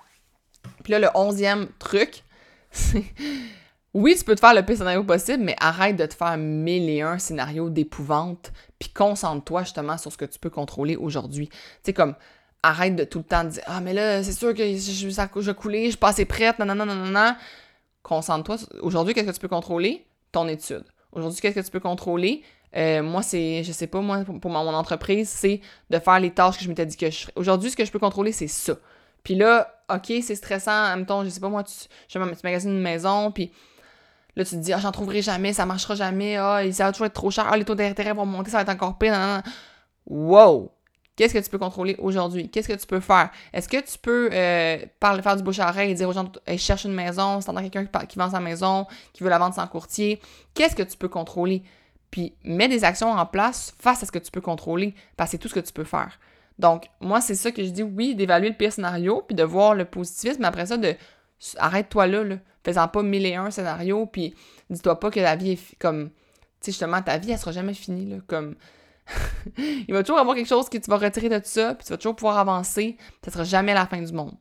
Puis 0.82 0.92
là, 0.92 0.98
le 0.98 1.08
onzième 1.14 1.68
truc, 1.78 2.24
c'est... 2.70 3.04
Oui, 3.94 4.14
tu 4.14 4.24
peux 4.24 4.34
te 4.34 4.40
faire 4.40 4.52
le 4.52 4.62
pire 4.62 4.76
scénario 4.76 5.04
possible, 5.04 5.42
mais 5.42 5.56
arrête 5.58 5.96
de 5.96 6.04
te 6.04 6.12
faire 6.12 6.36
mille 6.36 6.90
et 6.90 7.00
un 7.00 7.18
scénarios 7.18 7.70
d'épouvante, 7.70 8.52
puis 8.78 8.90
concentre-toi 8.90 9.62
justement 9.62 9.96
sur 9.96 10.12
ce 10.12 10.18
que 10.18 10.26
tu 10.26 10.38
peux 10.38 10.50
contrôler 10.50 10.96
aujourd'hui. 10.96 11.48
Tu 11.48 11.56
sais, 11.84 11.92
comme, 11.94 12.14
arrête 12.62 12.94
de 12.94 13.04
tout 13.04 13.18
le 13.18 13.24
temps 13.24 13.44
dire 13.44 13.62
«Ah, 13.66 13.80
mais 13.80 13.94
là, 13.94 14.22
c'est 14.22 14.32
sûr 14.32 14.52
que 14.52 14.64
je, 14.64 15.08
ça, 15.08 15.30
je 15.34 15.50
coulé, 15.52 15.84
je 15.86 15.90
suis 15.90 15.98
pas 15.98 16.12
prête, 16.12 16.58
non, 16.58 16.66
non, 16.66 16.84
non, 16.84 16.94
non.» 16.94 17.36
Concentre-toi. 18.02 18.56
Aujourd'hui, 18.82 19.14
qu'est-ce 19.14 19.28
que 19.28 19.32
tu 19.32 19.40
peux 19.40 19.48
contrôler? 19.48 20.06
Ton 20.30 20.46
étude. 20.46 20.84
Aujourd'hui, 21.10 21.40
qu'est-ce 21.40 21.54
que 21.56 21.64
tu 21.64 21.70
peux 21.70 21.80
contrôler? 21.80 22.42
Euh, 22.76 23.02
moi, 23.02 23.22
c'est, 23.22 23.64
je 23.64 23.72
sais 23.72 23.86
pas, 23.86 24.00
moi, 24.00 24.24
pour, 24.24 24.50
mon 24.50 24.74
entreprise, 24.74 25.28
c'est 25.28 25.60
de 25.90 25.98
faire 25.98 26.20
les 26.20 26.30
tâches 26.30 26.58
que 26.58 26.64
je 26.64 26.68
m'étais 26.68 26.86
dit 26.86 26.96
que 26.96 27.10
je 27.10 27.18
ferais. 27.20 27.32
Aujourd'hui, 27.36 27.70
ce 27.70 27.76
que 27.76 27.84
je 27.84 27.90
peux 27.90 27.98
contrôler, 27.98 28.32
c'est 28.32 28.48
ça. 28.48 28.74
Puis 29.22 29.34
là, 29.34 29.82
OK, 29.92 30.12
c'est 30.22 30.34
stressant. 30.34 30.92
En 30.92 30.96
même 30.96 31.06
temps, 31.06 31.24
je 31.24 31.30
sais 31.30 31.40
pas, 31.40 31.48
moi, 31.48 31.64
tu, 31.64 31.74
je 32.08 32.18
tu 32.18 32.40
magasines 32.44 32.70
une 32.70 32.82
maison, 32.82 33.30
puis 33.30 33.50
là, 34.36 34.44
tu 34.44 34.50
te 34.50 34.56
dis, 34.56 34.72
ah, 34.72 34.78
j'en 34.78 34.92
trouverai 34.92 35.22
jamais, 35.22 35.52
ça 35.52 35.64
marchera 35.64 35.94
jamais, 35.94 36.36
ah, 36.36 36.60
ça 36.72 36.84
va 36.84 36.92
toujours 36.92 37.06
être 37.06 37.14
trop 37.14 37.30
cher, 37.30 37.46
ah, 37.50 37.56
les 37.56 37.64
taux 37.64 37.74
d'intérêt 37.74 38.12
vont 38.12 38.26
monter, 38.26 38.50
ça 38.50 38.58
va 38.58 38.62
être 38.62 38.68
encore 38.68 38.98
pire. 38.98 39.12
Non, 39.12 39.36
non, 39.36 39.42
Wow! 40.06 40.70
Qu'est-ce 41.16 41.32
que 41.32 41.38
tu 41.38 41.48
peux 41.48 41.58
contrôler 41.58 41.96
aujourd'hui? 41.98 42.50
Qu'est-ce 42.50 42.68
que 42.68 42.74
tu 42.74 42.86
peux 42.86 43.00
faire? 43.00 43.30
Est-ce 43.54 43.68
que 43.70 43.78
tu 43.78 43.98
peux 43.98 44.28
euh, 44.30 44.78
parler, 45.00 45.22
faire 45.22 45.34
du 45.34 45.42
bouche 45.42 45.58
à 45.60 45.70
oreille 45.70 45.90
et 45.92 45.94
dire 45.94 46.08
aux 46.08 46.12
gens, 46.12 46.30
hey, 46.46 46.58
cherche 46.58 46.84
une 46.84 46.92
maison, 46.92 47.40
c'est 47.40 47.52
quelqu'un 47.54 47.86
qui, 47.86 48.06
qui 48.06 48.18
vend 48.18 48.30
sa 48.30 48.38
maison, 48.38 48.86
qui 49.14 49.24
veut 49.24 49.30
la 49.30 49.38
vendre 49.38 49.54
sans 49.54 49.66
courtier? 49.66 50.20
Qu'est-ce 50.52 50.76
que 50.76 50.82
tu 50.82 50.96
peux 50.98 51.08
contrôler? 51.08 51.62
Puis 52.16 52.34
mets 52.44 52.68
des 52.68 52.82
actions 52.82 53.10
en 53.10 53.26
place 53.26 53.74
face 53.78 54.02
à 54.02 54.06
ce 54.06 54.10
que 54.10 54.18
tu 54.18 54.30
peux 54.30 54.40
contrôler, 54.40 54.94
parce 55.18 55.28
que 55.28 55.32
c'est 55.32 55.38
tout 55.38 55.48
ce 55.48 55.54
que 55.54 55.60
tu 55.60 55.74
peux 55.74 55.84
faire. 55.84 56.18
Donc, 56.58 56.86
moi, 56.98 57.20
c'est 57.20 57.34
ça 57.34 57.50
que 57.50 57.62
je 57.62 57.68
dis, 57.68 57.82
oui, 57.82 58.14
d'évaluer 58.14 58.48
le 58.48 58.54
pire 58.54 58.72
scénario, 58.72 59.22
puis 59.28 59.34
de 59.34 59.42
voir 59.42 59.74
le 59.74 59.84
positivisme, 59.84 60.42
après 60.46 60.64
ça, 60.64 60.78
de 60.78 60.94
arrête-toi 61.58 62.06
là, 62.06 62.24
là. 62.24 62.36
Fais-en 62.64 62.88
pas 62.88 63.02
mille 63.02 63.26
et 63.26 63.34
un 63.34 63.50
scénarios, 63.50 64.06
puis 64.06 64.34
dis-toi 64.70 64.98
pas 64.98 65.10
que 65.10 65.20
la 65.20 65.36
vie 65.36 65.50
est 65.50 65.78
comme. 65.78 66.08
Tu 66.08 66.14
sais, 66.62 66.72
justement, 66.72 67.02
ta 67.02 67.18
vie, 67.18 67.32
elle 67.32 67.38
sera 67.38 67.52
jamais 67.52 67.74
finie, 67.74 68.08
là. 68.08 68.16
Comme. 68.26 68.54
Il 69.58 69.92
va 69.92 70.02
toujours 70.02 70.18
avoir 70.18 70.34
quelque 70.34 70.48
chose 70.48 70.70
que 70.70 70.78
tu 70.78 70.90
vas 70.90 70.96
retirer 70.96 71.28
de 71.28 71.36
tout 71.36 71.44
ça, 71.44 71.74
puis 71.74 71.84
tu 71.84 71.92
vas 71.92 71.98
toujours 71.98 72.16
pouvoir 72.16 72.38
avancer, 72.38 72.96
ça 73.26 73.30
sera 73.30 73.44
jamais 73.44 73.74
la 73.74 73.84
fin 73.84 74.00
du 74.00 74.12
monde. 74.14 74.36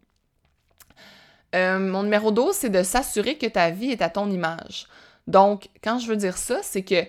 Euh, 1.53 1.77
mon 1.77 2.03
numéro 2.03 2.31
12, 2.31 2.55
c'est 2.55 2.69
de 2.69 2.83
s'assurer 2.83 3.37
que 3.37 3.47
ta 3.47 3.69
vie 3.69 3.91
est 3.91 4.01
à 4.01 4.09
ton 4.09 4.31
image. 4.31 4.87
Donc, 5.27 5.67
quand 5.83 5.99
je 5.99 6.07
veux 6.07 6.15
dire 6.15 6.37
ça, 6.37 6.59
c'est 6.61 6.83
que 6.83 7.03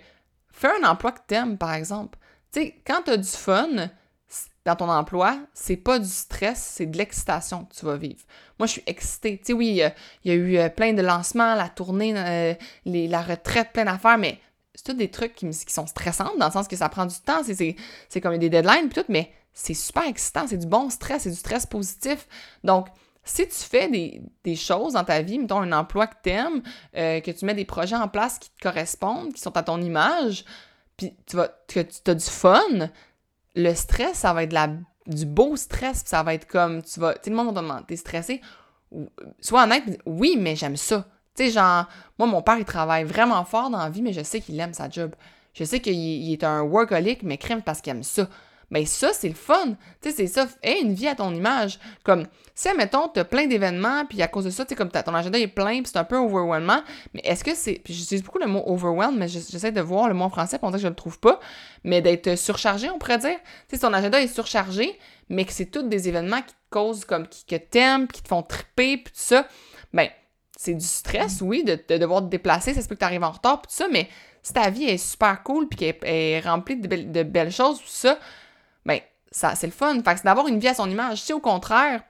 Fais 0.57 0.71
un 0.83 0.89
emploi 0.89 1.13
que 1.13 1.21
t'aimes, 1.27 1.59
par 1.59 1.75
exemple. 1.75 2.19
Tu 2.51 2.61
sais, 2.61 2.75
quand 2.87 3.03
t'as 3.05 3.19
du 3.19 3.29
fun 3.29 3.91
dans 4.65 4.75
ton 4.75 4.89
emploi, 4.89 5.39
c'est 5.53 5.77
pas 5.77 5.99
du 5.99 6.09
stress, 6.09 6.73
c'est 6.77 6.87
de 6.87 6.97
l'excitation 6.97 7.67
que 7.67 7.75
tu 7.75 7.85
vas 7.85 7.99
vivre. 7.99 8.23
Moi, 8.59 8.67
je 8.67 8.73
suis 8.73 8.83
excitée. 8.87 9.37
Tu 9.37 9.45
sais, 9.45 9.53
oui, 9.53 9.69
il 9.69 10.31
y, 10.31 10.33
a 10.33 10.35
eu 10.35 10.57
euh, 10.57 10.71
plein 10.71 10.95
de 10.95 11.03
lancements, 11.03 11.55
la 11.55 11.69
tournée, 11.69 12.15
euh, 12.17 12.55
la 12.87 13.21
retraite, 13.21 13.73
plein 13.75 13.85
d'affaires, 13.85 14.17
mais 14.17 14.41
c'est 14.75 14.85
tous 14.85 14.95
des 14.95 15.11
trucs 15.11 15.35
qui, 15.35 15.53
sont 15.53 15.87
stressants, 15.87 16.33
dans 16.39 16.47
le 16.47 16.53
sens 16.53 16.69
que 16.69 16.77
ça 16.77 16.89
prend 16.89 17.05
du 17.05 17.17
temps, 17.21 17.43
c'est 17.45 18.21
comme 18.23 18.39
des 18.39 18.49
deadlines, 18.49 18.89
puis 18.89 19.03
tout, 19.03 19.07
mais 19.11 19.31
c'est 19.53 19.75
super 19.75 20.05
excitant, 20.05 20.47
c'est 20.49 20.57
du 20.57 20.67
bon 20.67 20.89
stress, 20.89 21.25
c'est 21.25 21.31
du 21.31 21.37
stress 21.37 21.67
positif. 21.67 22.27
Donc, 22.65 22.89
si 23.27 23.47
tu 23.49 23.57
fais 23.57 23.89
des, 23.89 24.57
choses 24.57 24.95
dans 24.95 25.05
ta 25.05 25.21
vie, 25.21 25.39
mettons 25.39 25.61
un 25.61 25.73
emploi 25.73 26.07
que 26.07 26.15
tu 26.23 26.31
aimes, 26.31 26.63
euh, 26.97 27.21
que 27.21 27.33
tu 27.33 27.45
mets 27.45 27.55
des 27.55 27.65
projets 27.65 27.97
en 27.97 28.09
place 28.09 28.39
qui 28.39 28.51
te 28.51 28.63
correspondent, 28.63 29.35
qui 29.35 29.41
sont 29.41 29.57
à 29.57 29.65
ton 29.65 29.83
image, 29.83 30.45
puis 30.97 31.15
tu 31.27 31.37
que 31.67 31.81
tu 31.81 32.11
as 32.11 32.15
du 32.15 32.25
fun, 32.25 32.89
le 33.57 33.75
stress, 33.75 34.19
ça 34.19 34.33
va 34.33 34.45
être 34.45 34.53
la, 34.53 34.69
du 35.07 35.27
beau 35.27 35.57
stress, 35.57 36.03
puis 36.03 36.11
ça 36.11 36.23
va 36.23 36.35
être 36.35 36.47
comme, 36.47 36.83
tu 36.83 37.01
vas, 37.01 37.15
tu 37.15 37.21
sais, 37.25 37.31
le 37.31 37.37
monde 37.37 37.49
va 37.49 37.53
te 37.53 37.59
demander, 37.59 37.85
t'es 37.89 37.97
stressé? 37.97 38.41
Sois 39.41 39.65
honnête, 39.65 40.01
oui, 40.07 40.37
mais 40.39 40.55
j'aime 40.55 40.77
ça. 40.77 41.07
Tu 41.35 41.45
sais, 41.45 41.51
genre, 41.51 41.87
moi, 42.19 42.29
mon 42.29 42.43
père, 42.43 42.59
il 42.59 42.65
travaille 42.65 43.05
vraiment 43.05 43.45
fort 43.45 43.71
dans 43.71 43.79
la 43.79 43.91
vie, 43.91 44.03
mais 44.03 44.13
je 44.13 44.23
sais 44.23 44.41
qu'il 44.41 44.59
aime 44.61 44.73
sa 44.73 44.89
job. 44.89 45.15
Je 45.53 45.65
sais 45.65 45.81
qu'il 45.81 46.33
est 46.33 46.45
un 46.45 46.63
workaholic, 46.63 47.25
mais 47.25 47.39
crème 47.39 47.63
parce 47.63 47.81
qu'il 47.81 47.91
aime 47.91 48.05
ça. 48.05 48.29
Mais 48.71 48.85
ça, 48.85 49.13
c'est 49.13 49.29
le 49.29 49.35
fun. 49.35 49.77
Tu 50.03 50.11
sais, 50.11 50.17
c'est 50.17 50.27
ça. 50.27 50.47
Aie 50.63 50.81
une 50.81 50.95
vie 50.95 51.07
à 51.07 51.15
ton 51.15 51.33
image. 51.33 51.79
Comme, 52.03 52.27
si, 52.55 52.69
admettons, 52.69 53.09
t'as 53.09 53.25
plein 53.25 53.47
d'événements, 53.47 54.05
puis 54.07 54.21
à 54.23 54.29
cause 54.29 54.45
de 54.45 54.51
ça, 54.51 54.65
tu 54.65 54.71
sais, 54.71 54.75
comme 54.75 54.91
ton 54.91 55.15
agenda 55.15 55.39
est 55.39 55.47
plein, 55.47 55.83
puis 55.83 55.91
c'est 55.93 55.99
un 55.99 56.05
peu 56.05 56.17
overwhelmant, 56.17 56.83
mais 57.15 57.21
est-ce 57.25 57.45
que 57.45 57.55
c'est. 57.55 57.81
Puis 57.85 57.95
j'utilise 57.95 58.25
beaucoup 58.25 58.39
le 58.39 58.47
mot 58.47 58.63
overwhelm, 58.67 59.17
mais 59.17 59.29
j'essaie 59.29 59.73
de 59.73 59.81
voir 59.81 60.09
le 60.09 60.15
mot 60.15 60.25
en 60.25 60.31
français, 60.31 60.59
pour 60.59 60.71
dire 60.71 60.79
que 60.79 60.83
je 60.83 60.89
le 60.89 60.95
trouve 60.95 61.21
pas, 61.21 61.39
mais 61.85 62.01
d'être 62.03 62.37
surchargé, 62.37 62.91
on 62.91 62.99
pourrait 62.99 63.19
dire. 63.19 63.39
Tu 63.69 63.77
sais, 63.77 63.83
ton 63.83 63.93
agenda 63.93 64.21
est 64.21 64.29
surchargé, 64.29 64.99
mais 65.29 65.45
que 65.45 65.53
c'est 65.53 65.67
tous 65.67 65.83
des 65.83 66.09
événements 66.09 66.43
qui 66.43 66.55
te 66.55 66.61
causent, 66.71 67.05
comme, 67.05 67.29
qui, 67.29 67.45
que 67.45 67.57
t'aimes, 67.57 68.09
qui 68.09 68.23
te 68.23 68.29
font 68.29 68.43
triper, 68.43 68.97
puis 68.97 69.13
tout 69.13 69.21
ça. 69.21 69.47
Ben, 69.93 70.09
c'est 70.57 70.75
du 70.75 70.85
stress, 70.85 71.43
oui, 71.43 71.63
de, 71.63 71.79
devoir 71.99 72.23
te 72.23 72.29
déplacer, 72.29 72.75
ça 72.75 72.83
se 72.83 72.89
peut 72.89 72.95
que 72.95 73.01
tu 73.01 73.05
arrives 73.05 73.23
en 73.23 73.31
retard, 73.31 73.61
puis 73.63 73.69
tout 73.69 73.77
ça, 73.77 73.89
mais 73.93 74.09
si 74.43 74.53
ta 74.53 74.71
vie 74.71 74.85
est 74.85 74.97
super 74.97 75.43
cool, 75.43 75.69
puis 75.69 75.79
qu'elle 75.79 75.99
est 76.03 76.41
remplie 76.41 76.77
de, 76.77 76.89
de 76.89 77.23
belles 77.23 77.53
choses, 77.53 77.79
tout 77.79 77.85
ça, 77.87 78.15
ben, 78.15 78.21
c'est 79.37 79.67
le 79.67 79.73
fun. 79.73 79.95
Fait 79.95 80.03
que 80.03 80.19
c'est 80.19 80.25
d'avoir 80.25 80.49
une 80.49 80.59
vie 80.59 80.69
à 80.69 80.75
son 80.75 80.89
image. 80.89 81.21
Si 81.21 81.33
au 81.33 81.41
contraire, 81.41 82.03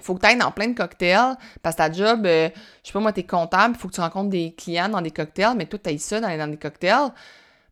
faut 0.00 0.14
que 0.14 0.20
tu 0.20 0.26
ailles 0.26 0.38
dans 0.38 0.50
plein 0.50 0.68
de 0.68 0.74
cocktails, 0.74 1.36
parce 1.62 1.76
que 1.76 1.82
ta 1.82 1.92
job, 1.92 2.26
euh, 2.26 2.48
je 2.82 2.88
sais 2.88 2.92
pas 2.92 3.00
moi, 3.00 3.12
t'es 3.12 3.24
comptable, 3.24 3.76
faut 3.76 3.88
que 3.88 3.94
tu 3.94 4.00
rencontres 4.00 4.30
des 4.30 4.54
clients 4.56 4.88
dans 4.88 5.00
des 5.00 5.10
cocktails, 5.10 5.56
mais 5.56 5.66
toi, 5.66 5.78
tu 5.78 5.98
ça 5.98 6.20
dans, 6.20 6.36
dans 6.36 6.48
des 6.48 6.56
cocktails, 6.56 7.12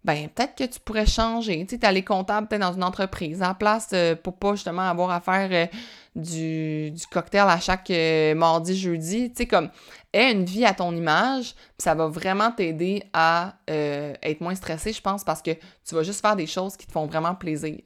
ben 0.05 0.29
peut-être 0.29 0.55
que 0.55 0.65
tu 0.65 0.81
pourrais 0.81 1.07
changer. 1.07 1.65
Tu 1.67 1.77
sais, 1.77 1.87
aller 1.87 2.03
comptable 2.03 2.47
peut-être 2.47 2.61
dans 2.61 2.75
une 2.75 2.85
entreprise 2.85 3.43
en 3.43 3.55
place 3.55 3.89
euh, 3.95 4.15
pour 4.15 4.37
pas 4.37 4.53
justement 4.53 4.83
avoir 4.83 5.11
à 5.11 5.21
faire 5.21 5.49
euh, 5.51 5.67
du, 6.15 6.93
cocktail 7.11 7.49
à 7.49 7.59
chaque 7.59 7.91
mardi, 8.37 8.77
jeudi. 8.77 9.31
Tu 9.31 9.37
sais, 9.37 9.47
comme, 9.47 9.71
aie 10.13 10.33
une 10.33 10.45
vie 10.45 10.65
à 10.67 10.75
ton 10.75 10.95
image, 10.95 11.55
ça 11.79 11.95
va 11.95 12.07
vraiment 12.09 12.51
t'aider 12.51 13.03
à 13.15 13.55
être 13.67 14.41
moins 14.41 14.55
stressé, 14.55 14.93
je 14.93 15.01
pense, 15.01 15.25
parce 15.25 15.41
que 15.41 15.53
tu 15.53 15.95
vas 15.95 16.03
juste 16.03 16.21
faire 16.21 16.37
des 16.37 16.47
choses 16.47 16.77
qui 16.77 16.87
te 16.87 16.93
font 16.93 17.07
vraiment 17.07 17.35
plaisir. 17.35 17.81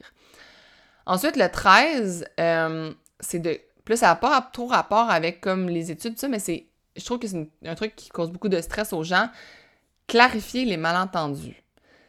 Ensuite, 1.08 1.36
le 1.36 1.48
13, 1.48 2.26
euh, 2.38 2.92
c'est 3.18 3.38
de. 3.38 3.58
Plus 3.86 3.96
ça 3.96 4.08
n'a 4.08 4.16
pas 4.16 4.42
trop 4.52 4.66
rapport 4.66 5.10
avec 5.10 5.40
comme 5.40 5.70
les 5.70 5.90
études, 5.90 6.18
ça, 6.18 6.28
mais 6.28 6.38
c'est. 6.38 6.66
Je 6.96 7.04
trouve 7.04 7.18
que 7.18 7.26
c'est 7.26 7.48
un 7.64 7.74
truc 7.74 7.96
qui 7.96 8.10
cause 8.10 8.30
beaucoup 8.30 8.50
de 8.50 8.60
stress 8.60 8.92
aux 8.92 9.02
gens. 9.02 9.30
Clarifier 10.06 10.66
les 10.66 10.76
malentendus. 10.76 11.64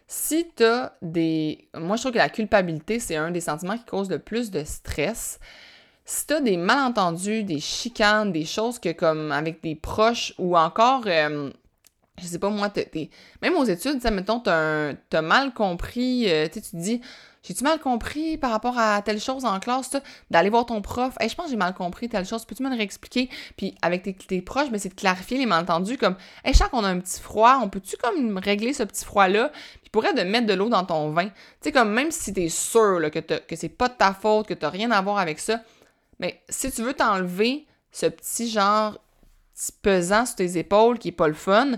Si 0.06 0.52
tu 0.54 0.66
as 0.66 0.98
des. 1.02 1.70
Moi, 1.74 1.96
je 1.96 2.02
trouve 2.02 2.12
que 2.12 2.18
la 2.18 2.28
culpabilité, 2.28 3.00
c'est 3.00 3.16
un 3.16 3.32
des 3.32 3.40
sentiments 3.40 3.78
qui 3.78 3.86
cause 3.86 4.10
le 4.10 4.20
plus 4.20 4.52
de 4.52 4.66
stress. 4.66 5.40
Si 6.04 6.28
tu 6.28 6.34
as 6.34 6.42
des 6.42 6.58
malentendus, 6.58 7.46
des 7.46 7.62
chicanes, 7.62 8.34
des 8.34 8.46
choses 8.46 8.80
que, 8.80 8.92
comme 8.92 9.32
avec 9.32 9.64
des 9.64 9.76
proches 9.76 10.34
ou 10.38 10.58
encore. 10.58 11.04
Euh, 11.08 11.50
je 12.18 12.26
sais 12.26 12.40
pas, 12.40 12.50
moi, 12.50 12.70
t'es, 12.70 13.10
même 13.42 13.56
aux 13.56 13.64
études, 13.64 14.04
mettons, 14.12 14.42
t'as, 14.42 14.92
as 15.14 15.22
mal 15.22 15.54
compris, 15.54 16.30
euh, 16.30 16.50
tu 16.52 16.60
dis, 16.74 17.02
j'ai-tu 17.44 17.64
mal 17.64 17.80
compris 17.80 18.38
par 18.38 18.52
rapport 18.52 18.78
à 18.78 19.02
telle 19.02 19.20
chose 19.20 19.46
en 19.46 19.60
classe, 19.60 19.96
d'aller 20.30 20.50
voir 20.50 20.66
ton 20.66 20.82
prof, 20.82 21.16
hey, 21.20 21.30
je 21.30 21.36
pense 21.36 21.46
que 21.46 21.52
j'ai 21.52 21.58
mal 21.58 21.74
compris 21.74 22.10
telle 22.10 22.26
chose, 22.26 22.46
peux-tu 22.46 22.64
me 22.64 22.70
réexpliquer? 22.70 23.30
Puis 23.58 23.76
avec 23.82 24.04
tes, 24.28 24.42
proches, 24.42 24.66
mais 24.66 24.74
ben, 24.74 24.80
c'est 24.80 24.90
de 24.90 24.96
clarifier 24.96 25.38
les 25.38 25.46
malentendus, 25.46 25.98
comme, 25.98 26.16
hey, 26.44 26.54
je 26.54 26.60
sens 26.60 26.70
qu'on 26.70 26.84
a 26.84 26.90
un 26.90 27.00
petit 27.00 27.22
froid, 27.22 27.60
on 27.62 27.70
peut-tu 27.70 27.96
comme 27.98 28.38
régler 28.38 28.74
ce 28.74 28.84
petit 28.84 29.06
froid-là? 29.06 29.52
Puis 29.82 29.90
pourrait 29.92 30.14
de 30.14 30.22
mettre 30.22 30.48
de 30.48 30.54
l'eau 30.54 30.70
dans 30.70 30.86
ton 30.86 31.10
vin. 31.12 31.28
Tu 31.28 31.34
sais, 31.62 31.72
comme 31.72 31.92
même 31.92 32.12
si 32.12 32.34
t'es 32.34 32.50
sûr 32.50 33.00
là, 33.00 33.10
que, 33.10 33.20
que 33.20 33.56
c'est 33.56 33.70
pas 33.70 33.88
de 33.88 33.94
ta 33.94 34.14
faute, 34.14 34.48
que 34.48 34.54
t'as 34.54 34.70
rien 34.70 34.92
à 34.92 35.02
voir 35.02 35.18
avec 35.18 35.40
ça, 35.40 35.62
mais 36.20 36.42
si 36.50 36.72
tu 36.72 36.84
veux 36.84 36.94
t'enlever 36.94 37.66
ce 37.92 38.06
petit 38.06 38.50
genre 38.50 38.98
pesant 39.82 40.26
sur 40.26 40.36
tes 40.36 40.58
épaules 40.58 41.00
qui 41.00 41.10
est 41.10 41.14
pas 41.14 41.28
le 41.28 41.34
fun, 41.34 41.72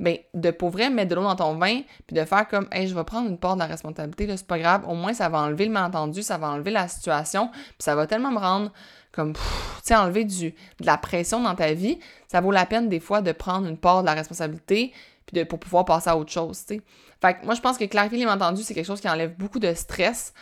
ben 0.00 0.16
de 0.34 0.50
pour 0.50 0.74
mettre 0.74 1.08
de 1.08 1.14
l'eau 1.14 1.22
dans 1.22 1.36
ton 1.36 1.54
vin 1.54 1.82
puis 2.06 2.14
de 2.14 2.24
faire 2.24 2.46
comme 2.48 2.68
hey, 2.72 2.86
je 2.86 2.94
vais 2.94 3.04
prendre 3.04 3.28
une 3.28 3.38
part 3.38 3.54
de 3.54 3.60
la 3.60 3.66
responsabilité 3.66 4.26
là, 4.26 4.36
c'est 4.36 4.46
pas 4.46 4.58
grave, 4.58 4.84
au 4.88 4.94
moins 4.94 5.14
ça 5.14 5.28
va 5.28 5.38
enlever 5.38 5.66
le 5.66 5.72
malentendu, 5.72 6.22
ça 6.22 6.38
va 6.38 6.50
enlever 6.50 6.70
la 6.70 6.88
situation, 6.88 7.48
puis 7.50 7.80
ça 7.80 7.94
va 7.94 8.06
tellement 8.06 8.30
me 8.30 8.38
rendre 8.38 8.72
comme 9.12 9.32
tu 9.32 9.40
sais 9.82 9.96
enlever 9.96 10.24
du 10.24 10.50
de 10.50 10.86
la 10.86 10.98
pression 10.98 11.40
dans 11.42 11.54
ta 11.54 11.72
vie, 11.72 11.98
ça 12.28 12.40
vaut 12.40 12.52
la 12.52 12.66
peine 12.66 12.88
des 12.88 13.00
fois 13.00 13.22
de 13.22 13.32
prendre 13.32 13.66
une 13.66 13.78
part 13.78 14.02
de 14.02 14.06
la 14.06 14.14
responsabilité 14.14 14.92
puis 15.26 15.38
de 15.38 15.44
pour 15.44 15.58
pouvoir 15.58 15.84
passer 15.84 16.10
à 16.10 16.16
autre 16.16 16.32
chose, 16.32 16.64
tu 16.66 16.76
sais. 16.76 16.82
Fait 17.20 17.34
que 17.34 17.44
moi 17.44 17.54
je 17.54 17.60
pense 17.60 17.78
que 17.78 17.84
clarifier 17.84 18.18
les 18.18 18.24
malentendus, 18.24 18.62
c'est 18.62 18.74
quelque 18.74 18.86
chose 18.86 19.00
qui 19.00 19.08
enlève 19.08 19.36
beaucoup 19.36 19.58
de 19.58 19.74
stress. 19.74 20.32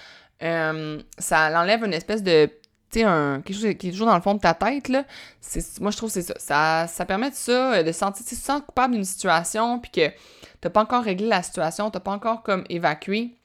Euh, 0.42 1.00
ça 1.18 1.50
enlève 1.58 1.82
une 1.82 1.94
espèce 1.94 2.22
de 2.22 2.50
quelque 3.02 3.52
chose 3.52 3.74
qui 3.78 3.88
est 3.88 3.90
toujours 3.90 4.06
dans 4.06 4.14
le 4.14 4.22
fond 4.22 4.34
de 4.34 4.40
ta 4.40 4.54
tête, 4.54 4.88
là, 4.88 5.04
moi, 5.80 5.90
je 5.90 5.96
trouve 5.96 6.12
que 6.12 6.20
c'est 6.20 6.38
ça. 6.40 6.86
ça. 6.86 7.06
Permet 7.06 7.30
de 7.30 7.34
ça, 7.34 7.74
euh, 7.74 7.82
de 7.82 7.92
sentir, 7.92 8.24
tu 8.26 8.34
te 8.34 8.40
sens 8.40 8.60
coupable 8.66 8.94
d'une 8.94 9.04
situation, 9.04 9.78
puis 9.78 9.90
que 9.90 10.10
t'as 10.60 10.70
pas 10.70 10.82
encore 10.82 11.04
réglé 11.04 11.26
la 11.26 11.42
situation, 11.42 11.90
t'as 11.90 12.00
pas 12.00 12.12
encore 12.12 12.42
comme 12.42 12.64
évacué. 12.68 13.36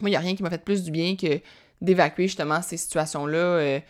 Moi, 0.00 0.10
il 0.10 0.12
n'y 0.12 0.16
a 0.16 0.20
rien 0.20 0.34
qui 0.34 0.42
m'a 0.42 0.50
fait 0.50 0.62
plus 0.62 0.82
du 0.82 0.90
bien 0.90 1.16
que 1.16 1.40
d'évacuer 1.80 2.26
justement 2.28 2.62
ces 2.62 2.76
situations-là 2.76 3.38
euh, 3.38 3.80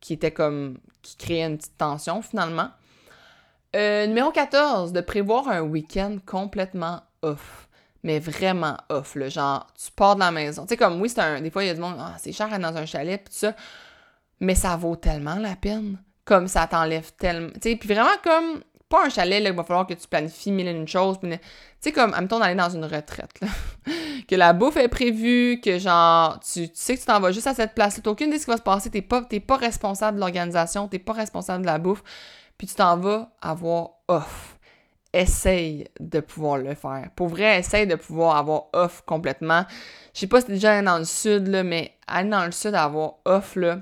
qui 0.00 0.12
étaient 0.12 0.32
comme. 0.32 0.78
qui 1.02 1.16
créaient 1.16 1.44
une 1.44 1.58
petite 1.58 1.78
tension 1.78 2.22
finalement. 2.22 2.70
Euh, 3.76 4.06
numéro 4.06 4.30
14, 4.30 4.92
de 4.92 5.00
prévoir 5.00 5.48
un 5.48 5.62
week-end 5.62 6.18
complètement 6.24 7.02
off. 7.22 7.68
Mais 8.02 8.18
vraiment 8.20 8.76
off. 8.90 9.16
Genre, 9.28 9.66
tu 9.82 9.90
pars 9.90 10.14
de 10.14 10.20
la 10.20 10.30
maison. 10.30 10.62
Tu 10.62 10.70
sais, 10.70 10.76
comme 10.76 11.00
oui, 11.00 11.08
c'est 11.08 11.20
un. 11.20 11.40
Des 11.40 11.50
fois, 11.50 11.64
il 11.64 11.68
y 11.68 11.70
a 11.70 11.74
du 11.74 11.80
monde, 11.80 11.96
ah, 11.98 12.14
c'est 12.18 12.32
cher 12.32 12.48
dans 12.58 12.76
un 12.76 12.86
chalet, 12.86 13.22
pis 13.22 13.30
tout 13.30 13.38
ça. 13.38 13.54
Mais 14.40 14.54
ça 14.54 14.76
vaut 14.76 14.96
tellement 14.96 15.36
la 15.36 15.56
peine. 15.56 15.98
Comme 16.24 16.48
ça 16.48 16.66
t'enlève 16.66 17.12
tellement. 17.16 17.50
Tu 17.54 17.70
sais, 17.70 17.76
puis 17.76 17.88
vraiment 17.92 18.16
comme. 18.22 18.62
Pas 18.88 19.06
un 19.06 19.08
chalet, 19.08 19.42
là, 19.42 19.48
il 19.48 19.56
va 19.56 19.64
falloir 19.64 19.86
que 19.86 19.94
tu 19.94 20.06
planifies 20.06 20.52
mille 20.52 20.68
et 20.68 20.70
une 20.70 20.86
choses. 20.86 21.18
Tu 21.18 21.30
sais, 21.80 21.90
comme, 21.90 22.12
admettons 22.12 22.38
d'aller 22.38 22.54
dans 22.54 22.68
une 22.68 22.84
retraite, 22.84 23.40
là. 23.40 23.48
que 24.28 24.36
la 24.36 24.52
bouffe 24.52 24.76
est 24.76 24.88
prévue, 24.88 25.58
que 25.64 25.78
genre, 25.78 26.38
tu, 26.40 26.68
sais 26.74 26.94
que 26.94 27.00
tu 27.00 27.06
t'en 27.06 27.18
vas 27.18 27.32
juste 27.32 27.46
à 27.46 27.54
cette 27.54 27.74
place-là. 27.74 28.02
T'as 28.04 28.10
aucune 28.10 28.28
idée 28.28 28.36
de 28.36 28.40
ce 28.40 28.46
qui 28.46 28.50
va 28.50 28.58
se 28.58 28.62
passer. 28.62 28.90
T'es 28.90 29.02
pas, 29.02 29.22
pas 29.22 29.56
responsable 29.56 30.16
de 30.16 30.20
l'organisation, 30.20 30.86
t'es 30.86 30.98
pas 30.98 31.14
responsable 31.14 31.62
de 31.62 31.66
la 31.66 31.78
bouffe. 31.78 32.02
Puis 32.58 32.66
tu 32.66 32.74
t'en 32.74 32.98
vas 32.98 33.30
avoir 33.40 33.90
off 34.06 34.54
essaye 35.14 35.86
de 36.00 36.20
pouvoir 36.20 36.58
le 36.58 36.74
faire. 36.74 37.08
Pour 37.14 37.28
vrai, 37.28 37.60
essaye 37.60 37.86
de 37.86 37.94
pouvoir 37.94 38.36
avoir 38.36 38.64
off 38.72 39.02
complètement. 39.06 39.64
Je 40.12 40.20
sais 40.20 40.26
pas 40.26 40.40
si 40.40 40.48
t'es 40.48 40.54
déjà 40.54 40.82
dans 40.82 40.98
le 40.98 41.04
sud, 41.04 41.46
là, 41.48 41.62
mais 41.62 41.92
aller 42.06 42.28
dans 42.28 42.44
le 42.44 42.52
sud, 42.52 42.74
avoir 42.74 43.14
off, 43.24 43.56
là, 43.56 43.80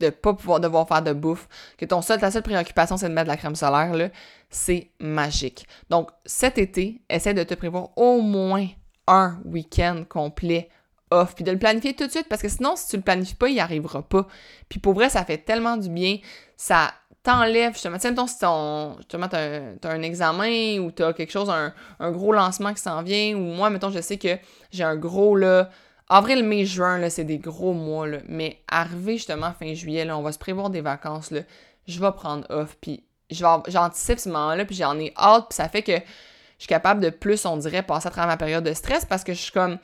de 0.00 0.10
pas 0.10 0.34
pouvoir 0.34 0.60
devoir 0.60 0.88
faire 0.88 1.02
de 1.02 1.12
bouffe, 1.12 1.48
que 1.78 1.84
ton 1.84 2.02
seul, 2.02 2.18
ta 2.18 2.30
seule 2.30 2.42
préoccupation, 2.42 2.96
c'est 2.96 3.08
de 3.08 3.14
mettre 3.14 3.26
de 3.26 3.32
la 3.32 3.36
crème 3.36 3.54
solaire, 3.54 3.94
là, 3.94 4.08
c'est 4.48 4.90
magique. 4.98 5.66
Donc, 5.90 6.10
cet 6.24 6.58
été, 6.58 7.02
essaye 7.08 7.34
de 7.34 7.44
te 7.44 7.54
prévoir 7.54 7.90
au 7.96 8.20
moins 8.20 8.66
un 9.06 9.40
week-end 9.44 10.04
complet 10.08 10.68
off, 11.10 11.34
puis 11.34 11.44
de 11.44 11.50
le 11.50 11.58
planifier 11.58 11.94
tout 11.94 12.06
de 12.06 12.10
suite, 12.10 12.28
parce 12.28 12.40
que 12.40 12.48
sinon, 12.48 12.76
si 12.76 12.88
tu 12.88 12.96
le 12.96 13.02
planifies 13.02 13.34
pas, 13.34 13.48
il 13.48 13.54
n'y 13.54 13.60
arrivera 13.60 14.02
pas. 14.02 14.26
Puis 14.68 14.78
pour 14.78 14.94
vrai, 14.94 15.08
ça 15.08 15.24
fait 15.24 15.38
tellement 15.38 15.76
du 15.76 15.88
bien, 15.88 16.18
ça 16.56 16.92
t'enlèves 17.22 17.74
justement. 17.74 17.98
Tu 17.98 18.08
sais, 18.08 18.26
si 18.26 18.38
ton, 18.38 18.96
justement, 18.98 19.28
t'as, 19.28 19.72
as 19.82 19.88
un 19.88 20.02
examen 20.02 20.78
ou 20.78 20.90
t'as 20.90 21.12
quelque 21.12 21.32
chose, 21.32 21.50
un, 21.50 22.10
gros 22.12 22.32
lancement 22.32 22.72
qui 22.72 22.80
s'en 22.80 23.02
vient, 23.02 23.36
ou 23.36 23.40
moi, 23.40 23.70
mettons, 23.70 23.90
je 23.90 24.00
sais 24.00 24.18
que 24.18 24.38
j'ai 24.70 24.84
un 24.84 24.96
gros, 24.96 25.36
là, 25.36 25.70
avril, 26.10 26.44
mai, 26.44 26.66
juin, 26.66 27.08
c'est 27.08 27.24
des 27.24 27.38
gros 27.38 27.72
mois, 27.72 28.06
là. 28.06 28.18
Mais 28.28 28.58
arrivé 28.68 29.16
justement 29.16 29.52
fin 29.52 29.72
juillet, 29.72 30.04
là, 30.04 30.18
on 30.18 30.22
va 30.22 30.32
se 30.32 30.38
prévoir 30.38 30.68
des 30.68 30.82
vacances, 30.82 31.30
là, 31.30 31.40
je 31.86 31.98
vais 31.98 32.12
prendre 32.12 32.44
off, 32.50 32.76
puis 32.80 33.04
j'anticipe 33.30 34.18
ce 34.18 34.28
moment-là, 34.28 34.64
puis 34.64 34.74
j'en 34.74 34.98
ai 34.98 35.12
hâte, 35.16 35.46
puis 35.48 35.56
ça 35.56 35.68
fait 35.68 35.82
que 35.82 35.92
je 35.94 36.64
suis 36.64 36.68
capable 36.68 37.00
de 37.00 37.10
plus, 37.10 37.46
on 37.46 37.56
dirait, 37.56 37.82
passer 37.82 38.08
à 38.08 38.10
travers 38.10 38.28
ma 38.28 38.36
période 38.36 38.64
de 38.64 38.74
stress 38.74 39.04
parce 39.06 39.24
que 39.24 39.32
je 39.32 39.40
suis 39.40 39.52
comme 39.52 39.78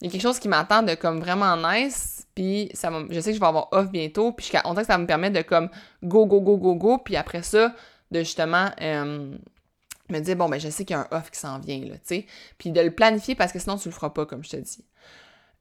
il 0.00 0.06
y 0.06 0.08
a 0.08 0.10
quelque 0.10 0.22
chose 0.22 0.38
qui 0.38 0.48
m'attend 0.48 0.82
de 0.82 0.94
comme 0.94 1.20
vraiment 1.20 1.56
nice, 1.56 2.26
puis 2.34 2.70
ça 2.74 2.90
je 3.10 3.20
sais 3.20 3.30
que 3.30 3.36
je 3.36 3.40
vais 3.40 3.46
avoir 3.46 3.68
off 3.72 3.90
bientôt, 3.90 4.32
puis 4.32 4.50
on 4.64 4.70
dirait 4.70 4.82
que 4.82 4.92
ça 4.92 4.98
me 4.98 5.06
permet 5.06 5.30
de 5.30 5.42
comme 5.42 5.68
go, 6.02 6.26
go, 6.26 6.40
go, 6.40 6.56
go, 6.56 6.74
go, 6.74 6.98
puis 6.98 7.16
après 7.16 7.42
ça, 7.42 7.74
de 8.10 8.20
justement 8.20 8.70
me 8.80 10.18
dire, 10.20 10.36
bon, 10.36 10.48
ben 10.48 10.58
je 10.58 10.68
sais 10.68 10.84
qu'il 10.84 10.96
y 10.96 10.98
a 10.98 11.06
un 11.10 11.16
off 11.16 11.30
qui 11.30 11.38
s'en 11.38 11.58
vient, 11.58 11.80
là, 11.80 11.94
tu 11.94 12.00
sais, 12.04 12.26
puis 12.58 12.70
de 12.70 12.80
le 12.80 12.90
planifier 12.90 13.34
parce 13.34 13.52
que 13.52 13.58
sinon 13.58 13.76
tu 13.76 13.88
le 13.88 13.94
feras 13.94 14.10
pas, 14.10 14.26
comme 14.26 14.42
je 14.42 14.50
te 14.50 14.56
dis. 14.56 14.84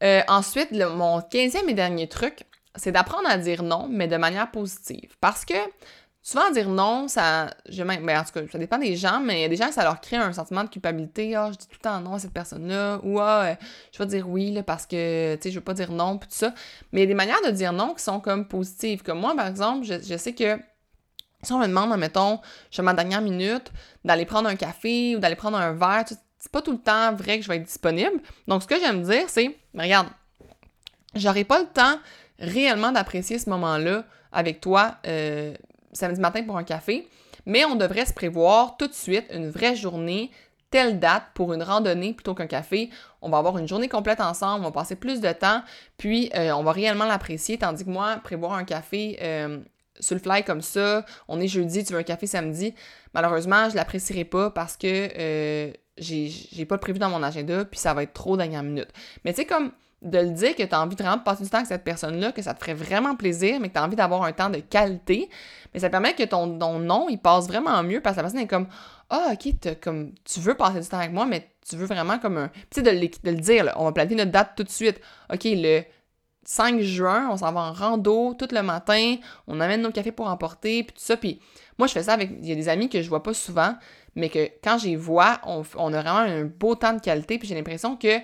Euh, 0.03 0.21
ensuite, 0.27 0.71
mon 0.71 1.21
quinzième 1.21 1.69
et 1.69 1.73
dernier 1.73 2.07
truc, 2.07 2.43
c'est 2.75 2.91
d'apprendre 2.91 3.29
à 3.29 3.37
dire 3.37 3.63
non, 3.63 3.87
mais 3.89 4.07
de 4.07 4.17
manière 4.17 4.51
positive. 4.51 5.15
Parce 5.21 5.45
que 5.45 5.55
Souvent, 6.25 6.49
dire 6.49 6.69
non, 6.69 7.07
ça. 7.07 7.51
Je, 7.69 7.83
ben, 7.83 7.99
en 8.19 8.23
tout 8.23 8.31
cas, 8.33 8.41
ça 8.51 8.57
dépend 8.57 8.79
des 8.79 8.95
gens, 8.95 9.19
mais 9.19 9.37
il 9.37 9.41
y 9.43 9.45
a 9.45 9.47
des 9.47 9.57
gens, 9.57 9.71
ça 9.71 9.83
leur 9.83 10.01
crée 10.01 10.15
un 10.15 10.33
sentiment 10.33 10.63
de 10.63 10.69
culpabilité. 10.69 11.35
Ah, 11.35 11.51
je 11.51 11.57
dis 11.59 11.67
tout 11.67 11.75
le 11.77 11.83
temps 11.83 12.01
non 12.01 12.15
à 12.15 12.19
cette 12.19 12.33
personne-là. 12.33 12.99
Ou 13.03 13.19
ah, 13.19 13.43
euh, 13.43 13.55
je 13.91 13.99
vais 13.99 14.07
dire 14.07 14.27
oui 14.27 14.49
là, 14.51 14.63
parce 14.63 14.87
que, 14.87 15.35
tu 15.35 15.43
sais, 15.43 15.51
je 15.51 15.59
veux 15.59 15.63
pas 15.63 15.75
dire 15.75 15.91
non, 15.91 16.17
puis 16.17 16.27
tout 16.27 16.35
ça. 16.35 16.51
Mais 16.91 17.01
il 17.01 17.03
y 17.03 17.05
a 17.05 17.07
des 17.09 17.13
manières 17.13 17.43
de 17.45 17.51
dire 17.51 17.73
non 17.73 17.93
qui 17.93 18.03
sont 18.03 18.19
comme 18.19 18.47
positives. 18.47 19.03
Comme 19.03 19.19
moi, 19.19 19.35
par 19.35 19.45
exemple, 19.45 19.85
je, 19.85 20.17
sais 20.17 20.33
que 20.33 20.57
si 21.43 21.53
on 21.53 21.59
me 21.59 21.67
demande, 21.67 21.95
mettons, 21.95 22.39
je 22.71 22.81
ma 22.81 22.95
dernière 22.95 23.21
minute, 23.21 23.71
d'aller 24.03 24.25
prendre 24.25 24.49
un 24.49 24.55
café 24.55 25.15
ou 25.15 25.19
d'aller 25.19 25.35
prendre 25.35 25.59
un 25.59 25.73
verre, 25.73 26.05
c'est 26.45 26.51
pas 26.51 26.61
tout 26.61 26.73
le 26.73 26.77
temps 26.77 27.11
vrai 27.15 27.39
que 27.39 27.43
je 27.43 27.49
vais 27.49 27.55
être 27.55 27.63
disponible. 27.63 28.21
Donc, 28.47 28.61
ce 28.61 28.67
que 28.67 28.79
j'aime 28.79 29.01
dire, 29.01 29.23
c'est, 29.29 29.57
regarde, 29.73 30.09
j'aurai 31.15 31.43
pas 31.43 31.59
le 31.59 31.65
temps 31.65 31.97
réellement 32.37 32.91
d'apprécier 32.91 33.39
ce 33.39 33.49
moment-là 33.49 34.03
avec 34.31 34.61
toi. 34.61 34.97
Euh, 35.07 35.55
samedi 35.91 36.21
matin 36.21 36.43
pour 36.43 36.55
un 36.57 36.63
café, 36.63 37.07
mais 37.47 37.65
on 37.65 37.73
devrait 37.75 38.05
se 38.05 38.13
prévoir 38.13 38.77
tout 38.77 38.85
de 38.85 38.93
suite 38.93 39.25
une 39.33 39.49
vraie 39.49 39.75
journée, 39.75 40.29
telle 40.69 40.99
date 40.99 41.23
pour 41.33 41.51
une 41.51 41.63
randonnée 41.63 42.13
plutôt 42.13 42.35
qu'un 42.35 42.45
café. 42.45 42.91
On 43.23 43.29
va 43.29 43.39
avoir 43.39 43.57
une 43.57 43.67
journée 43.67 43.89
complète 43.89 44.21
ensemble, 44.21 44.65
on 44.65 44.67
va 44.67 44.71
passer 44.71 44.95
plus 44.95 45.21
de 45.21 45.31
temps, 45.31 45.63
puis 45.97 46.29
euh, 46.35 46.51
on 46.51 46.61
va 46.61 46.73
réellement 46.73 47.05
l'apprécier, 47.05 47.57
tandis 47.57 47.85
que 47.85 47.89
moi, 47.89 48.17
prévoir 48.23 48.53
un 48.53 48.65
café 48.65 49.17
euh, 49.23 49.61
sur 49.99 50.15
le 50.15 50.21
fly 50.21 50.43
comme 50.43 50.61
ça, 50.61 51.05
on 51.27 51.39
est 51.39 51.47
jeudi, 51.47 51.83
tu 51.83 51.93
veux 51.93 51.99
un 51.99 52.03
café 52.03 52.27
samedi, 52.27 52.75
malheureusement, 53.15 53.67
je 53.71 53.75
l'apprécierai 53.75 54.25
pas 54.25 54.51
parce 54.51 54.77
que 54.77 55.73
j'ai 55.97 56.65
pas 56.65 56.77
prévu 56.77 56.99
dans 56.99 57.09
mon 57.09 57.23
agenda, 57.23 57.65
puis 57.65 57.79
ça 57.79 57.93
va 57.93 58.03
être 58.03 58.13
trop 58.13 58.37
dernière 58.37 58.63
minute. 58.63 58.89
Mais 59.23 59.33
tu 59.33 59.41
sais, 59.41 59.45
comme 59.45 59.71
de 60.01 60.19
le 60.19 60.29
dire 60.29 60.55
que 60.55 60.63
tu 60.63 60.75
as 60.75 60.81
envie 60.81 60.95
de 60.95 61.01
vraiment 61.01 61.19
passer 61.19 61.43
du 61.43 61.49
temps 61.49 61.57
avec 61.57 61.67
cette 61.67 61.83
personne-là, 61.83 62.31
que 62.31 62.41
ça 62.41 62.53
te 62.53 62.59
ferait 62.59 62.73
vraiment 62.73 63.15
plaisir, 63.15 63.59
mais 63.59 63.69
que 63.69 63.73
tu 63.73 63.79
as 63.79 63.83
envie 63.83 63.95
d'avoir 63.95 64.23
un 64.23 64.31
temps 64.31 64.49
de 64.49 64.59
qualité, 64.59 65.29
mais 65.73 65.79
ça 65.79 65.89
permet 65.89 66.13
que 66.13 66.23
ton, 66.23 66.47
nom, 66.47 67.09
il 67.09 67.17
passe 67.17 67.47
vraiment 67.47 67.81
mieux 67.83 68.01
parce 68.01 68.15
que 68.15 68.19
la 68.19 68.23
personne 68.23 68.41
est 68.41 68.47
comme 68.47 68.67
Ah, 69.09 69.33
ok, 69.33 69.79
comme, 69.81 70.13
tu 70.23 70.39
veux 70.39 70.55
passer 70.55 70.79
du 70.79 70.87
temps 70.87 70.99
avec 70.99 71.11
moi, 71.11 71.25
mais 71.25 71.49
tu 71.67 71.75
veux 71.75 71.85
vraiment 71.85 72.19
comme 72.19 72.37
un. 72.37 72.49
Tu 72.69 72.81
sais, 72.81 72.81
de, 72.83 72.91
le 72.91 73.37
dire, 73.37 73.73
on 73.77 73.85
va 73.85 73.91
planifier 73.91 74.17
notre 74.17 74.31
date 74.31 74.51
tout 74.55 74.63
de 74.63 74.69
suite. 74.69 75.01
Ok, 75.33 75.41
le 75.45 75.83
5 76.45 76.79
juin, 76.81 77.29
on 77.31 77.37
s'en 77.37 77.51
va 77.51 77.61
en 77.61 77.73
rando 77.73 78.33
tout 78.35 78.47
le 78.51 78.61
matin, 78.61 79.15
on 79.47 79.59
amène 79.59 79.81
nos 79.81 79.91
cafés 79.91 80.11
pour 80.11 80.27
emporter, 80.27 80.83
puis 80.83 80.93
tout 80.93 81.03
ça. 81.03 81.17
Puis 81.17 81.39
moi, 81.77 81.87
je 81.87 81.93
fais 81.93 82.03
ça 82.03 82.13
avec. 82.13 82.31
Il 82.41 82.47
y 82.47 82.51
a 82.51 82.55
des 82.55 82.69
amis 82.69 82.87
que 82.89 83.01
je 83.01 83.09
vois 83.09 83.23
pas 83.23 83.33
souvent, 83.33 83.75
mais 84.15 84.29
que 84.29 84.49
quand 84.63 84.77
j'y 84.77 84.95
vois, 84.95 85.39
on, 85.45 85.63
on 85.75 85.93
a 85.93 86.01
vraiment 86.01 86.19
un 86.19 86.45
beau 86.45 86.75
temps 86.75 86.93
de 86.93 87.01
qualité, 87.01 87.37
puis 87.37 87.47
j'ai 87.47 87.55
l'impression 87.55 87.97
que 87.97 88.19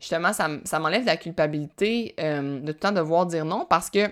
justement, 0.00 0.32
ça, 0.32 0.78
m'enlève 0.78 1.04
la 1.04 1.16
culpabilité 1.16 2.14
euh, 2.20 2.60
de 2.60 2.66
tout 2.66 2.66
le 2.66 2.74
temps 2.74 2.92
devoir 2.92 3.26
dire 3.26 3.44
non 3.44 3.66
parce 3.68 3.90
que 3.90 4.08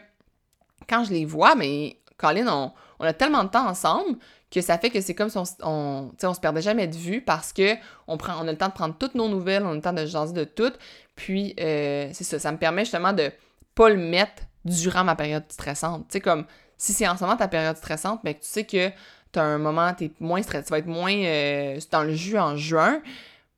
quand 0.89 1.05
je 1.05 1.13
les 1.13 1.25
vois, 1.25 1.55
mais 1.55 1.99
Colin, 2.17 2.47
on, 2.49 2.73
on 2.99 3.05
a 3.05 3.13
tellement 3.13 3.45
de 3.45 3.51
temps 3.51 3.69
ensemble 3.69 4.19
que 4.51 4.61
ça 4.61 4.79
fait 4.79 4.91
que 4.91 5.01
c'est 5.01 5.15
comme 5.15 5.29
si 5.29 5.39
on 5.63 6.11
se 6.15 6.41
perdait 6.41 6.63
jamais 6.63 6.87
de 6.87 6.97
vue 6.97 7.21
parce 7.21 7.53
que 7.53 7.75
on, 8.07 8.17
prend, 8.17 8.35
on 8.43 8.47
a 8.47 8.53
le 8.53 8.59
temps 8.59 8.69
de 8.69 8.73
prendre 8.73 8.97
toutes 8.97 9.15
nos 9.15 9.29
nouvelles, 9.29 9.65
on 9.65 9.71
a 9.71 9.75
le 9.75 9.81
temps 9.81 9.93
de 9.93 10.07
jaser 10.07 10.33
de 10.33 10.45
toutes. 10.45 10.79
Puis, 11.17 11.55
euh, 11.61 12.11
c'est 12.13 12.25
ça, 12.25 12.39
ça 12.39 12.53
me 12.53 12.59
permet 12.59 12.85
justement 12.85 13.13
de 13.13 13.33
pas 13.77 13.89
le 13.89 13.97
mettre 13.97 14.43
durant 14.65 15.05
ma 15.05 15.15
période 15.15 15.45
stressante. 15.49 16.09
Tu 16.09 16.15
sais, 16.15 16.21
comme 16.21 16.45
si 16.77 16.93
c'est 16.93 17.07
en 17.07 17.17
ce 17.17 17.23
moment 17.23 17.37
ta 17.37 17.47
période 17.47 17.77
stressante, 17.77 18.21
mais 18.25 18.33
ben, 18.33 18.41
que 18.41 18.45
tu 18.45 18.51
sais 18.51 18.65
que 18.65 18.89
tu 19.33 19.39
as 19.39 19.45
un 19.45 19.59
moment, 19.59 19.95
tu 19.95 20.07
es 20.07 20.13
moins 20.19 20.43
stressé, 20.43 20.65
tu 20.65 20.71
vas 20.71 20.79
être 20.79 20.87
moins 20.87 21.15
euh, 21.15 21.79
dans 21.93 22.03
le 22.03 22.15
jus 22.15 22.39
en 22.39 22.57
juin, 22.57 23.01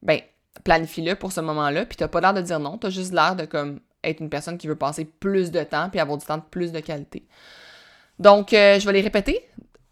ben 0.03 0.21
planifie-le 0.65 1.15
pour 1.15 1.33
ce 1.33 1.41
moment-là, 1.41 1.87
puis 1.87 1.97
t'as 1.97 2.09
pas 2.09 2.21
l'air 2.21 2.35
de 2.35 2.43
dire 2.43 2.61
non, 2.61 2.77
t'as 2.77 2.91
juste 2.91 3.15
l'air 3.15 3.37
de 3.37 3.47
comme 3.47 3.81
être 4.05 4.21
une 4.21 4.29
personne 4.29 4.59
qui 4.59 4.67
veut 4.67 4.77
passer 4.77 5.05
plus 5.05 5.51
de 5.51 5.63
temps 5.63 5.89
puis 5.89 6.01
avoir 6.01 6.19
du 6.19 6.27
temps 6.27 6.37
de 6.37 6.43
plus 6.43 6.73
de 6.73 6.81
qualité. 6.81 7.27
Donc, 8.19 8.53
euh, 8.53 8.79
je 8.79 8.87
vais 8.87 8.93
les 8.93 9.01
répéter 9.01 9.45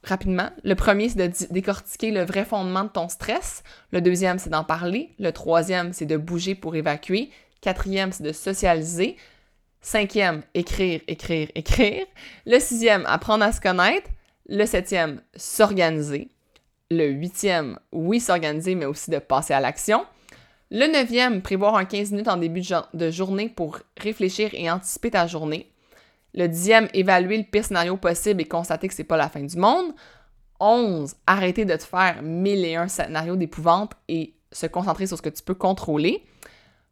rapidement. 0.02 0.50
Le 0.62 0.74
premier, 0.74 1.08
c'est 1.08 1.28
de 1.28 1.52
décortiquer 1.52 2.10
le 2.10 2.24
vrai 2.24 2.44
fondement 2.44 2.84
de 2.84 2.88
ton 2.88 3.08
stress. 3.08 3.62
Le 3.90 4.00
deuxième, 4.00 4.38
c'est 4.38 4.50
d'en 4.50 4.64
parler. 4.64 5.14
Le 5.18 5.32
troisième, 5.32 5.92
c'est 5.92 6.06
de 6.06 6.16
bouger 6.16 6.54
pour 6.54 6.76
évacuer. 6.76 7.30
Quatrième, 7.60 8.12
c'est 8.12 8.22
de 8.22 8.32
socialiser. 8.32 9.16
Cinquième, 9.86 10.42
écrire, 10.52 11.00
écrire, 11.06 11.46
écrire. 11.54 12.06
Le 12.44 12.58
sixième, 12.58 13.06
apprendre 13.06 13.44
à 13.44 13.52
se 13.52 13.60
connaître. 13.60 14.10
Le 14.48 14.66
septième, 14.66 15.20
s'organiser. 15.36 16.28
Le 16.90 17.06
huitième, 17.06 17.78
oui, 17.92 18.18
s'organiser, 18.18 18.74
mais 18.74 18.86
aussi 18.86 19.12
de 19.12 19.20
passer 19.20 19.54
à 19.54 19.60
l'action. 19.60 20.04
Le 20.72 20.92
neuvième, 20.92 21.40
prévoir 21.40 21.76
un 21.76 21.84
15 21.84 22.10
minutes 22.10 22.26
en 22.26 22.36
début 22.36 22.62
de 22.94 23.10
journée 23.12 23.48
pour 23.48 23.78
réfléchir 23.96 24.50
et 24.54 24.68
anticiper 24.68 25.12
ta 25.12 25.28
journée. 25.28 25.70
Le 26.34 26.48
dixième, 26.48 26.88
évaluer 26.92 27.38
le 27.38 27.44
pire 27.44 27.64
scénario 27.64 27.96
possible 27.96 28.40
et 28.40 28.46
constater 28.46 28.88
que 28.88 28.94
c'est 28.94 29.04
pas 29.04 29.16
la 29.16 29.28
fin 29.28 29.44
du 29.44 29.56
monde. 29.56 29.92
11. 30.58 31.14
Arrêter 31.28 31.64
de 31.64 31.76
te 31.76 31.84
faire 31.84 32.24
mille 32.24 32.64
et 32.64 32.74
un 32.74 32.88
scénarios 32.88 33.36
d'épouvante 33.36 33.92
et 34.08 34.34
se 34.50 34.66
concentrer 34.66 35.06
sur 35.06 35.16
ce 35.16 35.22
que 35.22 35.28
tu 35.28 35.44
peux 35.44 35.54
contrôler. 35.54 36.24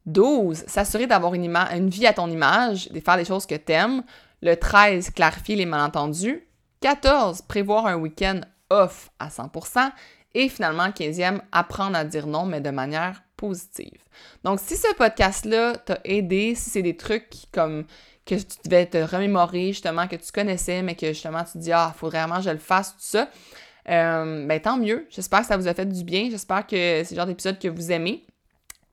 12. 0.07 0.65
S'assurer 0.67 1.07
d'avoir 1.07 1.35
une, 1.35 1.89
vie 1.89 2.07
à 2.07 2.13
ton 2.13 2.31
image, 2.31 2.91
de 2.91 3.01
faire 3.01 3.17
des 3.17 3.25
choses 3.25 3.47
que 3.47 3.55
t'aimes. 3.55 4.03
Le 4.43 4.57
13. 4.57 5.11
Clarifier 5.11 5.57
les 5.57 5.67
malentendus. 5.67 6.47
14. 6.81 7.43
Prévoir 7.43 7.87
un 7.87 7.97
week-end 7.97 8.41
off 8.71 9.11
à 9.19 9.29
100%. 9.29 9.91
Et 10.35 10.49
finalement, 10.49 10.89
15e, 10.89 11.41
apprendre 11.53 11.97
à 11.97 12.05
dire 12.05 12.27
non, 12.27 12.45
mais 12.45 12.61
de 12.61 12.71
manière 12.71 13.23
positive. 13.37 14.03
Donc, 14.43 14.61
si 14.61 14.77
ce 14.77 14.93
podcast-là 14.95 15.77
t'a 15.77 15.99
aidé, 16.05 16.55
si 16.55 16.71
c'est 16.71 16.83
des 16.83 16.97
trucs 16.97 17.29
comme 17.53 17.85
que 18.27 18.35
tu 18.35 18.57
devais 18.65 18.87
te 18.87 18.99
remémorer, 18.99 19.69
justement, 19.69 20.09
que 20.09 20.17
tu 20.17 20.33
connaissais, 20.33 20.83
mais 20.83 20.95
que 20.95 21.09
justement 21.09 21.45
tu 21.45 21.53
te 21.53 21.59
dis, 21.59 21.73
ah, 21.73 21.93
il 21.95 21.99
faudrait 21.99 22.21
vraiment 22.21 22.37
que 22.37 22.45
je 22.45 22.51
le 22.51 22.59
fasse, 22.59 22.93
tout 22.93 23.01
ça, 23.01 23.29
euh, 23.89 24.47
ben 24.47 24.61
tant 24.61 24.79
mieux. 24.79 25.07
J'espère 25.11 25.41
que 25.41 25.47
ça 25.47 25.57
vous 25.57 25.69
a 25.69 25.75
fait 25.75 25.87
du 25.87 26.05
bien. 26.05 26.29
J'espère 26.31 26.67
que 26.67 27.03
c'est 27.05 27.11
le 27.11 27.17
genre 27.17 27.27
d'épisode 27.27 27.59
que 27.59 27.69
vous 27.69 27.93
aimez. 27.93 28.25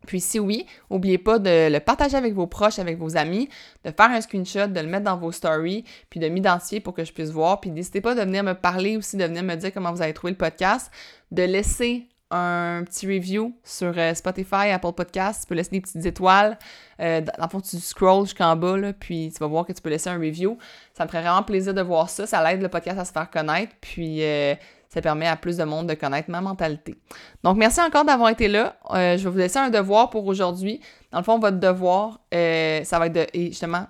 Puis 0.07 0.19
si 0.19 0.39
oui, 0.39 0.65
n'oubliez 0.89 1.17
pas 1.17 1.39
de 1.39 1.71
le 1.71 1.79
partager 1.79 2.17
avec 2.17 2.33
vos 2.33 2.47
proches, 2.47 2.79
avec 2.79 2.97
vos 2.97 3.17
amis, 3.17 3.49
de 3.85 3.91
faire 3.91 4.09
un 4.09 4.21
screenshot, 4.21 4.67
de 4.67 4.79
le 4.79 4.87
mettre 4.87 5.05
dans 5.05 5.17
vos 5.17 5.31
stories, 5.31 5.83
puis 6.09 6.19
de 6.19 6.27
m'identifier 6.27 6.79
pour 6.79 6.93
que 6.93 7.03
je 7.03 7.13
puisse 7.13 7.29
voir. 7.29 7.61
Puis 7.61 7.69
n'hésitez 7.69 8.01
pas 8.01 8.15
de 8.15 8.21
venir 8.21 8.43
me 8.43 8.53
parler 8.53 8.97
aussi, 8.97 9.17
de 9.17 9.25
venir 9.25 9.43
me 9.43 9.55
dire 9.55 9.71
comment 9.73 9.91
vous 9.91 10.01
avez 10.01 10.13
trouvé 10.13 10.31
le 10.31 10.37
podcast, 10.37 10.91
de 11.31 11.43
laisser 11.43 12.07
un 12.31 12.83
petit 12.85 13.05
review 13.05 13.53
sur 13.63 13.93
euh, 13.97 14.13
Spotify, 14.13 14.71
Apple 14.71 14.93
Podcasts. 14.93 15.41
Tu 15.41 15.47
peux 15.47 15.55
laisser 15.55 15.71
des 15.71 15.81
petites 15.81 16.05
étoiles. 16.05 16.57
Euh, 17.01 17.21
dans 17.21 17.43
le 17.43 17.49
fond, 17.49 17.59
tu 17.59 17.77
scrolls 17.77 18.25
jusqu'en 18.25 18.55
bas, 18.55 18.77
là, 18.77 18.93
puis 18.93 19.31
tu 19.33 19.39
vas 19.39 19.47
voir 19.47 19.65
que 19.65 19.73
tu 19.73 19.81
peux 19.81 19.89
laisser 19.89 20.09
un 20.09 20.17
review. 20.17 20.57
Ça 20.93 21.03
me 21.03 21.09
ferait 21.09 21.21
vraiment 21.21 21.43
plaisir 21.43 21.73
de 21.73 21.81
voir 21.81 22.09
ça. 22.09 22.25
Ça 22.25 22.53
aide 22.53 22.61
le 22.61 22.69
podcast 22.69 22.97
à 22.97 23.05
se 23.05 23.11
faire 23.11 23.29
connaître. 23.29 23.73
Puis 23.81 24.23
euh, 24.23 24.55
ça 24.93 25.01
permet 25.01 25.27
à 25.27 25.37
plus 25.37 25.57
de 25.57 25.63
monde 25.63 25.87
de 25.87 25.93
connaître 25.93 26.29
ma 26.29 26.41
mentalité. 26.41 26.95
Donc, 27.43 27.55
merci 27.57 27.79
encore 27.79 28.03
d'avoir 28.03 28.29
été 28.29 28.49
là. 28.49 28.75
Euh, 28.91 29.17
je 29.17 29.23
vais 29.23 29.29
vous 29.29 29.37
laisser 29.37 29.57
un 29.57 29.69
devoir 29.69 30.09
pour 30.09 30.25
aujourd'hui. 30.25 30.81
Dans 31.11 31.19
le 31.19 31.23
fond, 31.23 31.39
votre 31.39 31.59
devoir, 31.59 32.19
euh, 32.33 32.83
ça 32.83 32.99
va 32.99 33.07
être 33.07 33.13
de, 33.13 33.25
justement, 33.33 33.87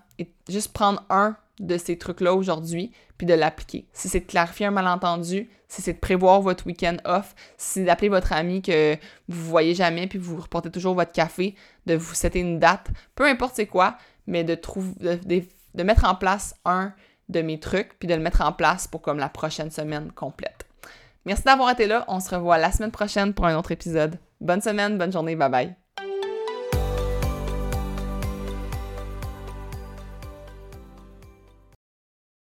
juste 0.48 0.74
prendre 0.74 1.04
un 1.10 1.36
de 1.60 1.78
ces 1.78 1.98
trucs-là 1.98 2.36
aujourd'hui, 2.36 2.92
puis 3.18 3.26
de 3.26 3.34
l'appliquer. 3.34 3.88
Si 3.94 4.10
c'est 4.10 4.22
de 4.22 4.26
clarifier 4.26 4.68
un 4.68 4.72
malentendu, 4.72 5.50
si 5.68 5.82
c'est 5.82 5.94
de 5.94 6.00
prévoir 6.00 6.42
votre 6.42 6.68
week-end 6.68 6.98
off, 7.06 7.34
si 7.58 7.74
c'est 7.74 7.84
d'appeler 7.84 8.10
votre 8.10 8.34
ami 8.34 8.62
que 8.62 8.96
vous 9.28 9.50
voyez 9.50 9.74
jamais, 9.74 10.06
puis 10.06 10.20
vous 10.20 10.40
reportez 10.40 10.70
toujours 10.70 10.94
votre 10.94 11.12
café, 11.12 11.56
de 11.88 11.96
vous 11.96 12.14
setter 12.14 12.40
une 12.40 12.60
date, 12.60 12.90
peu 13.16 13.26
importe 13.26 13.56
c'est 13.56 13.68
quoi, 13.68 13.98
mais 14.28 14.44
de, 14.44 14.54
trouver, 14.54 14.94
de, 15.00 15.44
de 15.74 15.84
mettre 15.84 16.06
en 16.06 16.14
place 16.16 16.56
un 16.66 16.94
de 17.30 17.42
mes 17.42 17.60
trucs, 17.60 17.98
puis 17.98 18.08
de 18.08 18.14
le 18.14 18.22
mettre 18.22 18.42
en 18.42 18.52
place 18.52 18.88
pour 18.88 19.02
comme 19.02 19.18
la 19.18 19.30
prochaine 19.30 19.72
semaine 19.72 20.12
complète. 20.12 20.68
Merci 21.26 21.44
d'avoir 21.44 21.70
été 21.72 21.88
là. 21.88 22.06
On 22.08 22.20
se 22.20 22.34
revoit 22.34 22.58
la 22.58 22.72
semaine 22.72 22.92
prochaine 22.92 23.34
pour 23.34 23.46
un 23.46 23.58
autre 23.58 23.72
épisode. 23.72 24.20
Bonne 24.40 24.62
semaine, 24.62 24.98
bonne 24.98 25.12
journée, 25.12 25.36
bye 25.36 25.50
bye. 25.50 25.81